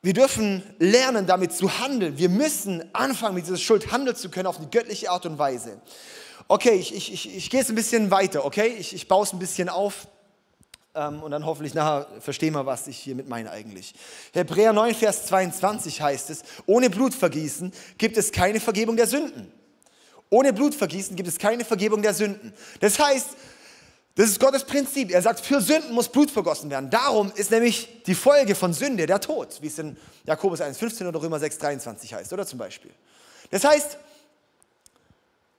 Wir 0.09 0.15
dürfen 0.15 0.63
lernen, 0.79 1.27
damit 1.27 1.53
zu 1.53 1.77
handeln. 1.77 2.17
Wir 2.17 2.29
müssen 2.29 2.83
anfangen, 2.95 3.35
mit 3.35 3.45
dieser 3.45 3.57
Schuld 3.57 3.91
handeln 3.91 4.15
zu 4.15 4.31
können 4.31 4.47
auf 4.47 4.57
eine 4.57 4.65
göttliche 4.65 5.11
Art 5.11 5.27
und 5.27 5.37
Weise. 5.37 5.79
Okay, 6.47 6.71
ich, 6.71 6.95
ich, 6.95 7.13
ich, 7.13 7.37
ich 7.37 7.49
gehe 7.51 7.59
jetzt 7.59 7.69
ein 7.69 7.75
bisschen 7.75 8.09
weiter, 8.09 8.43
okay? 8.43 8.75
Ich, 8.79 8.95
ich 8.95 9.07
baue 9.07 9.23
es 9.23 9.33
ein 9.33 9.37
bisschen 9.37 9.69
auf 9.69 10.07
ähm, 10.95 11.21
und 11.21 11.29
dann 11.29 11.45
hoffentlich 11.45 11.75
nachher 11.75 12.07
verstehen 12.21 12.55
wir, 12.55 12.65
was 12.65 12.87
ich 12.87 12.97
hiermit 12.97 13.29
meine 13.29 13.51
eigentlich. 13.51 13.93
Hebräer 14.33 14.73
9, 14.73 14.95
Vers 14.95 15.27
22 15.27 16.01
heißt 16.01 16.31
es, 16.31 16.41
ohne 16.65 16.89
Blutvergießen 16.89 17.71
gibt 17.99 18.17
es 18.17 18.31
keine 18.31 18.59
Vergebung 18.59 18.95
der 18.95 19.05
Sünden. 19.05 19.51
Ohne 20.31 20.53
Blutvergießen 20.53 21.17
gibt 21.17 21.29
es 21.29 21.37
keine 21.37 21.63
Vergebung 21.63 22.01
der 22.01 22.15
Sünden. 22.15 22.51
Das 22.79 22.97
heißt, 22.97 23.27
das 24.15 24.29
ist 24.29 24.39
Gottes 24.39 24.63
Prinzip. 24.65 25.11
Er 25.11 25.21
sagt, 25.21 25.39
für 25.39 25.61
Sünden 25.61 25.93
muss 25.93 26.09
Blut 26.09 26.29
vergossen 26.29 26.69
werden. 26.69 26.89
Darum 26.89 27.31
ist 27.35 27.51
nämlich 27.51 28.03
die 28.03 28.15
Folge 28.15 28.53
von 28.55 28.73
Sünde 28.73 29.05
der 29.05 29.21
Tod, 29.21 29.57
wie 29.61 29.67
es 29.67 29.79
in 29.79 29.95
Jakobus 30.25 30.59
1,15 30.59 31.07
oder 31.07 31.21
Römer 31.21 31.37
6,23 31.37 32.13
heißt, 32.13 32.33
oder 32.33 32.45
zum 32.45 32.59
Beispiel. 32.59 32.91
Das 33.51 33.63
heißt, 33.63 33.97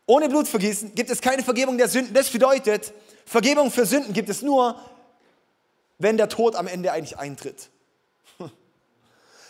ohne 0.07 0.29
Blutvergießen 0.29 0.95
gibt 0.95 1.09
es 1.09 1.21
keine 1.21 1.43
Vergebung 1.43 1.79
der 1.79 1.89
Sünden. 1.89 2.13
Das 2.13 2.29
bedeutet, 2.29 2.93
Vergebung 3.25 3.71
für 3.71 3.87
Sünden 3.87 4.13
gibt 4.13 4.29
es 4.29 4.43
nur, 4.43 4.75
wenn 5.99 6.17
der 6.17 6.29
Tod 6.29 6.57
am 6.57 6.67
Ende 6.67 6.93
eigentlich 6.93 7.19
eintritt. 7.19 7.71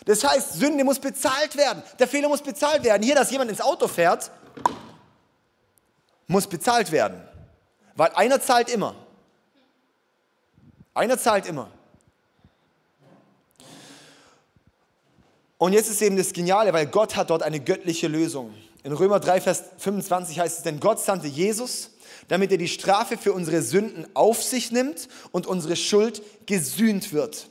Das 0.05 0.23
heißt, 0.23 0.53
Sünde 0.53 0.83
muss 0.83 0.97
bezahlt 0.97 1.55
werden. 1.55 1.83
Der 1.99 2.07
Fehler 2.07 2.27
muss 2.27 2.41
bezahlt 2.41 2.83
werden. 2.83 3.03
Hier, 3.03 3.13
dass 3.13 3.29
jemand 3.29 3.51
ins 3.51 3.61
Auto 3.61 3.87
fährt, 3.87 4.31
muss 6.25 6.47
bezahlt 6.47 6.91
werden. 6.91 7.21
Weil 7.95 8.11
einer 8.11 8.41
zahlt 8.41 8.69
immer. 8.69 8.95
Einer 10.93 11.17
zahlt 11.17 11.45
immer. 11.45 11.69
Und 15.57 15.73
jetzt 15.73 15.89
ist 15.89 16.01
eben 16.01 16.17
das 16.17 16.33
Geniale, 16.33 16.73
weil 16.73 16.87
Gott 16.87 17.15
hat 17.15 17.29
dort 17.29 17.43
eine 17.43 17.59
göttliche 17.59 18.07
Lösung. 18.07 18.53
In 18.83 18.93
Römer 18.93 19.19
3, 19.19 19.41
Vers 19.41 19.63
25 19.77 20.39
heißt 20.39 20.57
es, 20.57 20.63
denn 20.63 20.79
Gott 20.79 20.99
sandte 20.99 21.27
Jesus, 21.27 21.91
damit 22.29 22.51
er 22.51 22.57
die 22.57 22.67
Strafe 22.67 23.17
für 23.17 23.31
unsere 23.31 23.61
Sünden 23.61 24.07
auf 24.15 24.41
sich 24.41 24.71
nimmt 24.71 25.07
und 25.31 25.45
unsere 25.45 25.75
Schuld 25.75 26.23
gesühnt 26.47 27.13
wird. 27.13 27.47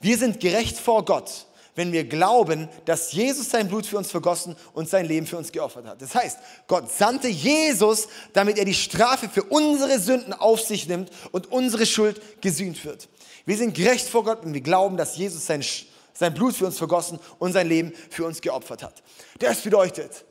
Wir 0.00 0.16
sind 0.18 0.38
gerecht 0.38 0.78
vor 0.78 1.04
Gott, 1.04 1.46
wenn 1.74 1.92
wir 1.92 2.04
glauben, 2.04 2.68
dass 2.84 3.12
Jesus 3.12 3.50
sein 3.50 3.68
Blut 3.68 3.86
für 3.86 3.98
uns 3.98 4.10
vergossen 4.10 4.56
und 4.72 4.88
sein 4.88 5.06
Leben 5.06 5.26
für 5.26 5.36
uns 5.36 5.52
geopfert 5.52 5.86
hat. 5.86 6.02
Das 6.02 6.14
heißt, 6.14 6.38
Gott 6.66 6.90
sandte 6.90 7.28
Jesus, 7.28 8.08
damit 8.32 8.58
er 8.58 8.64
die 8.64 8.74
Strafe 8.74 9.28
für 9.28 9.44
unsere 9.44 9.98
Sünden 9.98 10.32
auf 10.32 10.60
sich 10.60 10.88
nimmt 10.88 11.10
und 11.32 11.50
unsere 11.52 11.86
Schuld 11.86 12.20
gesühnt 12.40 12.84
wird. 12.84 13.08
Wir 13.46 13.56
sind 13.56 13.74
gerecht 13.74 14.08
vor 14.08 14.24
Gott, 14.24 14.40
wenn 14.44 14.54
wir 14.54 14.60
glauben, 14.60 14.96
dass 14.96 15.16
Jesus 15.16 15.46
sein, 15.46 15.64
sein 16.12 16.34
Blut 16.34 16.54
für 16.54 16.66
uns 16.66 16.78
vergossen 16.78 17.18
und 17.38 17.52
sein 17.52 17.68
Leben 17.68 17.92
für 18.10 18.24
uns 18.24 18.40
geopfert 18.40 18.82
hat. 18.82 19.02
Das 19.38 19.60
bedeutet, 19.60 20.24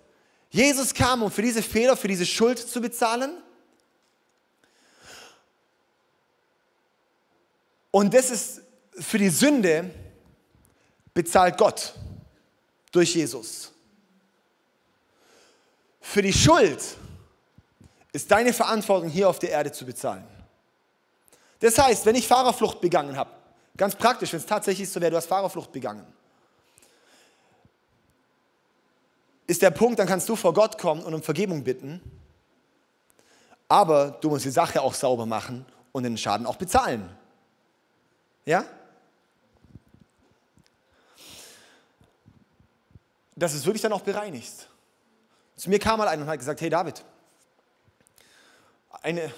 Jesus 0.51 0.93
kam, 0.93 1.23
um 1.23 1.31
für 1.31 1.41
diese 1.41 1.61
Fehler, 1.61 1.95
für 1.95 2.07
diese 2.07 2.25
Schuld 2.25 2.59
zu 2.59 2.81
bezahlen. 2.81 3.31
Und 7.91 8.13
das 8.13 8.29
ist 8.29 8.61
für 8.99 9.17
die 9.17 9.29
Sünde 9.29 9.89
bezahlt 11.13 11.57
Gott 11.57 11.93
durch 12.91 13.15
Jesus. 13.15 13.71
Für 16.01 16.21
die 16.21 16.33
Schuld 16.33 16.81
ist 18.11 18.31
deine 18.31 18.53
Verantwortung 18.53 19.09
hier 19.09 19.29
auf 19.29 19.39
der 19.39 19.51
Erde 19.51 19.71
zu 19.71 19.85
bezahlen. 19.85 20.27
Das 21.59 21.77
heißt, 21.77 22.05
wenn 22.05 22.15
ich 22.15 22.27
Fahrerflucht 22.27 22.81
begangen 22.81 23.15
habe, 23.15 23.29
ganz 23.77 23.95
praktisch, 23.95 24.31
wenn 24.33 24.39
es 24.39 24.45
tatsächlich 24.45 24.89
so 24.89 24.99
wäre, 24.99 25.11
du 25.11 25.17
hast 25.17 25.27
Fahrerflucht 25.27 25.71
begangen, 25.71 26.05
ist 29.45 29.61
der 29.61 29.71
Punkt, 29.71 29.99
dann 29.99 30.07
kannst 30.07 30.29
du 30.29 30.35
vor 30.35 30.53
Gott 30.53 30.77
kommen 30.77 31.03
und 31.03 31.13
um 31.13 31.21
Vergebung 31.21 31.63
bitten, 31.63 32.01
aber 33.67 34.11
du 34.21 34.29
musst 34.29 34.45
die 34.45 34.51
Sache 34.51 34.81
auch 34.81 34.93
sauber 34.93 35.25
machen 35.25 35.65
und 35.91 36.03
den 36.03 36.17
Schaden 36.17 36.45
auch 36.45 36.55
bezahlen. 36.55 37.09
Ja? 38.45 38.65
Dass 43.39 43.53
es 43.53 43.65
wirklich 43.65 43.81
dann 43.81 43.93
auch 43.93 44.01
bereinigst. 44.01 44.67
Zu 45.55 45.69
mir 45.69 45.79
kam 45.79 45.97
mal 45.99 46.07
einer 46.07 46.21
und 46.23 46.27
hat 46.27 46.39
gesagt, 46.39 46.61
hey 46.61 46.69
David, 46.69 47.03
eine, 49.01 49.31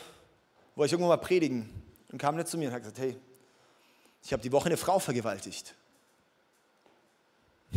wollte 0.76 0.88
ich 0.88 0.92
irgendwo 0.94 1.10
mal 1.10 1.18
predigen 1.18 1.70
und 2.12 2.18
kam 2.18 2.36
nicht 2.36 2.48
zu 2.48 2.58
mir 2.58 2.68
und 2.70 2.74
hat 2.74 2.82
gesagt, 2.82 3.00
hey, 3.00 3.16
ich 4.24 4.34
habe 4.34 4.42
die 4.44 4.52
Woche 4.52 4.68
eine 4.68 4.78
Frau 4.78 5.00
vergewaltigt. 5.00 5.76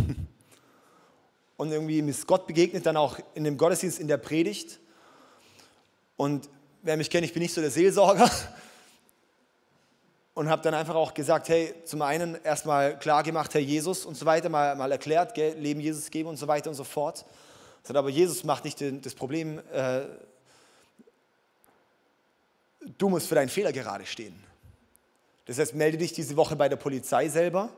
und 1.56 1.70
irgendwie 1.70 2.00
ist 2.00 2.26
Gott 2.26 2.46
begegnet, 2.46 2.84
dann 2.86 2.96
auch 2.96 3.18
in 3.34 3.44
dem 3.44 3.56
Gottesdienst, 3.56 3.98
in 3.98 4.08
der 4.08 4.18
Predigt. 4.18 4.80
Und 6.16 6.48
wer 6.82 6.96
mich 6.96 7.10
kennt, 7.10 7.24
ich 7.24 7.32
bin 7.32 7.42
nicht 7.42 7.54
so 7.54 7.60
der 7.60 7.70
Seelsorger. 7.70 8.30
Und 10.34 10.50
habe 10.50 10.62
dann 10.62 10.74
einfach 10.74 10.96
auch 10.96 11.14
gesagt, 11.14 11.48
hey, 11.48 11.74
zum 11.84 12.02
einen 12.02 12.34
erstmal 12.42 12.98
klar 12.98 13.22
gemacht, 13.22 13.54
Herr 13.54 13.60
Jesus 13.60 14.04
und 14.04 14.16
so 14.16 14.26
weiter, 14.26 14.48
mal, 14.48 14.74
mal 14.74 14.90
erklärt, 14.90 15.34
gell, 15.34 15.56
Leben 15.56 15.80
Jesus 15.80 16.10
geben 16.10 16.28
und 16.28 16.36
so 16.36 16.48
weiter 16.48 16.70
und 16.70 16.76
so 16.76 16.84
fort. 16.84 17.24
Sagt 17.84 17.96
aber 17.96 18.10
Jesus 18.10 18.44
macht 18.44 18.64
nicht 18.64 18.82
das 19.04 19.14
Problem, 19.14 19.60
äh, 19.72 20.02
du 22.98 23.08
musst 23.08 23.28
für 23.28 23.36
deinen 23.36 23.48
Fehler 23.48 23.72
gerade 23.72 24.04
stehen. 24.06 24.42
Das 25.46 25.58
heißt, 25.58 25.74
melde 25.74 25.98
dich 25.98 26.12
diese 26.12 26.36
Woche 26.36 26.56
bei 26.56 26.68
der 26.68 26.76
Polizei 26.76 27.28
selber 27.28 27.68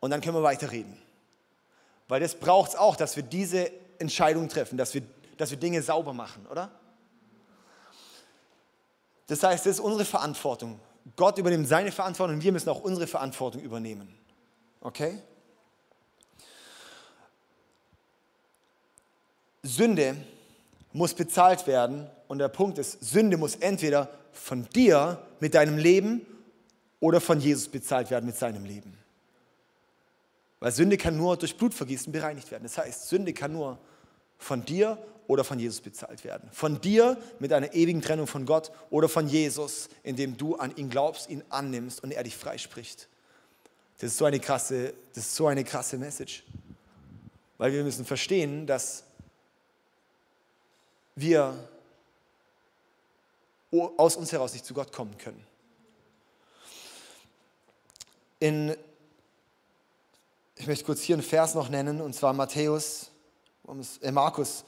und 0.00 0.10
dann 0.10 0.20
können 0.20 0.36
wir 0.36 0.42
weiterreden. 0.42 0.96
Weil 2.08 2.20
das 2.20 2.34
braucht 2.34 2.70
es 2.70 2.76
auch, 2.76 2.96
dass 2.96 3.16
wir 3.16 3.24
diese 3.24 3.70
Entscheidung 3.98 4.48
treffen, 4.48 4.78
dass 4.78 4.94
wir, 4.94 5.02
dass 5.36 5.50
wir 5.50 5.58
Dinge 5.58 5.82
sauber 5.82 6.12
machen, 6.12 6.46
oder? 6.46 6.70
Das 9.26 9.42
heißt, 9.42 9.66
es 9.66 9.78
ist 9.78 9.80
unsere 9.80 10.04
Verantwortung. 10.04 10.78
Gott 11.14 11.38
übernimmt 11.38 11.68
seine 11.68 11.92
Verantwortung 11.92 12.36
und 12.36 12.42
wir 12.42 12.52
müssen 12.52 12.68
auch 12.68 12.80
unsere 12.80 13.06
Verantwortung 13.06 13.62
übernehmen. 13.62 14.08
Okay? 14.80 15.22
Sünde 19.62 20.16
muss 20.92 21.14
bezahlt 21.14 21.66
werden 21.66 22.08
und 22.28 22.38
der 22.38 22.48
Punkt 22.48 22.78
ist, 22.78 23.04
Sünde 23.04 23.36
muss 23.36 23.56
entweder 23.56 24.10
von 24.32 24.68
dir 24.70 25.22
mit 25.40 25.54
deinem 25.54 25.78
Leben 25.78 26.26
oder 27.00 27.20
von 27.20 27.40
Jesus 27.40 27.68
bezahlt 27.68 28.10
werden 28.10 28.26
mit 28.26 28.36
seinem 28.36 28.64
Leben. 28.64 28.96
Weil 30.60 30.72
Sünde 30.72 30.96
kann 30.96 31.16
nur 31.16 31.36
durch 31.36 31.56
Blutvergießen 31.56 32.12
bereinigt 32.12 32.50
werden. 32.50 32.64
Das 32.64 32.78
heißt, 32.78 33.08
Sünde 33.08 33.32
kann 33.32 33.52
nur 33.52 33.78
von 34.38 34.64
dir 34.64 34.98
oder 35.28 35.44
von 35.44 35.58
Jesus 35.58 35.80
bezahlt 35.80 36.24
werden. 36.24 36.48
Von 36.52 36.80
dir 36.80 37.16
mit 37.38 37.52
einer 37.52 37.74
ewigen 37.74 38.02
Trennung 38.02 38.26
von 38.26 38.46
Gott 38.46 38.70
oder 38.90 39.08
von 39.08 39.28
Jesus, 39.28 39.88
indem 40.02 40.36
du 40.36 40.56
an 40.56 40.74
ihn 40.76 40.90
glaubst, 40.90 41.28
ihn 41.28 41.42
annimmst 41.48 42.02
und 42.02 42.12
er 42.12 42.22
dich 42.22 42.36
freispricht. 42.36 43.08
Das 43.98 44.12
ist 44.12 44.18
so 44.18 44.24
eine 44.24 44.40
krasse, 44.40 44.92
das 45.14 45.24
ist 45.24 45.36
so 45.36 45.46
eine 45.46 45.64
krasse 45.64 45.96
Message. 45.96 46.44
Weil 47.58 47.72
wir 47.72 47.82
müssen 47.82 48.04
verstehen, 48.04 48.66
dass 48.66 49.04
wir 51.14 51.68
aus 53.96 54.16
uns 54.16 54.32
heraus 54.32 54.52
nicht 54.52 54.64
zu 54.64 54.74
Gott 54.74 54.92
kommen 54.92 55.16
können. 55.18 55.44
In, 58.38 58.76
ich 60.56 60.66
möchte 60.66 60.84
kurz 60.84 61.00
hier 61.00 61.16
einen 61.16 61.22
Vers 61.22 61.54
noch 61.54 61.70
nennen, 61.70 62.00
und 62.00 62.14
zwar 62.14 62.34
Matthäus, 62.34 63.10
äh 64.02 64.12
Markus 64.12 64.64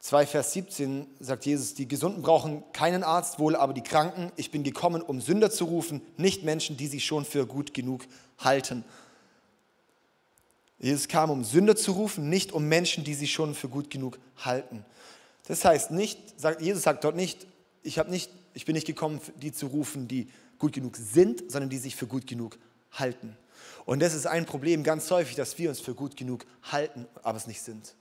2, 0.00 0.26
Vers 0.26 0.52
17 0.52 1.06
sagt 1.20 1.44
Jesus, 1.44 1.74
die 1.74 1.86
Gesunden 1.86 2.22
brauchen 2.22 2.62
keinen 2.72 3.04
Arzt, 3.04 3.38
wohl 3.38 3.54
aber 3.54 3.74
die 3.74 3.82
Kranken. 3.82 4.32
Ich 4.36 4.50
bin 4.50 4.62
gekommen, 4.62 5.02
um 5.02 5.20
Sünder 5.20 5.50
zu 5.50 5.66
rufen, 5.66 6.00
nicht 6.16 6.42
Menschen, 6.42 6.78
die 6.78 6.86
sich 6.86 7.04
schon 7.04 7.26
für 7.26 7.46
gut 7.46 7.74
genug 7.74 8.06
halten. 8.38 8.84
Jesus 10.78 11.08
kam, 11.08 11.28
um 11.30 11.44
Sünder 11.44 11.76
zu 11.76 11.92
rufen, 11.92 12.30
nicht 12.30 12.52
um 12.52 12.66
Menschen, 12.66 13.04
die 13.04 13.12
sich 13.12 13.30
schon 13.30 13.54
für 13.54 13.68
gut 13.68 13.90
genug 13.90 14.18
halten. 14.38 14.86
Das 15.46 15.66
heißt 15.66 15.90
nicht, 15.90 16.18
Jesus 16.60 16.82
sagt 16.82 17.04
dort 17.04 17.16
nicht, 17.16 17.46
ich, 17.82 18.02
nicht, 18.06 18.30
ich 18.54 18.64
bin 18.64 18.74
nicht 18.74 18.86
gekommen, 18.86 19.20
die 19.42 19.52
zu 19.52 19.66
rufen, 19.66 20.08
die 20.08 20.30
gut 20.58 20.72
genug 20.72 20.96
sind, 20.96 21.52
sondern 21.52 21.68
die 21.68 21.78
sich 21.78 21.94
für 21.94 22.06
gut 22.06 22.26
genug 22.26 22.58
halten. 22.92 23.36
Und 23.84 24.00
das 24.00 24.14
ist 24.14 24.26
ein 24.26 24.46
Problem 24.46 24.82
ganz 24.82 25.10
häufig, 25.10 25.36
dass 25.36 25.58
wir 25.58 25.68
uns 25.68 25.80
für 25.80 25.94
gut 25.94 26.16
genug 26.16 26.46
halten, 26.62 27.06
aber 27.22 27.36
es 27.36 27.46
nicht 27.46 27.60
sind. 27.60 27.94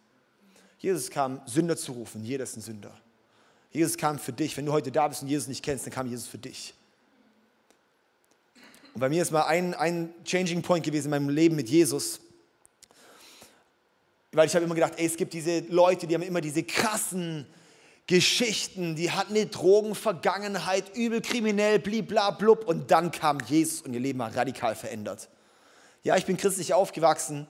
Jesus 0.80 1.10
kam, 1.10 1.42
Sünder 1.46 1.78
zu 1.78 1.92
rufen. 1.92 2.24
Jeder 2.24 2.44
ist 2.44 2.58
ein 2.58 2.62
Sünder. 2.62 2.98
Jesus 3.72 3.98
kam 3.98 4.18
für 4.18 4.34
dich. 4.34 4.58
Wenn 4.58 4.66
du 4.66 4.72
heute 4.72 4.92
da 4.92 5.08
bist 5.08 5.22
und 5.22 5.28
Jesus 5.28 5.48
nicht 5.48 5.64
kennst, 5.64 5.86
dann 5.86 5.94
kam 5.94 6.08
Jesus 6.08 6.28
für 6.28 6.38
dich. 6.38 6.74
Und 8.94 9.02
bei 9.02 9.10
mir 9.10 9.22
ist 9.22 9.32
mal 9.32 9.44
ein, 9.44 9.74
ein 9.76 10.14
Changing 10.26 10.62
Point 10.62 10.84
gewesen 10.84 11.06
in 11.06 11.12
meinem 11.12 11.30
Leben 11.30 11.56
mit 11.56 11.70
Jesus. 11.70 12.20
Weil 14.32 14.48
ich 14.48 14.56
habe 14.56 14.66
immer 14.66 14.76
gedacht, 14.76 14.94
ey, 14.98 15.06
es 15.06 15.18
gibt 15.18 15.34
diese 15.34 15.60
Leute, 15.70 16.08
die 16.08 16.16
haben 16.16 16.22
immer 16.22 16.42
diese 16.42 16.64
krassen 16.64 17.46
Geschichten, 18.08 18.96
die 18.96 19.12
hatten 19.12 19.36
eine 19.36 19.46
Drogenvergangenheit, 19.46 20.96
übel 20.96 21.22
kriminell, 21.22 21.78
blibla. 21.80 22.30
Und 22.66 22.90
dann 22.90 23.12
kam 23.12 23.40
Jesus 23.42 23.82
und 23.82 23.94
ihr 23.94 24.00
Leben 24.00 24.20
war 24.20 24.36
radikal 24.36 24.76
verändert. 24.76 25.30
Ja, 26.04 26.16
ich 26.16 26.26
bin 26.26 26.38
christlich 26.38 26.74
aufgewachsen, 26.74 27.48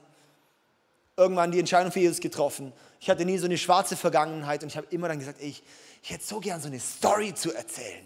irgendwann 1.16 1.52
die 1.52 1.58
Entscheidung 1.58 1.92
für 1.92 2.00
Jesus 2.00 2.20
getroffen. 2.20 2.72
Ich 3.00 3.10
hatte 3.10 3.24
nie 3.24 3.38
so 3.38 3.46
eine 3.46 3.58
schwarze 3.58 3.96
Vergangenheit 3.96 4.62
und 4.62 4.68
ich 4.68 4.76
habe 4.76 4.86
immer 4.90 5.08
dann 5.08 5.18
gesagt, 5.18 5.40
ey, 5.40 5.48
ich, 5.48 5.62
ich 6.02 6.10
hätte 6.10 6.24
so 6.24 6.40
gern 6.40 6.60
so 6.60 6.68
eine 6.68 6.80
Story 6.80 7.34
zu 7.34 7.52
erzählen 7.52 8.04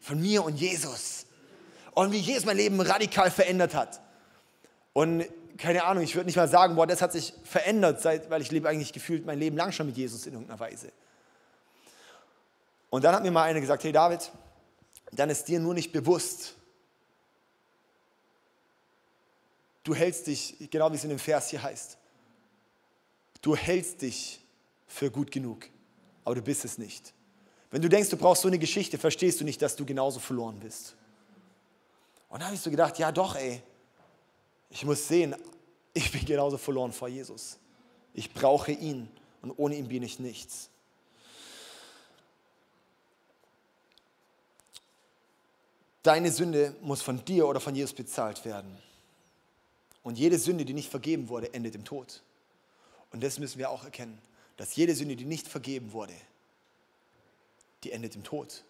von 0.00 0.20
mir 0.20 0.44
und 0.44 0.56
Jesus 0.56 1.26
und 1.92 2.12
wie 2.12 2.18
Jesus 2.18 2.44
mein 2.44 2.56
Leben 2.56 2.80
radikal 2.80 3.30
verändert 3.30 3.74
hat. 3.74 4.00
Und 4.92 5.26
keine 5.58 5.84
Ahnung, 5.84 6.02
ich 6.02 6.14
würde 6.14 6.26
nicht 6.26 6.36
mal 6.36 6.48
sagen, 6.48 6.76
boah, 6.76 6.86
das 6.86 7.02
hat 7.02 7.12
sich 7.12 7.32
verändert, 7.44 8.00
seit, 8.00 8.30
weil 8.30 8.42
ich 8.42 8.50
lebe 8.50 8.68
eigentlich 8.68 8.92
gefühlt 8.92 9.26
mein 9.26 9.38
Leben 9.38 9.56
lang 9.56 9.72
schon 9.72 9.86
mit 9.86 9.96
Jesus 9.96 10.26
in 10.26 10.34
irgendeiner 10.34 10.60
Weise. 10.60 10.92
Und 12.90 13.04
dann 13.04 13.14
hat 13.14 13.22
mir 13.22 13.30
mal 13.30 13.44
einer 13.44 13.60
gesagt, 13.60 13.84
hey 13.84 13.92
David, 13.92 14.30
dann 15.12 15.30
ist 15.30 15.48
dir 15.48 15.60
nur 15.60 15.74
nicht 15.74 15.92
bewusst, 15.92 16.54
du 19.84 19.94
hältst 19.94 20.26
dich, 20.26 20.68
genau 20.70 20.90
wie 20.92 20.96
es 20.96 21.04
in 21.04 21.10
dem 21.10 21.18
Vers 21.18 21.50
hier 21.50 21.62
heißt, 21.62 21.96
du 23.46 23.54
hältst 23.54 24.02
dich 24.02 24.40
für 24.88 25.08
gut 25.08 25.30
genug, 25.30 25.68
aber 26.24 26.34
du 26.34 26.42
bist 26.42 26.64
es 26.64 26.78
nicht. 26.78 27.14
Wenn 27.70 27.80
du 27.80 27.88
denkst, 27.88 28.10
du 28.10 28.16
brauchst 28.16 28.42
so 28.42 28.48
eine 28.48 28.58
Geschichte, 28.58 28.98
verstehst 28.98 29.40
du 29.40 29.44
nicht, 29.44 29.62
dass 29.62 29.76
du 29.76 29.86
genauso 29.86 30.18
verloren 30.18 30.58
bist. 30.58 30.96
Und 32.28 32.40
dann 32.40 32.46
habe 32.46 32.56
ich 32.56 32.60
so 32.60 32.70
gedacht, 32.70 32.98
ja 32.98 33.12
doch, 33.12 33.36
ey, 33.36 33.62
ich 34.68 34.84
muss 34.84 35.06
sehen, 35.06 35.36
ich 35.94 36.10
bin 36.10 36.24
genauso 36.24 36.58
verloren 36.58 36.92
vor 36.92 37.06
Jesus. 37.06 37.58
Ich 38.14 38.32
brauche 38.34 38.72
ihn 38.72 39.08
und 39.42 39.52
ohne 39.52 39.76
ihn 39.76 39.86
bin 39.86 40.02
ich 40.02 40.18
nichts. 40.18 40.68
Deine 46.02 46.32
Sünde 46.32 46.74
muss 46.82 47.00
von 47.00 47.24
dir 47.24 47.46
oder 47.46 47.60
von 47.60 47.76
Jesus 47.76 47.92
bezahlt 47.92 48.44
werden. 48.44 48.76
Und 50.02 50.18
jede 50.18 50.38
Sünde, 50.38 50.64
die 50.64 50.74
nicht 50.74 50.90
vergeben 50.90 51.28
wurde, 51.28 51.54
endet 51.54 51.76
im 51.76 51.84
Tod. 51.84 52.22
Und 53.16 53.22
das 53.22 53.38
müssen 53.38 53.58
wir 53.58 53.70
auch 53.70 53.82
erkennen, 53.82 54.18
dass 54.58 54.76
jede 54.76 54.94
Sünde, 54.94 55.16
die 55.16 55.24
nicht 55.24 55.48
vergeben 55.48 55.94
wurde, 55.94 56.12
die 57.82 57.92
endet 57.92 58.14
im 58.14 58.24
Tod. 58.24 58.62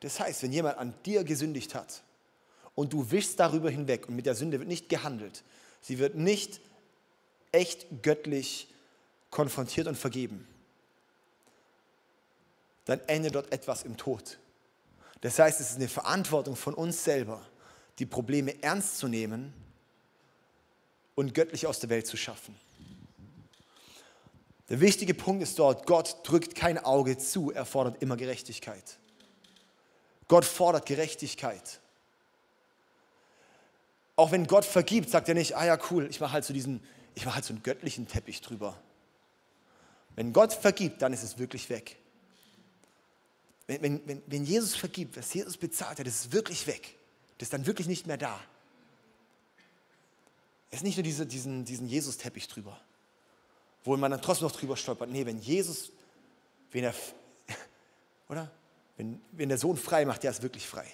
Das 0.00 0.18
heißt, 0.18 0.42
wenn 0.42 0.50
jemand 0.50 0.78
an 0.78 0.94
dir 1.04 1.24
gesündigt 1.24 1.74
hat 1.74 2.02
und 2.74 2.94
du 2.94 3.10
wischst 3.10 3.38
darüber 3.38 3.68
hinweg 3.68 4.08
und 4.08 4.16
mit 4.16 4.24
der 4.24 4.34
Sünde 4.34 4.58
wird 4.60 4.68
nicht 4.70 4.88
gehandelt, 4.88 5.44
sie 5.82 5.98
wird 5.98 6.14
nicht 6.14 6.62
echt 7.52 8.02
göttlich 8.02 8.68
konfrontiert 9.28 9.88
und 9.88 9.96
vergeben, 9.96 10.48
dann 12.86 13.00
endet 13.08 13.34
dort 13.34 13.52
etwas 13.52 13.82
im 13.82 13.98
Tod. 13.98 14.38
Das 15.20 15.38
heißt, 15.38 15.60
es 15.60 15.72
ist 15.72 15.76
eine 15.76 15.88
Verantwortung 15.88 16.56
von 16.56 16.72
uns 16.72 17.04
selber, 17.04 17.44
die 17.98 18.06
Probleme 18.06 18.62
ernst 18.62 18.96
zu 18.96 19.06
nehmen 19.06 19.52
und 21.14 21.34
göttlich 21.34 21.66
aus 21.66 21.78
der 21.78 21.90
Welt 21.90 22.06
zu 22.06 22.16
schaffen. 22.16 22.58
Der 24.68 24.80
wichtige 24.80 25.14
Punkt 25.14 25.42
ist 25.42 25.58
dort, 25.58 25.86
Gott 25.86 26.18
drückt 26.24 26.54
kein 26.54 26.78
Auge 26.78 27.18
zu, 27.18 27.52
er 27.52 27.64
fordert 27.64 28.02
immer 28.02 28.16
Gerechtigkeit. 28.16 28.98
Gott 30.28 30.44
fordert 30.44 30.86
Gerechtigkeit. 30.86 31.80
Auch 34.16 34.32
wenn 34.32 34.46
Gott 34.46 34.64
vergibt, 34.64 35.10
sagt 35.10 35.28
er 35.28 35.34
nicht, 35.34 35.56
ah 35.56 35.66
ja 35.66 35.78
cool, 35.90 36.08
ich 36.10 36.20
mache 36.20 36.32
halt 36.32 36.44
so 36.44 36.52
diesen, 36.52 36.82
halt 37.24 37.44
so 37.44 37.52
einen 37.52 37.62
göttlichen 37.62 38.08
Teppich 38.08 38.40
drüber. 38.40 38.76
Wenn 40.16 40.32
Gott 40.32 40.52
vergibt, 40.52 41.02
dann 41.02 41.12
ist 41.12 41.22
es 41.22 41.38
wirklich 41.38 41.68
weg. 41.68 41.96
Wenn, 43.66 44.06
wenn, 44.06 44.22
wenn, 44.26 44.44
Jesus 44.44 44.74
vergibt, 44.74 45.16
was 45.16 45.34
Jesus 45.34 45.56
bezahlt 45.56 45.98
hat, 45.98 46.06
ist 46.06 46.32
wirklich 46.32 46.66
weg. 46.66 46.96
Das 47.38 47.46
ist 47.46 47.52
dann 47.52 47.66
wirklich 47.66 47.86
nicht 47.86 48.06
mehr 48.06 48.16
da. 48.16 48.40
Es 50.70 50.78
ist 50.78 50.84
nicht 50.84 50.96
nur 50.96 51.04
diese, 51.04 51.26
diesen, 51.26 51.64
diesen 51.64 51.86
Jesus-Teppich 51.86 52.48
drüber, 52.48 52.80
wo 53.86 53.96
man 53.96 54.10
dann 54.10 54.20
trotzdem 54.20 54.48
noch 54.48 54.54
drüber 54.54 54.76
stolpert. 54.76 55.08
Nee, 55.08 55.24
wenn 55.24 55.38
Jesus, 55.38 55.90
wenn 56.72 56.84
er, 56.84 56.94
oder? 58.28 58.50
Wenn, 58.96 59.20
wenn 59.32 59.48
der 59.48 59.58
Sohn 59.58 59.76
frei 59.76 60.04
macht, 60.04 60.22
der 60.22 60.32
ist 60.32 60.42
wirklich 60.42 60.66
frei. 60.66 60.86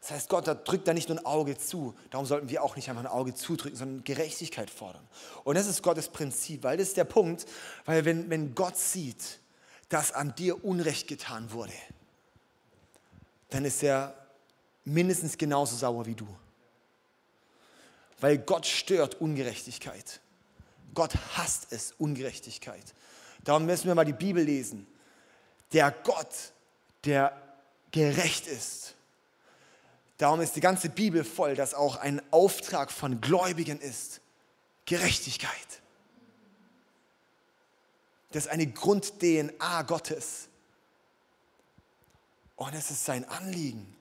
Das 0.00 0.12
heißt, 0.12 0.28
Gott 0.28 0.46
drückt 0.66 0.88
da 0.88 0.94
nicht 0.94 1.08
nur 1.08 1.18
ein 1.18 1.26
Auge 1.26 1.56
zu. 1.58 1.94
Darum 2.10 2.26
sollten 2.26 2.48
wir 2.48 2.64
auch 2.64 2.74
nicht 2.74 2.88
einfach 2.88 3.02
ein 3.02 3.10
Auge 3.10 3.34
zudrücken, 3.34 3.76
sondern 3.76 4.02
Gerechtigkeit 4.02 4.70
fordern. 4.70 5.06
Und 5.44 5.56
das 5.56 5.66
ist 5.66 5.82
Gottes 5.82 6.08
Prinzip, 6.08 6.64
weil 6.64 6.78
das 6.78 6.88
ist 6.88 6.96
der 6.96 7.04
Punkt, 7.04 7.46
weil 7.84 8.04
wenn, 8.04 8.30
wenn 8.30 8.54
Gott 8.54 8.76
sieht, 8.76 9.38
dass 9.88 10.12
an 10.12 10.34
dir 10.34 10.64
Unrecht 10.64 11.06
getan 11.06 11.52
wurde, 11.52 11.74
dann 13.50 13.64
ist 13.64 13.82
er 13.82 14.14
mindestens 14.84 15.36
genauso 15.36 15.76
sauer 15.76 16.06
wie 16.06 16.14
du. 16.14 16.26
Weil 18.20 18.38
Gott 18.38 18.66
stört 18.66 19.20
Ungerechtigkeit. 19.20 20.20
Gott 20.94 21.14
hasst 21.36 21.68
es, 21.70 21.92
Ungerechtigkeit. 21.98 22.94
Darum 23.44 23.66
müssen 23.66 23.86
wir 23.86 23.94
mal 23.94 24.04
die 24.04 24.12
Bibel 24.12 24.44
lesen. 24.44 24.86
Der 25.72 25.90
Gott, 25.90 26.52
der 27.04 27.40
gerecht 27.90 28.46
ist. 28.46 28.94
Darum 30.18 30.40
ist 30.40 30.54
die 30.54 30.60
ganze 30.60 30.90
Bibel 30.90 31.24
voll, 31.24 31.54
dass 31.54 31.72
auch 31.72 31.96
ein 31.96 32.20
Auftrag 32.30 32.92
von 32.92 33.20
Gläubigen 33.20 33.80
ist. 33.80 34.20
Gerechtigkeit. 34.84 35.80
Das 38.32 38.44
ist 38.44 38.50
eine 38.50 38.66
Grund-DNA 38.66 39.82
Gottes. 39.82 40.48
Und 42.56 42.74
es 42.74 42.90
ist 42.90 43.04
sein 43.04 43.24
Anliegen. 43.24 43.96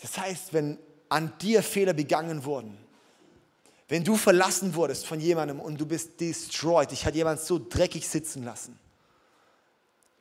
Das 0.00 0.18
heißt, 0.18 0.52
wenn 0.52 0.78
an 1.12 1.32
dir 1.38 1.62
Fehler 1.62 1.92
begangen 1.92 2.44
wurden, 2.44 2.76
wenn 3.88 4.02
du 4.02 4.16
verlassen 4.16 4.74
wurdest 4.74 5.06
von 5.06 5.20
jemandem 5.20 5.60
und 5.60 5.78
du 5.78 5.84
bist 5.84 6.18
destroyed, 6.20 6.90
dich 6.90 7.04
hat 7.04 7.14
jemand 7.14 7.40
so 7.40 7.58
dreckig 7.58 8.08
sitzen 8.08 8.42
lassen, 8.44 8.78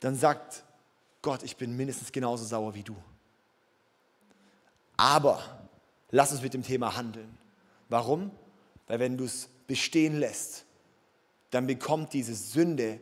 dann 0.01 0.17
sagt 0.17 0.65
Gott, 1.21 1.43
ich 1.43 1.55
bin 1.55 1.77
mindestens 1.77 2.11
genauso 2.11 2.43
sauer 2.43 2.73
wie 2.73 2.83
du. 2.83 2.95
Aber 4.97 5.69
lass 6.09 6.33
uns 6.33 6.41
mit 6.41 6.53
dem 6.53 6.63
Thema 6.63 6.97
handeln. 6.97 7.37
Warum? 7.87 8.31
Weil 8.87 8.99
wenn 8.99 9.17
du 9.17 9.23
es 9.23 9.47
bestehen 9.67 10.19
lässt, 10.19 10.65
dann 11.51 11.67
bekommt 11.67 12.11
diese 12.11 12.35
Sünde 12.35 12.99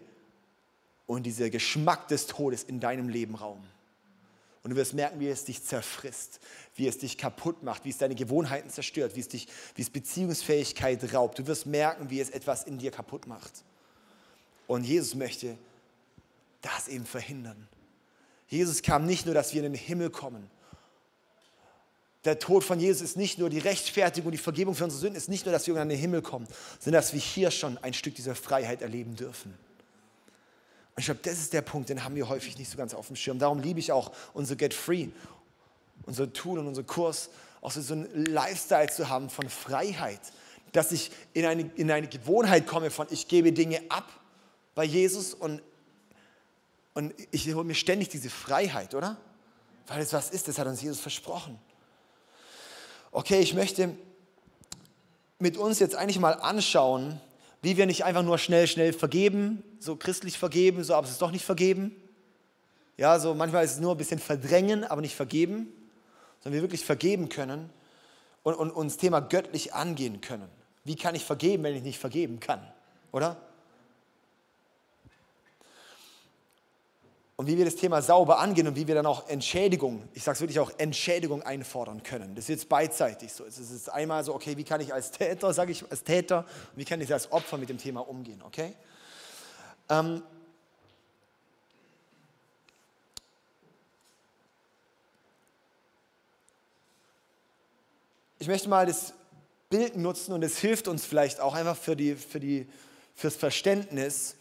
und 1.08 1.24
dieser 1.24 1.50
Geschmack 1.50 2.08
des 2.08 2.28
Todes 2.28 2.62
in 2.62 2.80
deinem 2.80 3.10
Leben 3.10 3.34
Raum. 3.34 3.64
Und 4.64 4.72
du 4.72 4.76
wirst 4.76 4.94
merken, 4.94 5.20
wie 5.20 5.30
es 5.30 5.46
dich 5.46 5.64
zerfrisst, 5.64 6.40
wie 6.76 6.88
es 6.88 6.98
dich 6.98 7.18
kaputt 7.18 7.64
macht, 7.64 7.86
wie 7.86 7.90
es 7.90 7.98
deine 7.98 8.16
Gewohnheiten 8.16 8.70
zerstört, 8.70 9.16
wie 9.16 9.22
es, 9.22 9.30
dich, 9.30 9.48
wie 9.76 9.82
es 9.82 9.90
Beziehungsfähigkeit 9.90 11.14
raubt. 11.14 11.40
Du 11.40 11.48
wirst 11.48 11.66
merken, 11.66 12.10
wie 12.10 12.20
es 12.20 12.30
etwas 12.30 12.64
in 12.64 12.78
dir 12.78 12.92
kaputt 12.92 13.26
macht. 13.26 13.64
Und 14.68 14.84
Jesus 14.84 15.16
möchte 15.16 15.58
das 16.62 16.88
eben 16.88 17.06
verhindern. 17.06 17.68
Jesus 18.48 18.82
kam 18.82 19.06
nicht 19.06 19.26
nur, 19.26 19.34
dass 19.34 19.54
wir 19.54 19.64
in 19.64 19.72
den 19.72 19.80
Himmel 19.80 20.10
kommen. 20.10 20.50
Der 22.26 22.38
Tod 22.38 22.66
von 22.66 22.80
Jesus 22.80 23.02
ist 23.02 23.18
nicht 23.18 23.40
nur 23.40 23.50
die 23.50 23.60
Rechtfertigung, 23.60 24.32
die 24.32 24.38
Vergebung 24.38 24.76
für 24.76 24.84
unsere 24.84 25.00
Sünden, 25.00 25.16
ist 25.16 25.30
nicht 25.30 25.46
nur, 25.46 25.54
dass 25.54 25.68
wir 25.68 25.82
in 25.82 25.88
den 25.88 25.98
Himmel 25.98 26.22
kommen, 26.22 26.48
sondern 26.80 27.02
dass 27.02 27.14
wir 27.14 27.22
hier 27.22 27.50
schon 27.50 27.78
ein 27.78 27.94
Stück 27.94 28.16
dieser 28.16 28.36
Freiheit 28.36 28.82
erleben 28.82 29.16
dürfen. 29.16 29.58
Und 31.00 31.04
ich 31.04 31.06
glaube, 31.06 31.22
das 31.24 31.40
ist 31.40 31.54
der 31.54 31.62
Punkt, 31.62 31.88
den 31.88 32.04
haben 32.04 32.14
wir 32.16 32.28
häufig 32.28 32.58
nicht 32.58 32.70
so 32.70 32.78
ganz 32.78 32.94
auf 32.94 33.08
dem 33.08 33.16
Schirm. 33.16 33.40
Darum 33.40 33.62
liebe 33.62 33.80
ich 33.80 33.94
auch 33.94 34.12
unser 34.34 34.58
Get 34.58 34.74
Free, 34.74 35.08
unser 36.06 36.34
Tool 36.34 36.60
und 36.60 36.68
unser 36.68 36.84
Kurs, 36.84 37.30
auch 37.62 37.72
so 37.72 37.94
einen 37.94 38.26
Lifestyle 38.26 38.90
zu 38.90 39.08
haben 39.08 39.30
von 39.30 39.48
Freiheit. 39.48 40.20
Dass 40.74 40.92
ich 40.92 41.10
in 41.32 41.46
eine, 41.46 41.72
in 41.78 41.90
eine 41.90 42.10
Gewohnheit 42.10 42.68
komme 42.68 42.92
von, 42.92 43.08
ich 43.12 43.30
gebe 43.30 43.54
Dinge 43.54 43.82
ab 43.88 44.12
bei 44.76 44.84
Jesus 44.84 45.34
und, 45.34 45.62
und 46.96 47.14
ich 47.32 47.48
hole 47.54 47.64
mir 47.64 47.76
ständig 47.76 48.10
diese 48.10 48.30
Freiheit, 48.30 48.94
oder? 48.94 49.16
Weil 49.88 50.02
es 50.02 50.12
was 50.12 50.32
ist, 50.32 50.50
das 50.50 50.58
hat 50.58 50.68
uns 50.68 50.82
Jesus 50.82 51.00
versprochen. 51.00 51.58
Okay, 53.14 53.40
ich 53.40 53.54
möchte 53.54 53.96
mit 55.38 55.56
uns 55.56 55.80
jetzt 55.80 55.96
eigentlich 55.96 56.20
mal 56.20 56.34
anschauen, 56.34 57.22
wie 57.62 57.78
wir 57.78 57.86
nicht 57.86 58.06
einfach 58.06 58.24
nur 58.24 58.38
schnell, 58.38 58.68
schnell 58.68 58.94
vergeben, 58.94 59.64
so 59.80 59.96
christlich 59.96 60.38
vergeben, 60.38 60.84
so 60.84 60.94
aber 60.94 61.06
es 61.06 61.12
ist 61.12 61.22
doch 61.22 61.32
nicht 61.32 61.46
vergeben. 61.46 61.96
Ja, 62.98 63.20
so 63.20 63.34
manchmal 63.34 63.66
ist 63.66 63.72
es 63.72 63.80
nur 63.80 63.92
ein 63.92 63.98
bisschen 63.98 64.20
verdrängen, 64.20 64.84
aber 64.84 65.02
nicht 65.02 65.16
vergeben, 65.16 65.68
sondern 66.42 66.56
wir 66.56 66.62
wirklich 66.62 66.86
vergeben 66.86 67.30
können 67.30 67.70
und, 68.44 68.56
und 68.56 68.72
uns 68.72 68.98
Thema 68.98 69.20
göttlich 69.20 69.74
angehen 69.74 70.22
können. 70.22 70.48
Wie 70.84 70.96
kann 70.96 71.16
ich 71.16 71.26
vergeben, 71.26 71.64
wenn 71.64 71.76
ich 71.76 71.84
nicht 71.84 72.00
vergeben 72.00 72.40
kann? 72.40 72.62
Oder? 73.12 73.38
Und 77.40 77.48
wie 77.48 77.58
wir 77.58 77.64
das 77.64 77.78
Thema 77.78 78.02
sauber 78.02 78.40
angehen 78.40 78.68
und 78.68 78.76
wie 78.76 78.86
wir 78.86 78.96
dann 78.96 79.06
auch 79.06 79.30
Entschädigung, 79.30 80.10
ich 80.14 80.24
sage 80.24 80.36
es 80.36 80.42
wirklich 80.42 80.60
auch 80.60 80.74
Entschädigung 80.78 81.42
einfordern 81.42 82.04
können. 82.04 82.36
Das 82.36 82.44
ist 82.44 82.50
jetzt 82.50 82.68
beidseitig 82.68 83.32
so. 83.32 83.46
Es 83.46 83.58
ist 83.58 83.88
einmal 83.88 84.26
so, 84.26 84.36
okay, 84.36 84.58
wie 84.58 84.66
kann 84.66 84.82
ich 84.82 84.94
als 84.94 85.12
Täter, 85.12 85.54
sage 85.54 85.72
ich 85.72 85.90
als 85.90 86.04
Täter, 86.04 86.46
wie 86.76 86.84
kann 86.84 87.00
ich 87.00 87.14
als 87.14 87.32
Opfer 87.32 87.58
mit 87.58 87.70
dem 87.70 87.78
Thema 87.78 88.02
umgehen, 88.02 88.42
okay? 88.46 88.74
Ähm, 89.88 90.22
ich 98.40 98.50
möchte 98.50 98.68
mal 98.68 98.86
das 98.86 99.14
Bild 99.70 99.96
nutzen 99.96 100.34
und 100.34 100.44
es 100.44 100.58
hilft 100.58 100.90
uns 100.90 101.06
vielleicht 101.06 101.40
auch 101.40 101.56
einfach 101.56 101.78
für 101.78 101.96
die, 101.96 102.16
für 102.16 102.42
die, 102.42 102.68
fürs 103.16 103.38
Verständnis, 103.38 104.36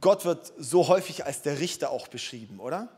Gott 0.00 0.24
wird 0.24 0.52
so 0.58 0.88
häufig 0.88 1.24
als 1.24 1.42
der 1.42 1.60
Richter 1.60 1.90
auch 1.90 2.08
beschrieben, 2.08 2.60
oder? 2.60 2.88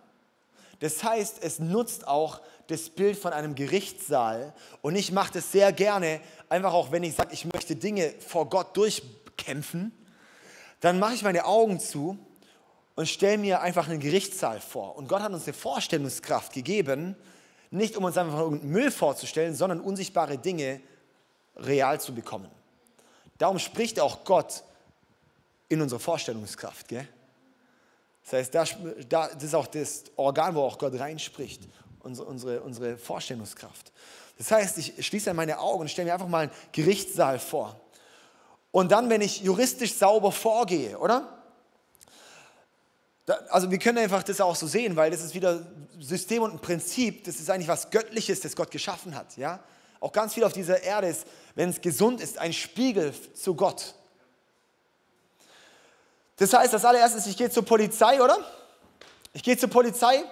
Das 0.80 1.04
heißt, 1.04 1.42
es 1.42 1.58
nutzt 1.58 2.08
auch 2.08 2.40
das 2.66 2.88
Bild 2.88 3.18
von 3.18 3.32
einem 3.32 3.54
Gerichtssaal 3.54 4.54
und 4.80 4.96
ich 4.96 5.12
mache 5.12 5.34
das 5.34 5.52
sehr 5.52 5.72
gerne, 5.72 6.20
einfach 6.48 6.72
auch 6.72 6.90
wenn 6.90 7.02
ich 7.02 7.14
sage, 7.14 7.34
ich 7.34 7.44
möchte 7.44 7.76
Dinge 7.76 8.14
vor 8.26 8.48
Gott 8.48 8.76
durchkämpfen, 8.76 9.92
dann 10.80 10.98
mache 10.98 11.14
ich 11.14 11.22
meine 11.22 11.44
Augen 11.44 11.78
zu 11.80 12.18
und 12.94 13.08
stelle 13.08 13.38
mir 13.38 13.60
einfach 13.60 13.88
einen 13.88 14.00
Gerichtssaal 14.00 14.60
vor. 14.60 14.96
Und 14.96 15.08
Gott 15.08 15.20
hat 15.20 15.32
uns 15.32 15.44
eine 15.44 15.52
Vorstellungskraft 15.52 16.52
gegeben, 16.52 17.14
nicht 17.70 17.96
um 17.96 18.04
uns 18.04 18.16
einfach 18.16 18.38
irgendeinen 18.38 18.72
Müll 18.72 18.90
vorzustellen, 18.90 19.54
sondern 19.54 19.80
unsichtbare 19.80 20.38
Dinge 20.38 20.80
real 21.56 22.00
zu 22.00 22.14
bekommen. 22.14 22.50
Darum 23.38 23.58
spricht 23.58 24.00
auch 24.00 24.24
Gott 24.24 24.64
in 25.70 25.80
unserer 25.80 26.00
Vorstellungskraft. 26.00 26.88
Gell? 26.88 27.08
Das 28.24 28.32
heißt, 28.34 28.54
da, 28.54 28.64
da, 29.08 29.28
das 29.28 29.44
ist 29.44 29.54
auch 29.54 29.66
das 29.66 30.04
Organ, 30.16 30.54
wo 30.54 30.60
auch 30.62 30.76
Gott 30.76 30.98
reinspricht, 30.98 31.62
unsere, 32.00 32.26
unsere, 32.28 32.60
unsere 32.60 32.98
Vorstellungskraft. 32.98 33.90
Das 34.36 34.50
heißt, 34.50 34.78
ich 34.78 35.06
schließe 35.06 35.32
meine 35.32 35.58
Augen 35.58 35.82
und 35.82 35.90
stelle 35.90 36.06
mir 36.06 36.14
einfach 36.14 36.28
mal 36.28 36.44
einen 36.44 36.52
Gerichtssaal 36.72 37.38
vor. 37.38 37.80
Und 38.72 38.92
dann, 38.92 39.08
wenn 39.10 39.20
ich 39.20 39.40
juristisch 39.40 39.94
sauber 39.94 40.32
vorgehe, 40.32 40.98
oder? 40.98 41.36
Also 43.48 43.70
wir 43.70 43.78
können 43.78 43.98
einfach 43.98 44.22
das 44.22 44.40
auch 44.40 44.56
so 44.56 44.66
sehen, 44.66 44.96
weil 44.96 45.10
das 45.10 45.22
ist 45.22 45.34
wieder 45.34 45.64
System 46.00 46.42
und 46.42 46.52
ein 46.52 46.58
Prinzip, 46.58 47.24
das 47.24 47.36
ist 47.38 47.48
eigentlich 47.48 47.68
was 47.68 47.90
Göttliches, 47.90 48.40
das 48.40 48.56
Gott 48.56 48.70
geschaffen 48.70 49.14
hat. 49.14 49.36
Ja? 49.36 49.62
Auch 50.00 50.12
ganz 50.12 50.34
viel 50.34 50.42
auf 50.42 50.52
dieser 50.52 50.82
Erde 50.82 51.08
ist, 51.08 51.26
wenn 51.54 51.68
es 51.68 51.80
gesund 51.80 52.20
ist, 52.20 52.38
ein 52.38 52.52
Spiegel 52.52 53.12
zu 53.34 53.54
Gott. 53.54 53.94
Das 56.40 56.54
heißt, 56.54 56.72
das 56.72 56.86
allererstes, 56.86 57.26
ich 57.26 57.36
gehe 57.36 57.50
zur 57.50 57.66
Polizei, 57.66 58.18
oder? 58.22 58.38
Ich 59.34 59.42
gehe 59.42 59.58
zur 59.58 59.68
Polizei, 59.68 60.24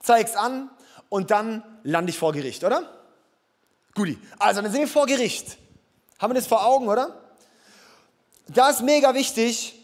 zeige 0.00 0.30
es 0.30 0.36
an 0.36 0.70
und 1.08 1.32
dann 1.32 1.64
lande 1.82 2.10
ich 2.10 2.18
vor 2.18 2.32
Gericht, 2.32 2.62
oder? 2.62 2.88
Guti. 3.92 4.16
Also, 4.38 4.62
dann 4.62 4.70
sind 4.70 4.82
wir 4.82 4.88
vor 4.88 5.06
Gericht. 5.06 5.58
Haben 6.20 6.30
wir 6.30 6.36
das 6.36 6.46
vor 6.46 6.64
Augen, 6.64 6.86
oder? 6.86 7.20
Das 8.46 8.76
ist 8.76 8.82
mega 8.82 9.12
wichtig. 9.14 9.74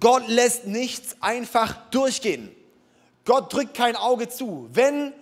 Gott 0.00 0.26
lässt 0.26 0.66
nichts 0.66 1.16
einfach 1.20 1.76
durchgehen. 1.92 2.50
Gott 3.24 3.52
drückt 3.52 3.74
kein 3.74 3.94
Auge 3.94 4.28
zu. 4.28 4.68
Wenn 4.72 5.12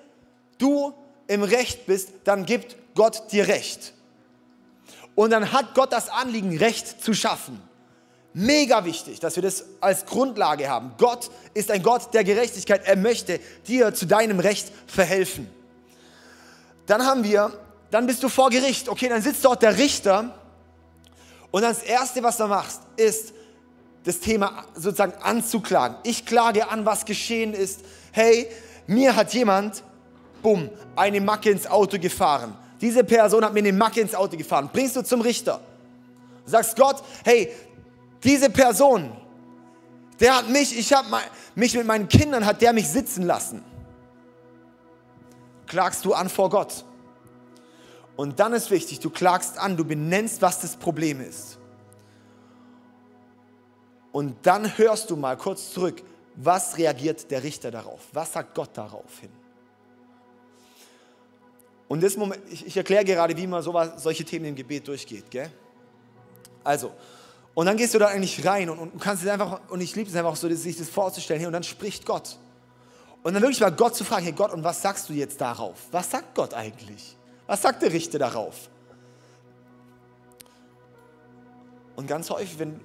du 0.57 0.94
im 1.26 1.42
Recht 1.42 1.85
bist, 1.85 2.09
dann 2.24 2.46
gibt 2.46 2.74
Gott 2.94 3.31
dir 3.33 3.46
Recht. 3.48 3.92
Und 5.14 5.28
dann 5.28 5.52
hat 5.52 5.74
Gott 5.74 5.92
das 5.92 6.09
Anliegen, 6.09 6.57
Recht 6.57 7.04
zu 7.04 7.12
schaffen. 7.12 7.67
Mega 8.40 8.85
wichtig, 8.85 9.18
dass 9.18 9.35
wir 9.35 9.42
das 9.42 9.64
als 9.81 10.07
Grundlage 10.07 10.68
haben. 10.68 10.92
Gott 10.96 11.29
ist 11.55 11.72
ein 11.72 11.83
Gott 11.83 12.14
der 12.14 12.22
Gerechtigkeit. 12.22 12.87
Er 12.87 12.94
möchte 12.94 13.40
dir 13.66 13.92
zu 13.92 14.07
deinem 14.07 14.38
Recht 14.38 14.70
verhelfen. 14.87 15.48
Dann 16.87 17.05
haben 17.05 17.24
wir, 17.24 17.51
dann 17.90 18.07
bist 18.07 18.22
du 18.22 18.29
vor 18.29 18.51
Gericht. 18.51 18.88
Okay, 18.88 19.09
dann 19.09 19.22
sitzt 19.22 19.44
dort 19.44 19.61
der 19.62 19.77
Richter. 19.77 20.38
Und 21.51 21.62
das 21.62 21.83
Erste, 21.83 22.22
was 22.22 22.37
du 22.37 22.46
machst, 22.46 22.83
ist, 22.96 23.33
das 24.05 24.20
Thema 24.20 24.64
sozusagen 24.72 25.14
anzuklagen. 25.20 25.96
Ich 26.05 26.24
klage 26.24 26.70
an, 26.70 26.87
was 26.87 27.05
geschehen 27.05 27.55
ist. 27.55 27.81
Hey, 28.12 28.48
mir 28.87 29.16
hat 29.16 29.35
jemand, 29.35 29.83
bumm, 30.42 30.70
eine 30.94 31.20
Macke 31.20 31.51
ins 31.51 31.66
Auto 31.66 31.98
gefahren. 31.98 32.55
Diese 32.81 33.03
Person 33.03 33.44
hat 33.44 33.53
mir 33.53 33.59
eine 33.59 33.72
Macke 33.72 34.01
ins 34.01 34.14
Auto 34.14 34.37
gefahren. 34.37 34.70
Bringst 34.72 34.94
du 34.94 35.03
zum 35.03 35.22
Richter. 35.22 35.61
Du 36.44 36.53
sagst 36.53 36.77
Gott, 36.77 37.03
hey, 37.24 37.53
diese 38.24 38.50
Person, 38.50 39.12
der 40.20 40.37
hat 40.37 40.48
mich, 40.48 40.76
ich 40.76 40.92
habe 40.92 41.09
mich 41.54 41.74
mit 41.74 41.87
meinen 41.87 42.09
Kindern, 42.09 42.44
hat 42.44 42.61
der 42.61 42.72
mich 42.72 42.88
sitzen 42.88 43.24
lassen. 43.24 43.64
Klagst 45.66 46.04
du 46.04 46.14
an 46.14 46.28
vor 46.28 46.50
Gott. 46.50 46.85
Und 48.16 48.40
dann 48.40 48.52
ist 48.52 48.70
wichtig, 48.70 48.98
du 49.00 49.11
klagst 49.11 49.59
an, 49.59 49.76
du 49.76 49.85
benennst, 49.85 50.42
was 50.42 50.61
das 50.61 50.76
Problem 50.76 51.20
ist. 51.20 51.59
Und 54.11 54.35
dann 54.42 54.76
hörst 54.76 55.11
du 55.11 55.16
mal 55.16 55.37
kurz 55.37 55.72
zurück, 55.72 56.02
was 56.35 56.76
reagiert 56.78 57.31
der 57.31 57.42
Richter 57.42 57.70
darauf? 57.70 58.00
Was 58.12 58.33
sagt 58.33 58.54
Gott 58.54 58.70
darauf 58.74 59.20
hin? 59.20 59.31
Und 61.87 62.02
das 62.02 62.16
Moment, 62.16 62.42
ich, 62.50 62.66
ich 62.66 62.76
erkläre 62.76 63.04
gerade, 63.04 63.37
wie 63.37 63.46
man 63.46 63.62
sowas, 63.62 64.02
solche 64.02 64.24
Themen 64.24 64.46
im 64.46 64.54
Gebet 64.54 64.87
durchgeht. 64.88 65.31
Gell? 65.31 65.50
Also, 66.62 66.92
und 67.59 67.66
dann 67.66 67.77
gehst 67.77 67.92
du 67.92 67.99
da 67.99 68.07
eigentlich 68.07 68.47
rein 68.47 68.71
und, 68.71 68.79
und 68.79 69.01
kannst 69.01 69.25
es 69.25 69.29
einfach, 69.29 69.59
und 69.68 69.81
ich 69.81 69.97
liebe 69.97 70.09
es 70.09 70.14
einfach 70.14 70.37
so, 70.37 70.49
sich 70.49 70.77
das 70.77 70.88
vorzustellen, 70.88 71.40
hier, 71.40 71.49
und 71.49 71.55
dann 71.55 71.64
spricht 71.64 72.07
Gott. 72.07 72.38
Und 73.25 73.25
Und 73.25 73.35
dann 73.35 73.42
wirklich 73.42 73.59
mal 73.59 73.73
Gott 73.73 73.97
zu 73.97 74.05
fragen, 74.05 74.23
hey 74.23 74.33
Gott, 74.33 74.53
und 74.53 74.62
was 74.62 74.81
sagst 74.81 75.09
du 75.09 75.12
jetzt 75.12 75.40
darauf? 75.40 75.75
Was 75.90 76.09
sagt 76.09 76.37
Gott 76.37 76.55
eigentlich? 76.55 77.16
Was 77.49 77.61
sagt 77.62 77.83
der 77.83 77.92
Richter 77.92 78.21
darauf? 78.21 78.71
Und 81.97 82.07
ganz 82.07 82.31
häufig 82.31 82.61
wird 82.61 82.79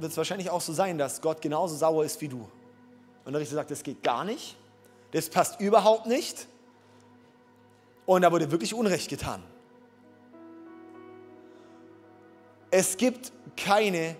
es 0.00 0.16
wahrscheinlich 0.16 0.50
auch 0.50 0.60
so 0.60 0.72
sein, 0.72 0.98
dass 0.98 1.20
Gott 1.20 1.42
genauso 1.42 1.74
sauer 1.74 2.04
ist 2.04 2.20
wie 2.20 2.28
du. 2.28 2.48
Und 3.24 3.32
der 3.32 3.40
Richter 3.40 3.56
sagt, 3.56 3.72
das 3.72 3.82
geht 3.82 4.04
gar 4.04 4.24
nicht, 4.24 4.56
das 5.10 5.28
passt 5.28 5.60
überhaupt 5.60 6.06
nicht. 6.06 6.46
Und 8.06 8.22
da 8.22 8.30
wurde 8.30 8.52
wirklich 8.52 8.72
Unrecht 8.72 9.10
getan. 9.10 9.42
Es 12.74 12.96
gibt 12.96 13.32
keine 13.54 14.16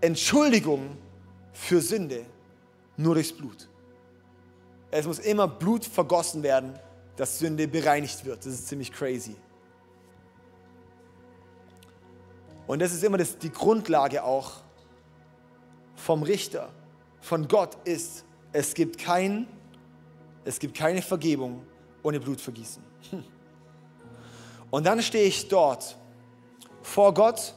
Entschuldigung 0.00 0.96
für 1.52 1.82
Sünde, 1.82 2.24
nur 2.96 3.14
durchs 3.14 3.34
Blut. 3.34 3.68
Es 4.90 5.06
muss 5.06 5.18
immer 5.18 5.46
Blut 5.46 5.84
vergossen 5.84 6.42
werden, 6.42 6.72
dass 7.16 7.38
Sünde 7.38 7.68
bereinigt 7.68 8.24
wird. 8.24 8.38
Das 8.38 8.54
ist 8.54 8.66
ziemlich 8.66 8.90
crazy. 8.90 9.36
Und 12.66 12.80
das 12.80 12.94
ist 12.94 13.04
immer 13.04 13.18
das, 13.18 13.36
die 13.36 13.52
Grundlage 13.52 14.24
auch 14.24 14.62
vom 15.96 16.22
Richter, 16.22 16.70
von 17.20 17.46
Gott 17.46 17.76
ist, 17.86 18.24
es 18.52 18.72
gibt, 18.72 18.96
kein, 18.96 19.46
es 20.46 20.58
gibt 20.58 20.74
keine 20.74 21.02
Vergebung 21.02 21.62
ohne 22.02 22.20
Blutvergießen. 22.20 22.82
Und 24.70 24.86
dann 24.86 25.02
stehe 25.02 25.24
ich 25.24 25.48
dort 25.48 25.98
vor 26.88 27.14
Gott 27.14 27.54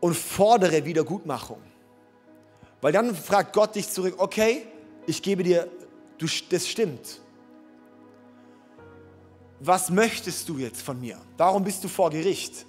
und 0.00 0.16
fordere 0.16 0.84
Wiedergutmachung. 0.84 1.62
Weil 2.80 2.92
dann 2.92 3.14
fragt 3.14 3.52
Gott 3.52 3.74
dich 3.74 3.88
zurück, 3.88 4.14
okay, 4.18 4.66
ich 5.06 5.22
gebe 5.22 5.42
dir, 5.42 5.68
du, 6.18 6.26
das 6.50 6.66
stimmt. 6.66 7.20
Was 9.60 9.90
möchtest 9.90 10.48
du 10.48 10.58
jetzt 10.58 10.82
von 10.82 11.00
mir? 11.00 11.18
Warum 11.36 11.64
bist 11.64 11.82
du 11.82 11.88
vor 11.88 12.10
Gericht? 12.10 12.66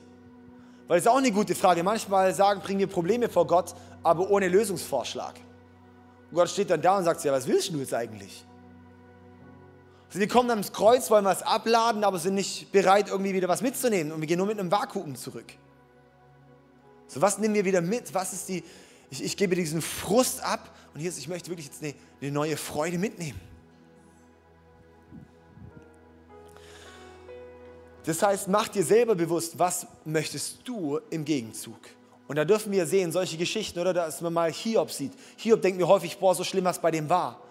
Weil 0.88 1.00
es 1.00 1.06
ist 1.06 1.12
auch 1.12 1.17
eine 1.17 1.32
gute 1.32 1.54
Frage. 1.54 1.84
Manchmal 1.84 2.34
sagen, 2.34 2.62
bringen 2.62 2.80
wir 2.80 2.88
Probleme 2.88 3.28
vor 3.28 3.45
Gott, 3.45 3.76
aber 4.04 4.30
ohne 4.30 4.47
Lösungsvorschlag. 4.47 5.36
Und 6.32 6.36
Gott 6.36 6.50
steht 6.50 6.69
dann 6.69 6.82
da 6.82 6.97
und 6.97 7.04
sagt, 7.04 7.23
ja, 7.23 7.34
was 7.34 7.45
willst 7.45 7.73
du 7.73 7.78
jetzt 7.78 7.93
eigentlich? 7.93 8.45
Sie 10.10 10.28
kommen 10.28 10.50
ans 10.50 10.72
Kreuz, 10.72 11.12
wollen 11.12 11.26
was 11.26 11.43
abladen, 11.43 12.04
aber 12.04 12.17
sind 12.17 12.36
nicht 12.36 12.72
bereit, 12.72 13.10
irgendwie 13.10 13.34
wieder 13.34 13.48
was 13.48 13.62
mitzunehmen. 13.62 14.13
Und 14.13 14.22
wir 14.22 14.28
gehen 14.28 14.38
nur 14.38 14.48
mit 14.48 14.60
einem 14.60 14.72
Vakuum 14.72 15.15
zurück. 15.15 15.54
So, 17.08 17.22
was 17.22 17.38
nehmen 17.38 17.54
wir 17.54 17.65
wieder 17.65 17.82
mit? 17.82 18.13
Was 18.13 18.34
ist 18.34 18.48
die, 18.50 18.63
ich, 19.10 19.24
ich 19.24 19.38
gebe 19.38 19.56
diesen 19.56 19.82
Frust 19.82 20.43
ab 20.43 20.74
und 20.93 21.02
hier 21.02 21.10
ist, 21.10 21.17
ich 21.17 21.28
möchte 21.28 21.50
wirklich 21.50 21.67
jetzt 21.67 21.84
eine, 21.84 21.93
eine 22.22 22.32
neue 22.32 22.58
Freude 22.58 22.98
mitnehmen. 22.98 23.39
Das 28.06 28.22
heißt, 28.24 28.48
mach 28.48 28.70
dir 28.70 28.84
selber 28.84 29.15
bewusst, 29.15 29.60
was 29.60 29.86
möchtest 30.06 30.60
du 30.63 31.00
im 31.10 31.26
Gegenzug? 31.26 31.80
Und 32.28 32.38
da 32.38 32.46
dürfen 32.46 32.72
wir 32.72 32.86
sehen, 32.86 33.12
solche 33.12 33.38
Geschichten, 33.38 33.80
oder 33.80 33.93
dass 33.93 34.22
man 34.22 34.34
mal 34.34 34.52
Hiob 34.52 34.91
sieht. 34.91 35.12
Hiob 35.38 35.62
denkt 35.62 35.78
mir 35.78 35.88
häufig, 35.88 36.17
boah, 36.17 36.34
so 36.34 36.43
schlimm, 36.43 36.63
was 36.63 36.80
bei 36.80 36.91
dem 36.91 37.10
war. 37.10 37.41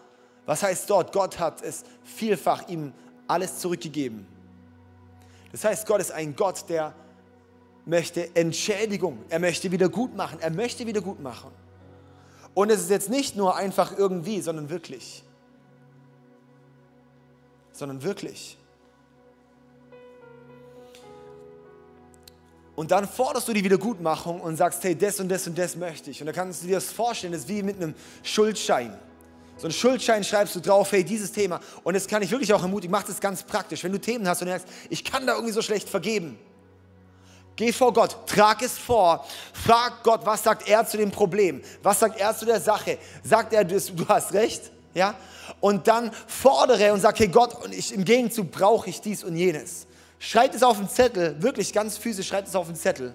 Was 0.46 0.62
heißt 0.62 0.88
dort? 0.88 1.12
Gott 1.12 1.38
hat 1.38 1.62
es 1.62 1.84
vielfach 2.04 2.68
ihm 2.68 2.92
alles 3.26 3.58
zurückgegeben. 3.58 4.26
Das 5.52 5.64
heißt, 5.64 5.86
Gott 5.86 6.00
ist 6.00 6.12
ein 6.12 6.36
Gott, 6.36 6.68
der 6.68 6.94
möchte 7.84 8.34
Entschädigung, 8.34 9.18
er 9.28 9.38
möchte 9.38 9.70
wieder 9.70 9.88
gut 9.88 10.14
machen, 10.16 10.38
er 10.40 10.50
möchte 10.50 10.86
wieder 10.86 11.00
gut 11.00 11.20
machen. 11.20 11.50
Und 12.54 12.70
es 12.70 12.82
ist 12.82 12.90
jetzt 12.90 13.10
nicht 13.10 13.36
nur 13.36 13.56
einfach 13.56 13.96
irgendwie, 13.96 14.40
sondern 14.40 14.70
wirklich. 14.70 15.22
Sondern 17.72 18.02
wirklich. 18.02 18.56
Und 22.74 22.90
dann 22.90 23.08
forderst 23.08 23.48
du 23.48 23.52
die 23.52 23.64
Wiedergutmachung 23.64 24.40
und 24.40 24.56
sagst, 24.56 24.84
hey, 24.84 24.96
das 24.96 25.18
und 25.18 25.28
das 25.28 25.46
und 25.46 25.56
das 25.56 25.76
möchte 25.76 26.10
ich. 26.10 26.20
Und 26.20 26.26
da 26.26 26.32
kannst 26.32 26.62
du 26.62 26.66
dir 26.66 26.74
das 26.74 26.92
vorstellen, 26.92 27.32
das 27.32 27.42
ist 27.42 27.48
wie 27.48 27.62
mit 27.62 27.76
einem 27.76 27.94
Schuldschein. 28.22 28.96
So 29.56 29.64
einen 29.64 29.72
Schuldschein 29.72 30.22
schreibst 30.22 30.54
du 30.54 30.60
drauf, 30.60 30.92
hey, 30.92 31.02
dieses 31.02 31.32
Thema. 31.32 31.60
Und 31.82 31.94
das 31.94 32.06
kann 32.06 32.22
ich 32.22 32.30
wirklich 32.30 32.52
auch 32.52 32.62
ermutigen, 32.62 32.92
mach 32.92 33.04
das 33.04 33.20
ganz 33.20 33.42
praktisch. 33.42 33.82
Wenn 33.84 33.92
du 33.92 33.98
Themen 33.98 34.28
hast 34.28 34.42
und 34.42 34.48
merkst, 34.48 34.68
ich 34.90 35.02
kann 35.02 35.26
da 35.26 35.34
irgendwie 35.34 35.52
so 35.52 35.62
schlecht 35.62 35.88
vergeben. 35.88 36.38
Geh 37.56 37.72
vor 37.72 37.94
Gott, 37.94 38.26
trag 38.26 38.60
es 38.60 38.76
vor, 38.76 39.26
frag 39.54 40.02
Gott, 40.02 40.26
was 40.26 40.42
sagt 40.42 40.68
er 40.68 40.86
zu 40.86 40.98
dem 40.98 41.10
Problem? 41.10 41.62
Was 41.82 42.00
sagt 42.00 42.20
er 42.20 42.36
zu 42.36 42.44
der 42.44 42.60
Sache? 42.60 42.98
Sagt 43.22 43.54
er, 43.54 43.64
du 43.64 43.80
hast 44.08 44.34
recht? 44.34 44.70
Ja? 44.92 45.14
Und 45.60 45.88
dann 45.88 46.10
fordere 46.26 46.92
und 46.92 47.00
sag, 47.00 47.18
hey 47.18 47.28
Gott, 47.28 47.54
und 47.64 47.72
ich, 47.72 47.94
im 47.94 48.04
Gegenzug 48.04 48.50
brauche 48.50 48.90
ich 48.90 49.00
dies 49.00 49.24
und 49.24 49.36
jenes. 49.36 49.86
Schreib 50.18 50.54
es 50.54 50.62
auf 50.62 50.76
den 50.76 50.88
Zettel, 50.88 51.40
wirklich 51.42 51.72
ganz 51.72 51.96
physisch, 51.96 52.28
schreib 52.28 52.46
es 52.46 52.54
auf 52.54 52.66
den 52.66 52.76
Zettel. 52.76 53.14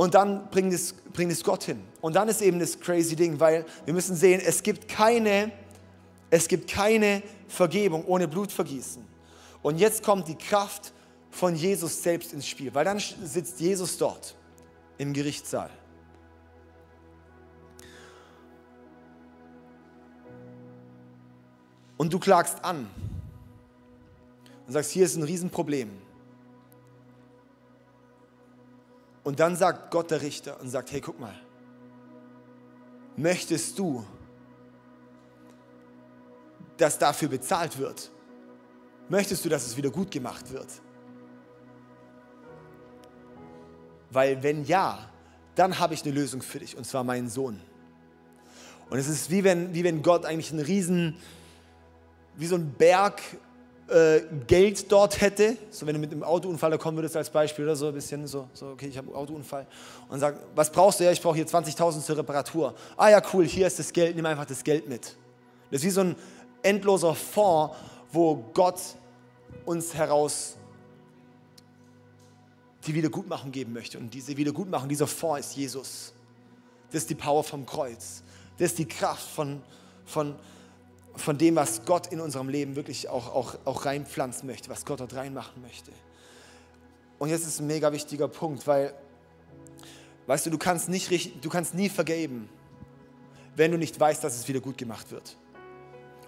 Und 0.00 0.14
dann 0.14 0.48
bring 0.48 0.72
es, 0.72 0.94
bring 0.94 1.30
es 1.30 1.44
Gott 1.44 1.64
hin. 1.64 1.82
Und 2.00 2.16
dann 2.16 2.26
ist 2.30 2.40
eben 2.40 2.58
das 2.58 2.80
crazy 2.80 3.14
Ding, 3.14 3.38
weil 3.38 3.66
wir 3.84 3.92
müssen 3.92 4.16
sehen, 4.16 4.40
es 4.42 4.62
gibt 4.62 4.88
keine, 4.88 5.52
es 6.30 6.48
gibt 6.48 6.70
keine 6.70 7.22
Vergebung 7.48 8.06
ohne 8.06 8.26
Blutvergießen. 8.26 9.06
Und 9.60 9.76
jetzt 9.76 10.02
kommt 10.02 10.26
die 10.26 10.36
Kraft 10.36 10.94
von 11.28 11.54
Jesus 11.54 12.02
selbst 12.02 12.32
ins 12.32 12.46
Spiel, 12.46 12.72
weil 12.72 12.86
dann 12.86 12.98
sitzt 12.98 13.60
Jesus 13.60 13.98
dort 13.98 14.34
im 14.96 15.12
Gerichtssaal. 15.12 15.68
Und 21.98 22.10
du 22.10 22.18
klagst 22.18 22.64
an 22.64 22.88
und 24.66 24.72
sagst, 24.72 24.92
hier 24.92 25.04
ist 25.04 25.16
ein 25.16 25.24
Riesenproblem. 25.24 25.90
Und 29.22 29.40
dann 29.40 29.56
sagt 29.56 29.90
Gott 29.90 30.10
der 30.10 30.22
Richter 30.22 30.60
und 30.60 30.68
sagt, 30.68 30.92
hey, 30.92 31.00
guck 31.00 31.20
mal, 31.20 31.34
möchtest 33.16 33.78
du, 33.78 34.04
dass 36.76 36.98
dafür 36.98 37.28
bezahlt 37.28 37.78
wird? 37.78 38.10
Möchtest 39.08 39.44
du, 39.44 39.48
dass 39.48 39.66
es 39.66 39.76
wieder 39.76 39.90
gut 39.90 40.10
gemacht 40.10 40.50
wird? 40.52 40.68
Weil 44.10 44.42
wenn 44.42 44.64
ja, 44.64 45.10
dann 45.54 45.78
habe 45.78 45.94
ich 45.94 46.04
eine 46.04 46.12
Lösung 46.12 46.42
für 46.42 46.58
dich, 46.58 46.76
und 46.76 46.84
zwar 46.84 47.04
meinen 47.04 47.28
Sohn. 47.28 47.60
Und 48.88 48.98
es 48.98 49.08
ist 49.08 49.30
wie 49.30 49.44
wenn, 49.44 49.74
wie 49.74 49.84
wenn 49.84 50.02
Gott 50.02 50.24
eigentlich 50.24 50.50
einen 50.50 50.64
riesen, 50.64 51.16
wie 52.36 52.46
so 52.46 52.56
ein 52.56 52.72
Berg 52.72 53.20
äh, 53.90 54.22
Geld 54.46 54.90
dort 54.90 55.20
hätte, 55.20 55.56
so 55.70 55.86
wenn 55.86 55.94
du 55.94 56.00
mit 56.00 56.12
einem 56.12 56.22
Autounfall 56.22 56.70
da 56.70 56.78
kommen 56.78 56.96
würdest 56.96 57.16
als 57.16 57.30
Beispiel 57.30 57.64
oder 57.64 57.76
so 57.76 57.88
ein 57.88 57.94
bisschen 57.94 58.26
so, 58.26 58.48
so 58.52 58.68
okay, 58.68 58.86
ich 58.86 58.96
habe 58.96 59.08
einen 59.08 59.16
Autounfall 59.16 59.66
und 60.08 60.20
sag, 60.20 60.36
was 60.54 60.70
brauchst 60.70 61.00
du? 61.00 61.04
Ja, 61.04 61.12
ich 61.12 61.20
brauche 61.20 61.36
hier 61.36 61.46
20.000 61.46 62.00
zur 62.00 62.16
Reparatur. 62.16 62.74
Ah 62.96 63.08
ja, 63.08 63.22
cool, 63.32 63.44
hier 63.46 63.66
ist 63.66 63.78
das 63.78 63.92
Geld, 63.92 64.16
nimm 64.16 64.26
einfach 64.26 64.46
das 64.46 64.62
Geld 64.64 64.88
mit. 64.88 65.16
Das 65.70 65.80
ist 65.80 65.86
wie 65.86 65.90
so 65.90 66.00
ein 66.02 66.16
endloser 66.62 67.14
Fonds, 67.14 67.76
wo 68.12 68.36
Gott 68.54 68.80
uns 69.64 69.94
heraus 69.94 70.56
die 72.86 72.94
Wiedergutmachung 72.94 73.52
geben 73.52 73.72
möchte. 73.72 73.98
Und 73.98 74.12
diese 74.12 74.36
Wiedergutmachung, 74.36 74.88
dieser 74.88 75.06
Fonds 75.06 75.48
ist 75.48 75.56
Jesus. 75.56 76.12
Das 76.90 77.02
ist 77.02 77.10
die 77.10 77.14
Power 77.14 77.44
vom 77.44 77.66
Kreuz. 77.66 78.22
Das 78.58 78.70
ist 78.70 78.78
die 78.78 78.86
Kraft 78.86 79.26
von, 79.28 79.62
von, 80.04 80.34
von 81.16 81.38
dem, 81.38 81.56
was 81.56 81.84
Gott 81.84 82.08
in 82.08 82.20
unserem 82.20 82.48
Leben 82.48 82.76
wirklich 82.76 83.08
auch, 83.08 83.34
auch, 83.34 83.56
auch 83.64 83.84
reinpflanzen 83.84 84.46
möchte, 84.46 84.70
was 84.70 84.84
Gott 84.84 85.00
dort 85.00 85.14
reinmachen 85.14 85.60
möchte. 85.62 85.92
Und 87.18 87.28
jetzt 87.28 87.46
ist 87.46 87.60
ein 87.60 87.66
mega 87.66 87.92
wichtiger 87.92 88.28
Punkt, 88.28 88.66
weil, 88.66 88.94
weißt 90.26 90.46
du, 90.46 90.50
du 90.50 90.58
kannst, 90.58 90.88
nicht, 90.88 91.44
du 91.44 91.48
kannst 91.50 91.74
nie 91.74 91.88
vergeben, 91.88 92.48
wenn 93.56 93.72
du 93.72 93.78
nicht 93.78 93.98
weißt, 93.98 94.24
dass 94.24 94.36
es 94.36 94.48
wieder 94.48 94.60
gut 94.60 94.78
gemacht 94.78 95.10
wird. 95.10 95.36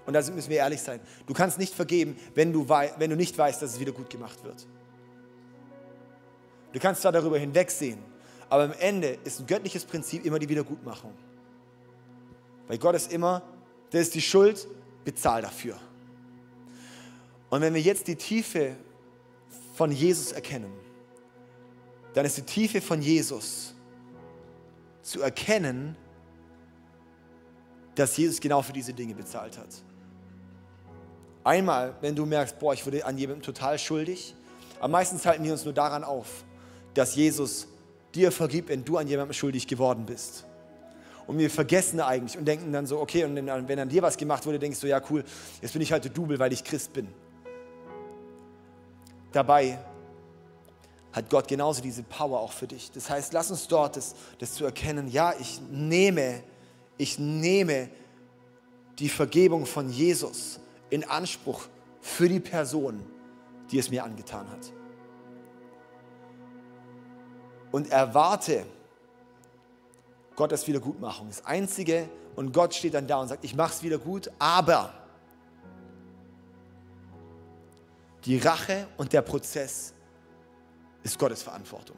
Und 0.05 0.15
da 0.15 0.21
müssen 0.31 0.51
wir 0.51 0.59
ehrlich 0.59 0.83
sein. 0.83 1.01
Du 1.27 1.33
kannst 1.33 1.59
nicht 1.59 1.75
vergeben, 1.75 2.17
wenn 2.35 2.53
du, 2.53 2.69
wenn 2.69 3.11
du 3.11 3.17
nicht 3.17 3.39
weißt, 3.39 3.63
dass 3.63 3.75
es 3.75 3.81
wieder 3.81 3.93
gut 3.93 4.11
gemacht 4.11 4.43
wird. 4.43 4.67
Du 6.73 6.81
kannst 6.81 7.03
zwar 7.03 7.13
darüber 7.13 7.39
hinwegsehen, 7.39 7.99
aber 8.49 8.65
am 8.65 8.73
Ende 8.73 9.19
ist 9.25 9.41
ein 9.41 9.47
göttliches 9.47 9.85
Prinzip 9.85 10.25
immer 10.25 10.39
die 10.39 10.49
Wiedergutmachung. 10.49 11.15
Weil 12.67 12.79
Gott 12.79 12.95
ist 12.97 13.13
immer 13.13 13.43
der 13.93 14.01
ist 14.01 14.15
die 14.15 14.23
Schuld, 14.23 14.67
bezahl 15.05 15.43
dafür. 15.43 15.79
Und 17.51 17.61
wenn 17.61 17.75
wir 17.75 17.81
jetzt 17.81 18.07
die 18.09 18.17
Tiefe 18.17 18.77
von 19.75 19.93
Jesus 19.93 20.33
erkennen, 20.33 20.73
dann 22.15 22.25
ist 22.25 22.37
die 22.37 22.43
Tiefe 22.43 22.81
von 22.81 23.03
Jesus 23.03 23.75
zu 25.03 25.21
erkennen, 25.21 25.97
dass 27.95 28.17
Jesus 28.17 28.41
genau 28.41 28.63
für 28.63 28.73
diese 28.73 28.95
Dinge 28.95 29.15
bezahlt 29.15 29.59
hat. 29.59 29.69
Einmal, 31.45 31.95
wenn 32.01 32.15
du 32.15 32.25
merkst, 32.25 32.59
boah, 32.59 32.73
ich 32.73 32.87
wurde 32.87 33.05
an 33.05 33.19
jemandem 33.19 33.43
total 33.43 33.79
schuldig, 33.79 34.35
aber 34.79 34.89
meistens 34.89 35.27
halten 35.27 35.45
wir 35.45 35.53
uns 35.53 35.65
nur 35.65 35.75
daran 35.75 36.05
auf, 36.05 36.45
dass 36.95 37.15
Jesus 37.15 37.67
dir 38.15 38.31
vergibt, 38.31 38.69
wenn 38.69 38.85
du 38.85 38.97
an 38.97 39.09
jemandem 39.09 39.35
schuldig 39.35 39.67
geworden 39.67 40.07
bist. 40.07 40.45
Und 41.27 41.39
wir 41.39 41.51
vergessen 41.51 42.01
eigentlich 42.01 42.37
und 42.37 42.45
denken 42.45 42.73
dann 42.73 42.87
so, 42.87 43.01
okay, 43.01 43.25
und 43.25 43.37
wenn 43.37 43.79
an 43.79 43.89
dir 43.89 44.03
was 44.03 44.17
gemacht 44.17 44.45
wurde, 44.47 44.59
denkst 44.59 44.81
du, 44.81 44.89
ja 44.89 45.01
cool, 45.11 45.25
jetzt 45.61 45.73
bin 45.73 45.83
ich 45.83 45.93
heute 45.93 46.11
Double, 46.11 46.39
weil 46.39 46.53
ich 46.53 46.65
Christ 46.65 46.93
bin. 46.93 47.09
Dabei 49.33 49.79
hat 51.13 51.29
Gott 51.31 51.49
genauso 51.49 51.83
diese 51.83 52.03
Power 52.03 52.41
auch 52.41 52.53
für 52.53 52.67
dich. 52.67 52.91
Das 52.91 53.09
heißt, 53.09 53.33
lass 53.33 53.51
uns 53.51 53.69
dort 53.69 53.97
das, 53.97 54.15
das 54.39 54.55
zu 54.55 54.65
erkennen, 54.65 55.09
ja, 55.09 55.35
ich 55.39 55.61
nehme, 55.71 56.43
ich 56.97 57.19
nehme 57.19 57.89
die 58.99 59.09
Vergebung 59.09 59.67
von 59.67 59.91
Jesus 59.91 60.61
in 60.91 61.05
Anspruch 61.05 61.67
für 62.01 62.29
die 62.29 62.41
Person, 62.41 63.03
die 63.71 63.79
es 63.79 63.91
mir 63.91 64.05
angetan 64.05 64.51
hat. 64.51 64.73
Und 67.71 67.91
erwarte 67.91 68.67
Gottes 70.43 70.67
Wiedergutmachung. 70.67 71.29
Das 71.29 71.47
Einzige, 71.47 72.09
und 72.35 72.53
Gott 72.53 72.75
steht 72.75 72.95
dann 72.95 73.07
da 73.07 73.21
und 73.21 73.29
sagt, 73.29 73.45
ich 73.45 73.55
mache 73.55 73.75
es 73.75 73.83
wieder 73.85 73.97
gut, 73.97 74.29
aber 74.41 74.93
die 78.25 78.39
Rache 78.39 78.89
und 78.97 79.13
der 79.13 79.23
Prozess 79.23 79.95
ist 81.05 81.17
Gottes 81.17 81.45
Verantwortung. 81.45 81.95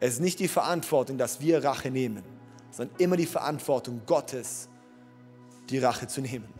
Es 0.00 0.14
ist 0.14 0.20
nicht 0.20 0.38
die 0.38 0.48
Verantwortung, 0.48 1.16
dass 1.16 1.40
wir 1.40 1.64
Rache 1.64 1.90
nehmen, 1.90 2.22
sondern 2.70 2.94
immer 2.98 3.16
die 3.16 3.24
Verantwortung 3.24 4.02
Gottes, 4.04 4.68
die 5.70 5.78
Rache 5.78 6.06
zu 6.08 6.20
nehmen. 6.20 6.52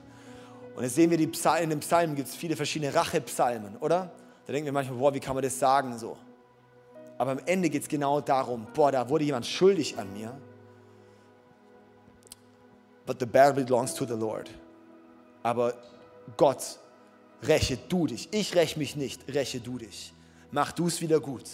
Und 0.74 0.82
jetzt 0.82 0.94
sehen 0.94 1.10
wir 1.10 1.18
die 1.18 1.26
Psalmen, 1.26 1.64
in 1.64 1.70
den 1.70 1.80
Psalmen 1.80 2.16
gibt 2.16 2.28
es 2.28 2.34
viele 2.34 2.56
verschiedene 2.56 2.94
Rachepsalmen, 2.94 3.76
oder? 3.76 4.10
Da 4.46 4.52
denken 4.54 4.64
wir 4.64 4.72
manchmal, 4.72 4.96
boah, 4.96 5.12
wie 5.12 5.20
kann 5.20 5.34
man 5.34 5.42
das 5.42 5.58
sagen 5.58 5.98
so? 5.98 6.16
Aber 7.22 7.30
am 7.30 7.40
Ende 7.46 7.70
geht 7.70 7.82
es 7.82 7.88
genau 7.88 8.20
darum, 8.20 8.66
boah, 8.74 8.90
da 8.90 9.08
wurde 9.08 9.22
jemand 9.22 9.46
schuldig 9.46 9.96
an 9.96 10.12
mir. 10.12 10.36
But 13.06 13.20
the 13.20 13.26
battle 13.26 13.64
belongs 13.64 13.94
to 13.94 14.04
the 14.04 14.14
Lord. 14.14 14.50
Aber 15.44 15.72
Gott, 16.36 16.80
räche 17.44 17.78
du 17.88 18.08
dich. 18.08 18.28
Ich 18.32 18.56
räche 18.56 18.76
mich 18.76 18.96
nicht, 18.96 19.32
räche 19.32 19.60
du 19.60 19.78
dich. 19.78 20.12
Mach 20.50 20.72
du 20.72 20.88
es 20.88 21.00
wieder 21.00 21.20
gut. 21.20 21.44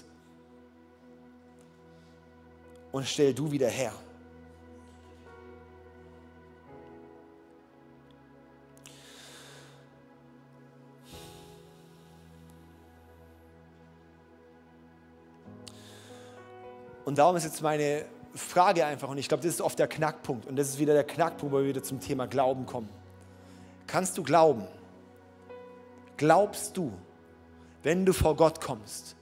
Und 2.90 3.06
stell 3.06 3.34
du 3.34 3.52
wieder 3.52 3.68
her. 3.68 3.92
Und 17.09 17.16
darum 17.16 17.36
ist 17.36 17.44
jetzt 17.44 17.62
meine 17.62 18.04
Frage 18.34 18.84
einfach, 18.84 19.09
und 19.09 19.16
ich 19.16 19.28
glaube, 19.28 19.42
das 19.42 19.54
ist 19.54 19.62
oft 19.62 19.78
der 19.78 19.88
Knackpunkt, 19.88 20.44
und 20.44 20.56
das 20.56 20.68
ist 20.68 20.78
wieder 20.78 20.92
der 20.92 21.04
Knackpunkt, 21.04 21.54
wo 21.54 21.59
wir 21.59 21.64
wieder 21.64 21.82
zum 21.82 22.00
Thema 22.00 22.26
Glauben 22.26 22.66
kommen. 22.66 22.90
Kannst 23.86 24.18
du 24.18 24.22
glauben? 24.22 24.66
Glaubst 26.18 26.76
du, 26.76 26.92
wenn 27.82 28.04
du 28.04 28.12
vor 28.12 28.36
Gott 28.36 28.61
kommst, 28.61 29.16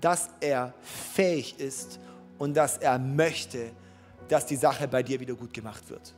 dass 0.00 0.30
er 0.38 0.74
fähig 0.80 1.58
ist 1.58 1.98
und 2.38 2.56
dass 2.56 2.78
er 2.78 3.00
möchte, 3.00 3.72
dass 4.28 4.46
die 4.46 4.54
Sache 4.54 4.86
bei 4.86 5.02
dir 5.02 5.18
wieder 5.18 5.34
gut 5.34 5.52
gemacht 5.52 5.90
wird? 5.90 6.14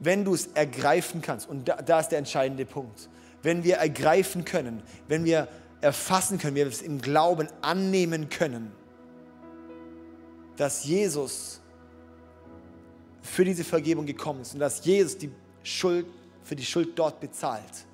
Wenn 0.00 0.24
du 0.24 0.34
es 0.34 0.48
ergreifen 0.48 1.22
kannst, 1.22 1.48
und 1.48 1.68
da, 1.68 1.76
da 1.76 2.00
ist 2.00 2.08
der 2.08 2.18
entscheidende 2.18 2.66
Punkt, 2.66 3.08
wenn 3.44 3.62
wir 3.62 3.76
ergreifen 3.76 4.44
können, 4.44 4.82
wenn 5.06 5.24
wir 5.24 5.46
erfassen 5.80 6.38
können, 6.38 6.56
wir 6.56 6.66
es 6.66 6.82
im 6.82 7.00
Glauben 7.00 7.46
annehmen 7.62 8.30
können, 8.30 8.79
dass 10.60 10.84
Jesus 10.84 11.58
für 13.22 13.46
diese 13.46 13.64
Vergebung 13.64 14.04
gekommen 14.04 14.42
ist 14.42 14.52
und 14.52 14.60
dass 14.60 14.84
Jesus 14.84 15.16
die 15.16 15.30
Schuld 15.62 16.04
für 16.42 16.54
die 16.54 16.66
Schuld 16.66 16.98
dort 16.98 17.18
bezahlt, 17.18 17.86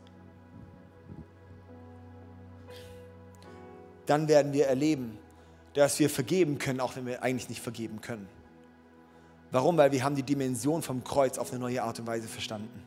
dann 4.06 4.26
werden 4.26 4.52
wir 4.52 4.66
erleben, 4.66 5.16
dass 5.74 6.00
wir 6.00 6.10
vergeben 6.10 6.58
können, 6.58 6.80
auch 6.80 6.96
wenn 6.96 7.06
wir 7.06 7.22
eigentlich 7.22 7.48
nicht 7.48 7.60
vergeben 7.60 8.00
können. 8.00 8.28
Warum? 9.52 9.76
Weil 9.76 9.92
wir 9.92 10.02
haben 10.02 10.16
die 10.16 10.24
Dimension 10.24 10.82
vom 10.82 11.04
Kreuz 11.04 11.38
auf 11.38 11.52
eine 11.52 11.60
neue 11.60 11.84
Art 11.84 12.00
und 12.00 12.08
Weise 12.08 12.26
verstanden. 12.26 12.82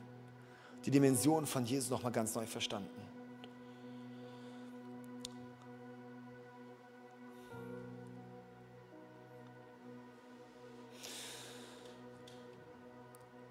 Die 0.84 0.90
Dimension 0.90 1.46
von 1.46 1.64
Jesus 1.64 1.88
nochmal 1.88 2.12
ganz 2.12 2.34
neu 2.34 2.44
verstanden. 2.44 2.90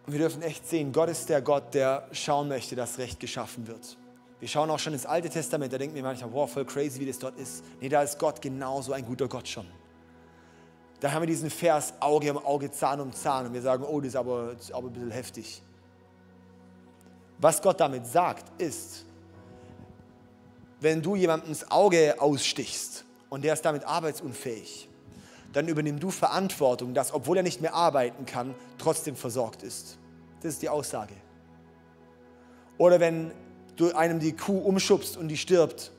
Und 0.09 0.13
wir 0.13 0.21
dürfen 0.21 0.41
echt 0.41 0.67
sehen, 0.67 0.91
Gott 0.91 1.07
ist 1.07 1.29
der 1.29 1.39
Gott, 1.39 1.71
der 1.75 2.07
schauen 2.13 2.47
möchte, 2.47 2.75
dass 2.75 2.97
Recht 2.97 3.19
geschaffen 3.19 3.67
wird. 3.67 3.95
Wir 4.39 4.47
schauen 4.47 4.67
auch 4.71 4.79
schon 4.79 4.93
ins 4.93 5.05
Alte 5.05 5.29
Testament, 5.29 5.71
da 5.71 5.77
denken 5.77 5.93
wir 5.93 6.01
manchmal, 6.01 6.33
wow, 6.33 6.51
voll 6.51 6.65
crazy, 6.65 6.99
wie 6.99 7.05
das 7.05 7.19
dort 7.19 7.37
ist. 7.37 7.63
Nee, 7.79 7.89
da 7.89 8.01
ist 8.01 8.17
Gott 8.17 8.41
genauso 8.41 8.91
ein 8.93 9.05
guter 9.05 9.27
Gott 9.27 9.47
schon. 9.47 9.67
Da 10.99 11.11
haben 11.11 11.21
wir 11.21 11.27
diesen 11.27 11.51
Vers 11.51 11.93
Auge 11.99 12.31
um 12.31 12.43
Auge, 12.43 12.71
Zahn 12.71 12.99
um 13.01 13.13
Zahn 13.13 13.45
und 13.45 13.53
wir 13.53 13.61
sagen, 13.61 13.83
oh, 13.83 13.99
das 14.01 14.07
ist 14.07 14.15
aber, 14.15 14.53
das 14.53 14.63
ist 14.63 14.71
aber 14.71 14.87
ein 14.87 14.93
bisschen 14.93 15.11
heftig. 15.11 15.61
Was 17.37 17.61
Gott 17.61 17.79
damit 17.79 18.07
sagt, 18.07 18.59
ist, 18.59 19.05
wenn 20.79 21.03
du 21.03 21.15
jemandem 21.17 21.49
ins 21.49 21.69
Auge 21.69 22.19
ausstichst 22.19 23.05
und 23.29 23.43
der 23.43 23.53
ist 23.53 23.61
damit 23.63 23.83
arbeitsunfähig, 23.83 24.88
dann 25.53 25.67
übernimm 25.67 25.99
du 25.99 26.11
Verantwortung, 26.11 26.93
dass, 26.93 27.13
obwohl 27.13 27.37
er 27.37 27.43
nicht 27.43 27.61
mehr 27.61 27.73
arbeiten 27.73 28.25
kann, 28.25 28.53
trotzdem 28.77 29.15
versorgt 29.15 29.63
ist. 29.63 29.97
Das 30.41 30.53
ist 30.53 30.61
die 30.61 30.69
Aussage. 30.69 31.13
Oder 32.77 32.99
wenn 32.99 33.31
du 33.75 33.93
einem 33.93 34.19
die 34.19 34.33
Kuh 34.33 34.59
umschubst 34.59 35.17
und 35.17 35.27
die 35.27 35.37
stirbt, 35.37 35.91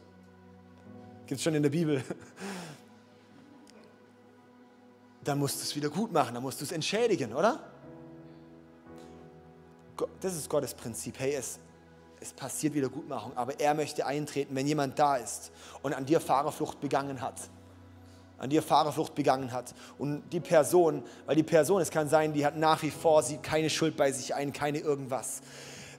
gibt 1.27 1.39
es 1.39 1.43
schon 1.43 1.55
in 1.55 1.63
der 1.63 1.71
Bibel, 1.71 2.03
dann 5.25 5.39
musst 5.39 5.57
du 5.57 5.63
es 5.63 5.77
wieder 5.77 5.91
gut 5.91 6.13
machen, 6.13 6.35
dann 6.35 6.43
musst 6.43 6.61
du 6.61 6.65
es 6.65 6.73
entschädigen, 6.73 7.35
oder? 7.35 7.61
Das 10.21 10.35
ist 10.35 10.49
Gottes 10.49 10.73
Prinzip. 10.73 11.19
Hey, 11.19 11.35
es, 11.35 11.59
es 12.21 12.33
passiert 12.33 12.73
Wiedergutmachung, 12.73 13.37
aber 13.37 13.61
er 13.61 13.75
möchte 13.75 14.07
eintreten, 14.07 14.55
wenn 14.55 14.67
jemand 14.67 14.99
da 14.99 15.17
ist 15.17 15.53
und 15.83 15.93
an 15.93 16.07
dir 16.07 16.21
Fahrerflucht 16.21 16.81
begangen 16.81 17.21
hat 17.21 17.51
an 18.41 18.51
dir 18.51 18.63
Fahrerflucht 18.63 19.15
begangen 19.15 19.53
hat. 19.53 19.75
Und 19.99 20.23
die 20.33 20.41
Person, 20.41 21.03
weil 21.27 21.37
die 21.37 21.43
Person, 21.43 21.81
es 21.81 21.91
kann 21.91 22.09
sein, 22.09 22.33
die 22.33 22.45
hat 22.45 22.57
nach 22.57 22.83
wie 22.83 22.91
vor 22.91 23.23
sie 23.23 23.37
keine 23.37 23.71
Schuld 23.71 23.97
bei 23.97 24.11
sich 24.11 24.35
ein, 24.35 24.53
keine 24.53 24.79
irgendwas. 24.79 25.43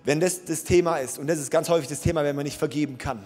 Wenn 0.04 0.20
das 0.20 0.44
das 0.44 0.64
Thema 0.64 0.98
ist, 0.98 1.20
und 1.20 1.28
das 1.28 1.40
ist 1.40 1.52
ganz 1.52 1.70
häufig 1.70 1.88
das 1.88 2.02
Thema, 2.02 2.24
wenn 2.24 2.36
man 2.36 2.44
nicht 2.44 2.58
vergeben 2.58 2.98
kann, 2.98 3.24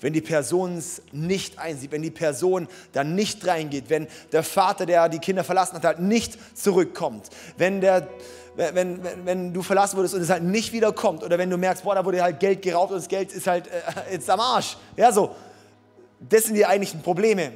wenn 0.00 0.12
die 0.12 0.20
Person 0.20 0.76
es 0.76 1.02
nicht 1.12 1.58
einsieht, 1.58 1.92
wenn 1.92 2.02
die 2.02 2.10
Person 2.10 2.68
da 2.92 3.04
nicht 3.04 3.46
reingeht, 3.46 3.84
wenn 3.88 4.08
der 4.32 4.42
Vater, 4.42 4.86
der 4.86 5.08
die 5.08 5.18
Kinder 5.18 5.44
verlassen 5.44 5.76
hat, 5.76 5.84
halt 5.84 6.00
nicht 6.00 6.36
zurückkommt, 6.56 7.28
wenn, 7.56 7.80
der, 7.80 8.08
wenn, 8.56 8.74
wenn, 8.74 9.24
wenn 9.24 9.54
du 9.54 9.62
verlassen 9.62 9.96
wurdest 9.96 10.14
und 10.14 10.20
es 10.20 10.30
halt 10.30 10.42
nicht 10.42 10.72
wiederkommt 10.72 11.22
oder 11.22 11.38
wenn 11.38 11.50
du 11.50 11.56
merkst, 11.56 11.84
boah, 11.84 11.94
da 11.94 12.04
wurde 12.04 12.22
halt 12.22 12.40
Geld 12.40 12.62
geraubt 12.62 12.90
und 12.90 12.98
das 12.98 13.08
Geld 13.08 13.32
ist 13.32 13.46
halt 13.46 13.68
äh, 13.68 13.70
jetzt 14.12 14.28
am 14.28 14.40
Arsch. 14.40 14.76
Ja, 14.96 15.12
so. 15.12 15.34
Das 16.20 16.44
sind 16.44 16.56
die 16.56 16.66
eigentlichen 16.66 17.00
Probleme. 17.00 17.52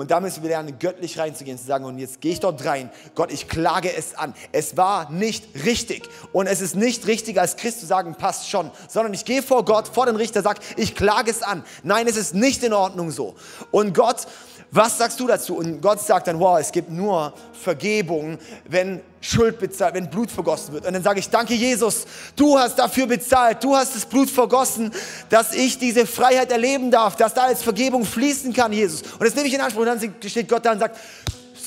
Und 0.00 0.10
da 0.10 0.18
müssen 0.18 0.42
wir 0.42 0.48
lernen, 0.48 0.78
göttlich 0.78 1.18
reinzugehen, 1.18 1.58
zu 1.58 1.66
sagen, 1.66 1.84
und 1.84 1.98
jetzt 1.98 2.22
gehe 2.22 2.32
ich 2.32 2.40
dort 2.40 2.64
rein. 2.64 2.88
Gott, 3.14 3.30
ich 3.30 3.48
klage 3.48 3.94
es 3.94 4.14
an. 4.14 4.32
Es 4.50 4.78
war 4.78 5.10
nicht 5.10 5.44
richtig. 5.66 6.08
Und 6.32 6.46
es 6.46 6.62
ist 6.62 6.74
nicht 6.74 7.06
richtig, 7.06 7.38
als 7.38 7.56
Christ 7.56 7.80
zu 7.80 7.86
sagen, 7.86 8.14
passt 8.14 8.48
schon. 8.48 8.70
Sondern 8.88 9.12
ich 9.12 9.26
gehe 9.26 9.42
vor 9.42 9.62
Gott, 9.66 9.88
vor 9.88 10.06
den 10.06 10.16
Richter, 10.16 10.40
sage, 10.40 10.60
ich 10.78 10.94
klage 10.94 11.30
es 11.30 11.42
an. 11.42 11.62
Nein, 11.82 12.06
es 12.06 12.16
ist 12.16 12.34
nicht 12.34 12.64
in 12.64 12.72
Ordnung 12.72 13.10
so. 13.10 13.34
Und 13.72 13.92
Gott 13.92 14.26
was 14.70 14.98
sagst 14.98 15.18
du 15.18 15.26
dazu? 15.26 15.56
Und 15.56 15.80
Gott 15.80 16.00
sagt 16.00 16.26
dann, 16.26 16.38
wow, 16.38 16.58
es 16.58 16.72
gibt 16.72 16.90
nur 16.90 17.32
Vergebung, 17.52 18.38
wenn 18.68 19.00
Schuld 19.20 19.58
bezahlt, 19.58 19.94
wenn 19.94 20.08
Blut 20.08 20.30
vergossen 20.30 20.74
wird. 20.74 20.86
Und 20.86 20.92
dann 20.92 21.02
sage 21.02 21.20
ich, 21.20 21.28
danke 21.28 21.54
Jesus, 21.54 22.06
du 22.36 22.58
hast 22.58 22.78
dafür 22.78 23.06
bezahlt, 23.06 23.62
du 23.62 23.76
hast 23.76 23.94
das 23.94 24.06
Blut 24.06 24.30
vergossen, 24.30 24.92
dass 25.28 25.52
ich 25.54 25.78
diese 25.78 26.06
Freiheit 26.06 26.50
erleben 26.50 26.90
darf, 26.90 27.16
dass 27.16 27.34
da 27.34 27.44
als 27.44 27.62
Vergebung 27.62 28.04
fließen 28.04 28.52
kann, 28.52 28.72
Jesus. 28.72 29.02
Und 29.02 29.22
das 29.24 29.34
nehme 29.34 29.48
ich 29.48 29.54
in 29.54 29.60
Anspruch. 29.60 29.82
Und 29.82 29.86
dann 29.86 30.14
steht 30.26 30.48
Gott 30.48 30.64
da 30.64 30.72
und 30.72 30.78
sagt, 30.78 30.98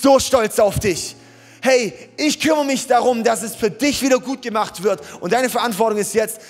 so 0.01 0.19
stolz 0.19 0.59
auf 0.59 0.79
dich. 0.79 1.15
Hey, 1.61 1.93
ich 2.17 2.39
kümmere 2.39 2.65
mich 2.65 2.87
darum, 2.87 3.23
dass 3.23 3.41
es 3.41 3.55
für 3.55 3.71
dich 3.71 4.01
wieder 4.01 4.19
gut 4.19 4.41
gemacht 4.41 4.83
wird. 4.83 5.01
Und 5.21 5.31
deine 5.31 5.49
Verantwortung 5.49 5.97
ist 5.97 6.13
jetzt, 6.13 6.41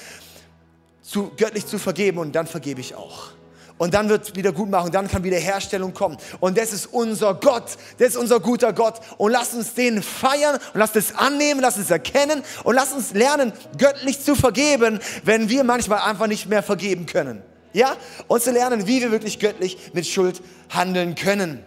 zu, 1.03 1.31
göttlich 1.37 1.67
zu 1.67 1.77
vergeben 1.77 2.17
und 2.17 2.33
dann 2.33 2.47
vergebe 2.47 2.81
ich 2.81 2.95
auch. 2.95 3.31
Und 3.77 3.93
dann 3.93 4.07
wird 4.07 4.35
wieder 4.35 4.51
gut 4.51 4.69
machen, 4.69 4.91
dann 4.91 5.07
kann 5.07 5.23
wieder 5.23 5.37
Herstellung 5.37 5.93
kommen. 5.93 6.17
Und 6.39 6.57
das 6.57 6.73
ist 6.73 6.85
unser 6.85 7.33
Gott, 7.33 7.75
das 7.97 8.09
ist 8.09 8.17
unser 8.17 8.39
guter 8.39 8.71
Gott. 8.71 8.99
Und 9.17 9.31
lass 9.31 9.53
uns 9.53 9.73
den 9.73 10.03
feiern 10.03 10.55
und 10.73 10.79
lass 10.79 10.95
es 10.95 11.15
annehmen, 11.15 11.59
lass 11.59 11.77
es 11.77 11.89
erkennen 11.89 12.43
und 12.63 12.75
lass 12.75 12.93
uns 12.93 13.13
lernen, 13.13 13.51
göttlich 13.77 14.21
zu 14.21 14.35
vergeben, 14.35 14.99
wenn 15.23 15.49
wir 15.49 15.63
manchmal 15.63 15.99
einfach 15.99 16.27
nicht 16.27 16.47
mehr 16.47 16.63
vergeben 16.63 17.07
können. 17.07 17.41
Ja? 17.73 17.97
Und 18.27 18.43
zu 18.43 18.51
lernen, 18.51 18.87
wie 18.87 19.01
wir 19.01 19.11
wirklich 19.11 19.39
göttlich 19.39 19.91
mit 19.93 20.05
Schuld 20.05 20.41
handeln 20.69 21.15
können. 21.15 21.63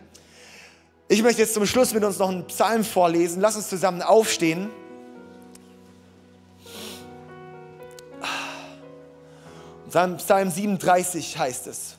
Ich 1.08 1.22
möchte 1.22 1.42
jetzt 1.42 1.54
zum 1.54 1.66
Schluss 1.66 1.92
mit 1.92 2.02
uns 2.02 2.18
noch 2.18 2.30
einen 2.30 2.46
Psalm 2.46 2.84
vorlesen. 2.84 3.40
Lass 3.40 3.56
uns 3.56 3.68
zusammen 3.68 4.02
aufstehen. 4.02 4.70
Psalm 9.88 10.50
37 10.50 11.38
heißt 11.38 11.66
es. 11.68 11.96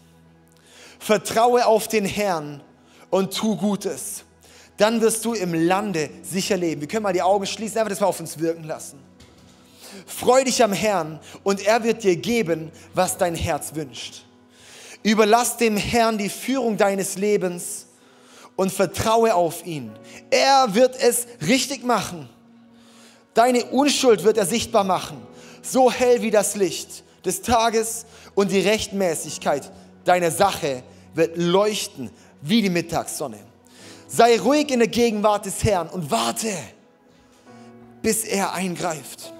Vertraue 0.99 1.65
auf 1.65 1.87
den 1.87 2.05
Herrn 2.05 2.61
und 3.09 3.33
tu 3.33 3.55
Gutes. 3.55 4.23
Dann 4.77 5.01
wirst 5.01 5.25
du 5.25 5.33
im 5.33 5.53
Lande 5.53 6.09
sicher 6.21 6.57
leben. 6.57 6.81
Wir 6.81 6.87
können 6.87 7.03
mal 7.03 7.13
die 7.13 7.21
Augen 7.21 7.45
schließen, 7.45 7.77
einfach 7.77 7.89
das 7.89 7.99
mal 7.99 8.07
auf 8.07 8.19
uns 8.19 8.37
wirken 8.39 8.63
lassen. 8.63 8.99
Freu 10.05 10.43
dich 10.43 10.63
am 10.63 10.73
Herrn 10.73 11.19
und 11.43 11.65
er 11.65 11.83
wird 11.83 12.03
dir 12.03 12.15
geben, 12.15 12.71
was 12.93 13.17
dein 13.17 13.35
Herz 13.35 13.73
wünscht. 13.73 14.25
Überlass 15.01 15.57
dem 15.57 15.77
Herrn 15.77 16.17
die 16.17 16.29
Führung 16.29 16.77
deines 16.77 17.17
Lebens 17.17 17.87
und 18.55 18.71
vertraue 18.71 19.33
auf 19.33 19.65
ihn. 19.65 19.91
Er 20.29 20.75
wird 20.75 21.01
es 21.01 21.27
richtig 21.47 21.83
machen. 21.83 22.27
Deine 23.33 23.65
Unschuld 23.65 24.23
wird 24.23 24.37
er 24.37 24.45
sichtbar 24.45 24.83
machen, 24.83 25.21
so 25.61 25.91
hell 25.91 26.21
wie 26.21 26.31
das 26.31 26.55
Licht 26.55 27.03
des 27.27 27.41
Tages 27.41 28.05
und 28.33 28.51
die 28.51 28.61
Rechtmäßigkeit 28.61 29.71
deiner 30.05 30.31
Sache 30.31 30.83
wird 31.13 31.37
leuchten 31.37 32.09
wie 32.41 32.61
die 32.61 32.69
Mittagssonne. 32.69 33.37
Sei 34.07 34.39
ruhig 34.39 34.71
in 34.71 34.79
der 34.79 34.87
Gegenwart 34.87 35.45
des 35.45 35.63
Herrn 35.63 35.89
und 35.89 36.09
warte, 36.09 36.51
bis 38.01 38.23
er 38.23 38.53
eingreift. 38.53 39.33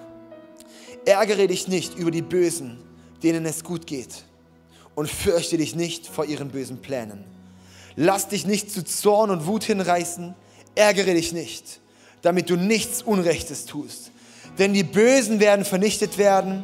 Ärgere 1.05 1.47
dich 1.47 1.69
nicht 1.69 1.95
über 1.97 2.11
die 2.11 2.21
Bösen, 2.21 2.77
denen 3.23 3.45
es 3.45 3.63
gut 3.63 3.87
geht, 3.87 4.25
und 4.93 5.09
fürchte 5.09 5.57
dich 5.57 5.73
nicht 5.73 6.05
vor 6.05 6.25
ihren 6.25 6.49
bösen 6.49 6.81
Plänen. 6.81 7.23
Lass 7.95 8.27
dich 8.27 8.45
nicht 8.45 8.69
zu 8.71 8.83
Zorn 8.83 9.29
und 9.29 9.47
Wut 9.47 9.63
hinreißen, 9.63 10.35
ärgere 10.75 11.13
dich 11.13 11.31
nicht, 11.31 11.79
damit 12.21 12.49
du 12.49 12.57
nichts 12.57 13.01
Unrechtes 13.01 13.65
tust. 13.65 14.11
Denn 14.59 14.73
die 14.73 14.83
Bösen 14.83 15.39
werden 15.39 15.63
vernichtet 15.63 16.17
werden 16.17 16.63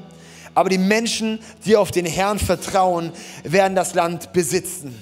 aber 0.55 0.69
die 0.69 0.77
Menschen, 0.77 1.39
die 1.65 1.75
auf 1.75 1.91
den 1.91 2.05
Herrn 2.05 2.39
vertrauen, 2.39 3.11
werden 3.43 3.75
das 3.75 3.93
Land 3.93 4.33
besitzen. 4.33 4.95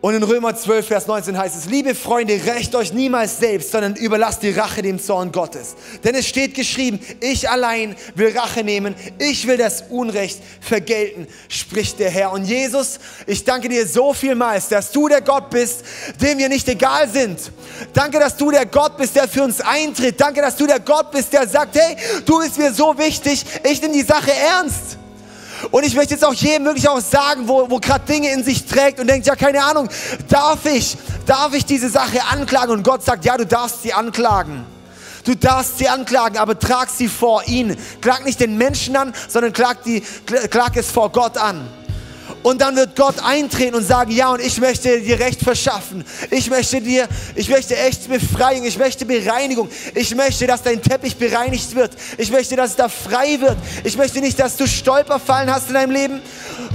Und 0.00 0.14
in 0.14 0.22
Römer 0.22 0.54
12, 0.54 0.86
Vers 0.86 1.08
19 1.08 1.36
heißt 1.36 1.56
es, 1.56 1.64
liebe 1.66 1.92
Freunde, 1.92 2.34
rächt 2.46 2.76
euch 2.76 2.92
niemals 2.92 3.40
selbst, 3.40 3.72
sondern 3.72 3.96
überlasst 3.96 4.44
die 4.44 4.52
Rache 4.52 4.80
dem 4.80 5.00
Zorn 5.02 5.32
Gottes. 5.32 5.74
Denn 6.04 6.14
es 6.14 6.28
steht 6.28 6.54
geschrieben, 6.54 7.00
ich 7.20 7.50
allein 7.50 7.96
will 8.14 8.36
Rache 8.38 8.62
nehmen, 8.62 8.94
ich 9.18 9.48
will 9.48 9.56
das 9.56 9.82
Unrecht 9.88 10.40
vergelten, 10.60 11.26
spricht 11.48 11.98
der 11.98 12.10
Herr. 12.10 12.30
Und 12.30 12.44
Jesus, 12.44 13.00
ich 13.26 13.42
danke 13.42 13.68
dir 13.68 13.84
so 13.88 14.14
vielmals, 14.14 14.68
dass 14.68 14.92
du 14.92 15.08
der 15.08 15.20
Gott 15.20 15.50
bist, 15.50 15.82
dem 16.22 16.38
wir 16.38 16.48
nicht 16.48 16.68
egal 16.68 17.08
sind. 17.08 17.50
Danke, 17.92 18.20
dass 18.20 18.36
du 18.36 18.52
der 18.52 18.66
Gott 18.66 18.96
bist, 18.98 19.16
der 19.16 19.26
für 19.26 19.42
uns 19.42 19.60
eintritt. 19.60 20.20
Danke, 20.20 20.40
dass 20.40 20.54
du 20.54 20.68
der 20.68 20.78
Gott 20.78 21.10
bist, 21.10 21.32
der 21.32 21.48
sagt, 21.48 21.74
hey, 21.74 21.96
du 22.24 22.38
bist 22.38 22.56
mir 22.56 22.72
so 22.72 22.96
wichtig, 22.96 23.44
ich 23.68 23.82
nehme 23.82 23.94
die 23.94 24.02
Sache 24.02 24.30
ernst. 24.32 24.96
Und 25.70 25.84
ich 25.84 25.94
möchte 25.94 26.14
jetzt 26.14 26.24
auch 26.24 26.34
jedem 26.34 26.66
wirklich 26.66 26.88
auch 26.88 27.00
sagen, 27.00 27.48
wo, 27.48 27.70
wo 27.70 27.78
gerade 27.78 28.04
Dinge 28.06 28.32
in 28.32 28.44
sich 28.44 28.66
trägt 28.66 29.00
und 29.00 29.06
denkt, 29.08 29.26
ja, 29.26 29.36
keine 29.36 29.62
Ahnung, 29.62 29.88
darf 30.28 30.64
ich, 30.64 30.96
darf 31.26 31.54
ich 31.54 31.64
diese 31.64 31.88
Sache 31.88 32.22
anklagen? 32.30 32.72
Und 32.72 32.82
Gott 32.82 33.04
sagt, 33.04 33.24
ja, 33.24 33.36
du 33.36 33.46
darfst 33.46 33.82
sie 33.82 33.92
anklagen. 33.92 34.64
Du 35.24 35.34
darfst 35.34 35.78
sie 35.78 35.88
anklagen, 35.88 36.38
aber 36.38 36.58
trag 36.58 36.88
sie 36.88 37.08
vor 37.08 37.42
ihn. 37.46 37.76
Klag 38.00 38.24
nicht 38.24 38.40
den 38.40 38.56
Menschen 38.56 38.96
an, 38.96 39.12
sondern 39.28 39.52
klag, 39.52 39.82
die, 39.84 40.00
klag 40.50 40.74
es 40.76 40.90
vor 40.90 41.10
Gott 41.12 41.36
an. 41.36 41.68
Und 42.42 42.60
dann 42.60 42.76
wird 42.76 42.96
Gott 42.96 43.16
eintreten 43.22 43.74
und 43.74 43.84
sagen, 43.84 44.10
ja, 44.10 44.30
und 44.30 44.40
ich 44.40 44.60
möchte 44.60 45.00
dir 45.00 45.18
Recht 45.18 45.42
verschaffen. 45.42 46.04
Ich 46.30 46.48
möchte 46.48 46.80
dir, 46.80 47.08
ich 47.34 47.48
möchte 47.48 47.76
echt 47.76 48.08
Befreiung, 48.08 48.64
ich 48.64 48.78
möchte 48.78 49.04
Bereinigung. 49.04 49.68
Ich 49.94 50.14
möchte, 50.14 50.46
dass 50.46 50.62
dein 50.62 50.80
Teppich 50.80 51.16
bereinigt 51.16 51.74
wird. 51.74 51.92
Ich 52.16 52.30
möchte, 52.30 52.56
dass 52.56 52.70
es 52.70 52.76
da 52.76 52.88
frei 52.88 53.40
wird. 53.40 53.56
Ich 53.84 53.96
möchte 53.96 54.20
nicht, 54.20 54.38
dass 54.38 54.56
du 54.56 54.66
Stolperfallen 54.66 55.52
hast 55.52 55.68
in 55.68 55.74
deinem 55.74 55.90
Leben. 55.90 56.20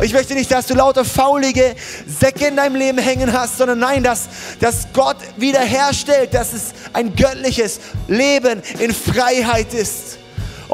Ich 0.02 0.14
möchte 0.14 0.34
nicht, 0.34 0.52
dass 0.52 0.68
du 0.68 0.76
lauter 0.76 1.06
faulige 1.06 1.76
Säcke 2.08 2.48
in 2.48 2.56
deinem 2.56 2.76
Leben 2.76 2.98
hängen 2.98 3.32
hast, 3.32 3.58
sondern 3.58 3.80
nein, 3.80 4.04
dass, 4.04 4.28
dass 4.60 4.88
Gott 4.94 5.18
wiederherstellt, 5.38 6.34
dass 6.34 6.54
es 6.54 6.74
ein 6.92 7.16
göttliches 7.16 7.80
Leben 8.08 8.62
in 8.80 8.94
Freiheit 8.94 9.74
ist. 9.74 10.20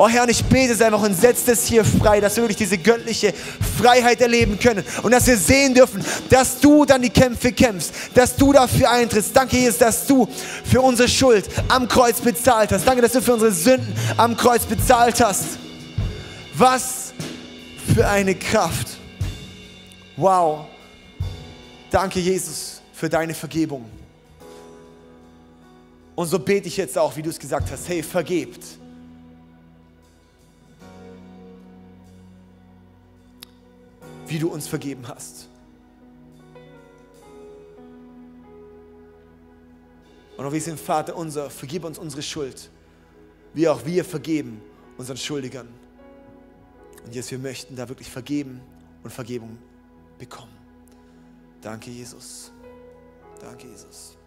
Oh 0.02 0.08
Herr, 0.08 0.24
und 0.24 0.30
ich 0.30 0.46
bete 0.46 0.72
es 0.72 0.82
einfach 0.82 1.02
und 1.02 1.14
setze 1.14 1.52
es 1.52 1.66
hier 1.66 1.84
frei, 1.84 2.22
dass 2.22 2.38
wir 2.38 2.44
wirklich 2.44 2.56
diese 2.56 2.78
göttliche 2.78 3.34
Freiheit 3.78 4.22
erleben 4.22 4.58
können 4.58 4.82
und 5.04 5.12
dass 5.12 5.28
wir 5.28 5.36
sehen 5.36 5.74
dürfen, 5.74 6.02
dass 6.30 6.58
du 6.62 6.86
dann 6.86 7.02
die 7.02 7.10
Kämpfe 7.10 7.52
kämpfst, 7.52 7.94
dass 8.14 8.34
du 8.38 8.54
dafür 8.54 8.92
eintrittst. 8.92 9.36
Danke, 9.36 9.58
Jesus, 9.58 9.78
dass 9.78 10.08
du 10.08 10.26
für 10.64 10.80
unsere 10.80 11.10
Schuld 11.10 11.50
am 11.68 11.86
Kreuz 11.90 12.22
bezahlt 12.22 12.72
hast. 12.72 12.88
Danke, 12.88 13.02
dass 13.02 13.12
du 13.12 13.22
für 13.22 13.34
unsere 13.34 13.52
Sünden 13.52 13.94
am 14.16 14.38
Kreuz 14.38 14.64
bezahlt 14.64 15.20
hast. 15.20 15.60
Was 16.56 17.12
für 17.94 18.08
eine 18.08 18.36
Kraft. 18.36 18.88
Wow. 20.16 20.68
Danke, 21.92 22.22
Jesus, 22.22 22.82
für 22.94 23.10
deine 23.10 23.34
Vergebung. 23.34 23.84
Und 26.16 26.28
so 26.28 26.40
bete 26.40 26.70
ich 26.70 26.78
jetzt 26.78 26.98
auch, 26.98 27.18
wie 27.18 27.22
du 27.22 27.30
es 27.30 27.38
gesagt 27.38 27.70
hast, 27.70 27.90
hey, 27.90 28.02
vergebt 28.02 28.64
wie 34.30 34.40
du 34.40 34.50
uns 34.50 34.68
vergeben 34.68 35.08
hast. 35.08 35.50
Und 40.38 40.46
auch 40.46 40.54
wir 40.54 40.62
sind 40.62 40.80
Vater 40.80 41.16
unser, 41.16 41.50
vergib 41.50 41.84
uns 41.84 41.98
unsere 41.98 42.22
Schuld, 42.22 42.70
wie 43.54 43.68
auch 43.68 43.86
wir 43.86 44.06
vergeben 44.06 44.62
unseren 44.98 45.18
Schuldigern. 45.18 45.68
Und 47.06 47.16
jetzt, 47.16 47.32
wir 47.32 47.40
möchten 47.40 47.76
da 47.76 47.90
wirklich 47.90 48.10
vergeben 48.10 48.62
und 49.04 49.12
Vergebung 49.12 49.58
bekommen. 50.18 50.56
Danke, 51.62 51.90
Jesus. 51.90 52.52
Danke, 53.42 53.68
Jesus. 53.68 54.19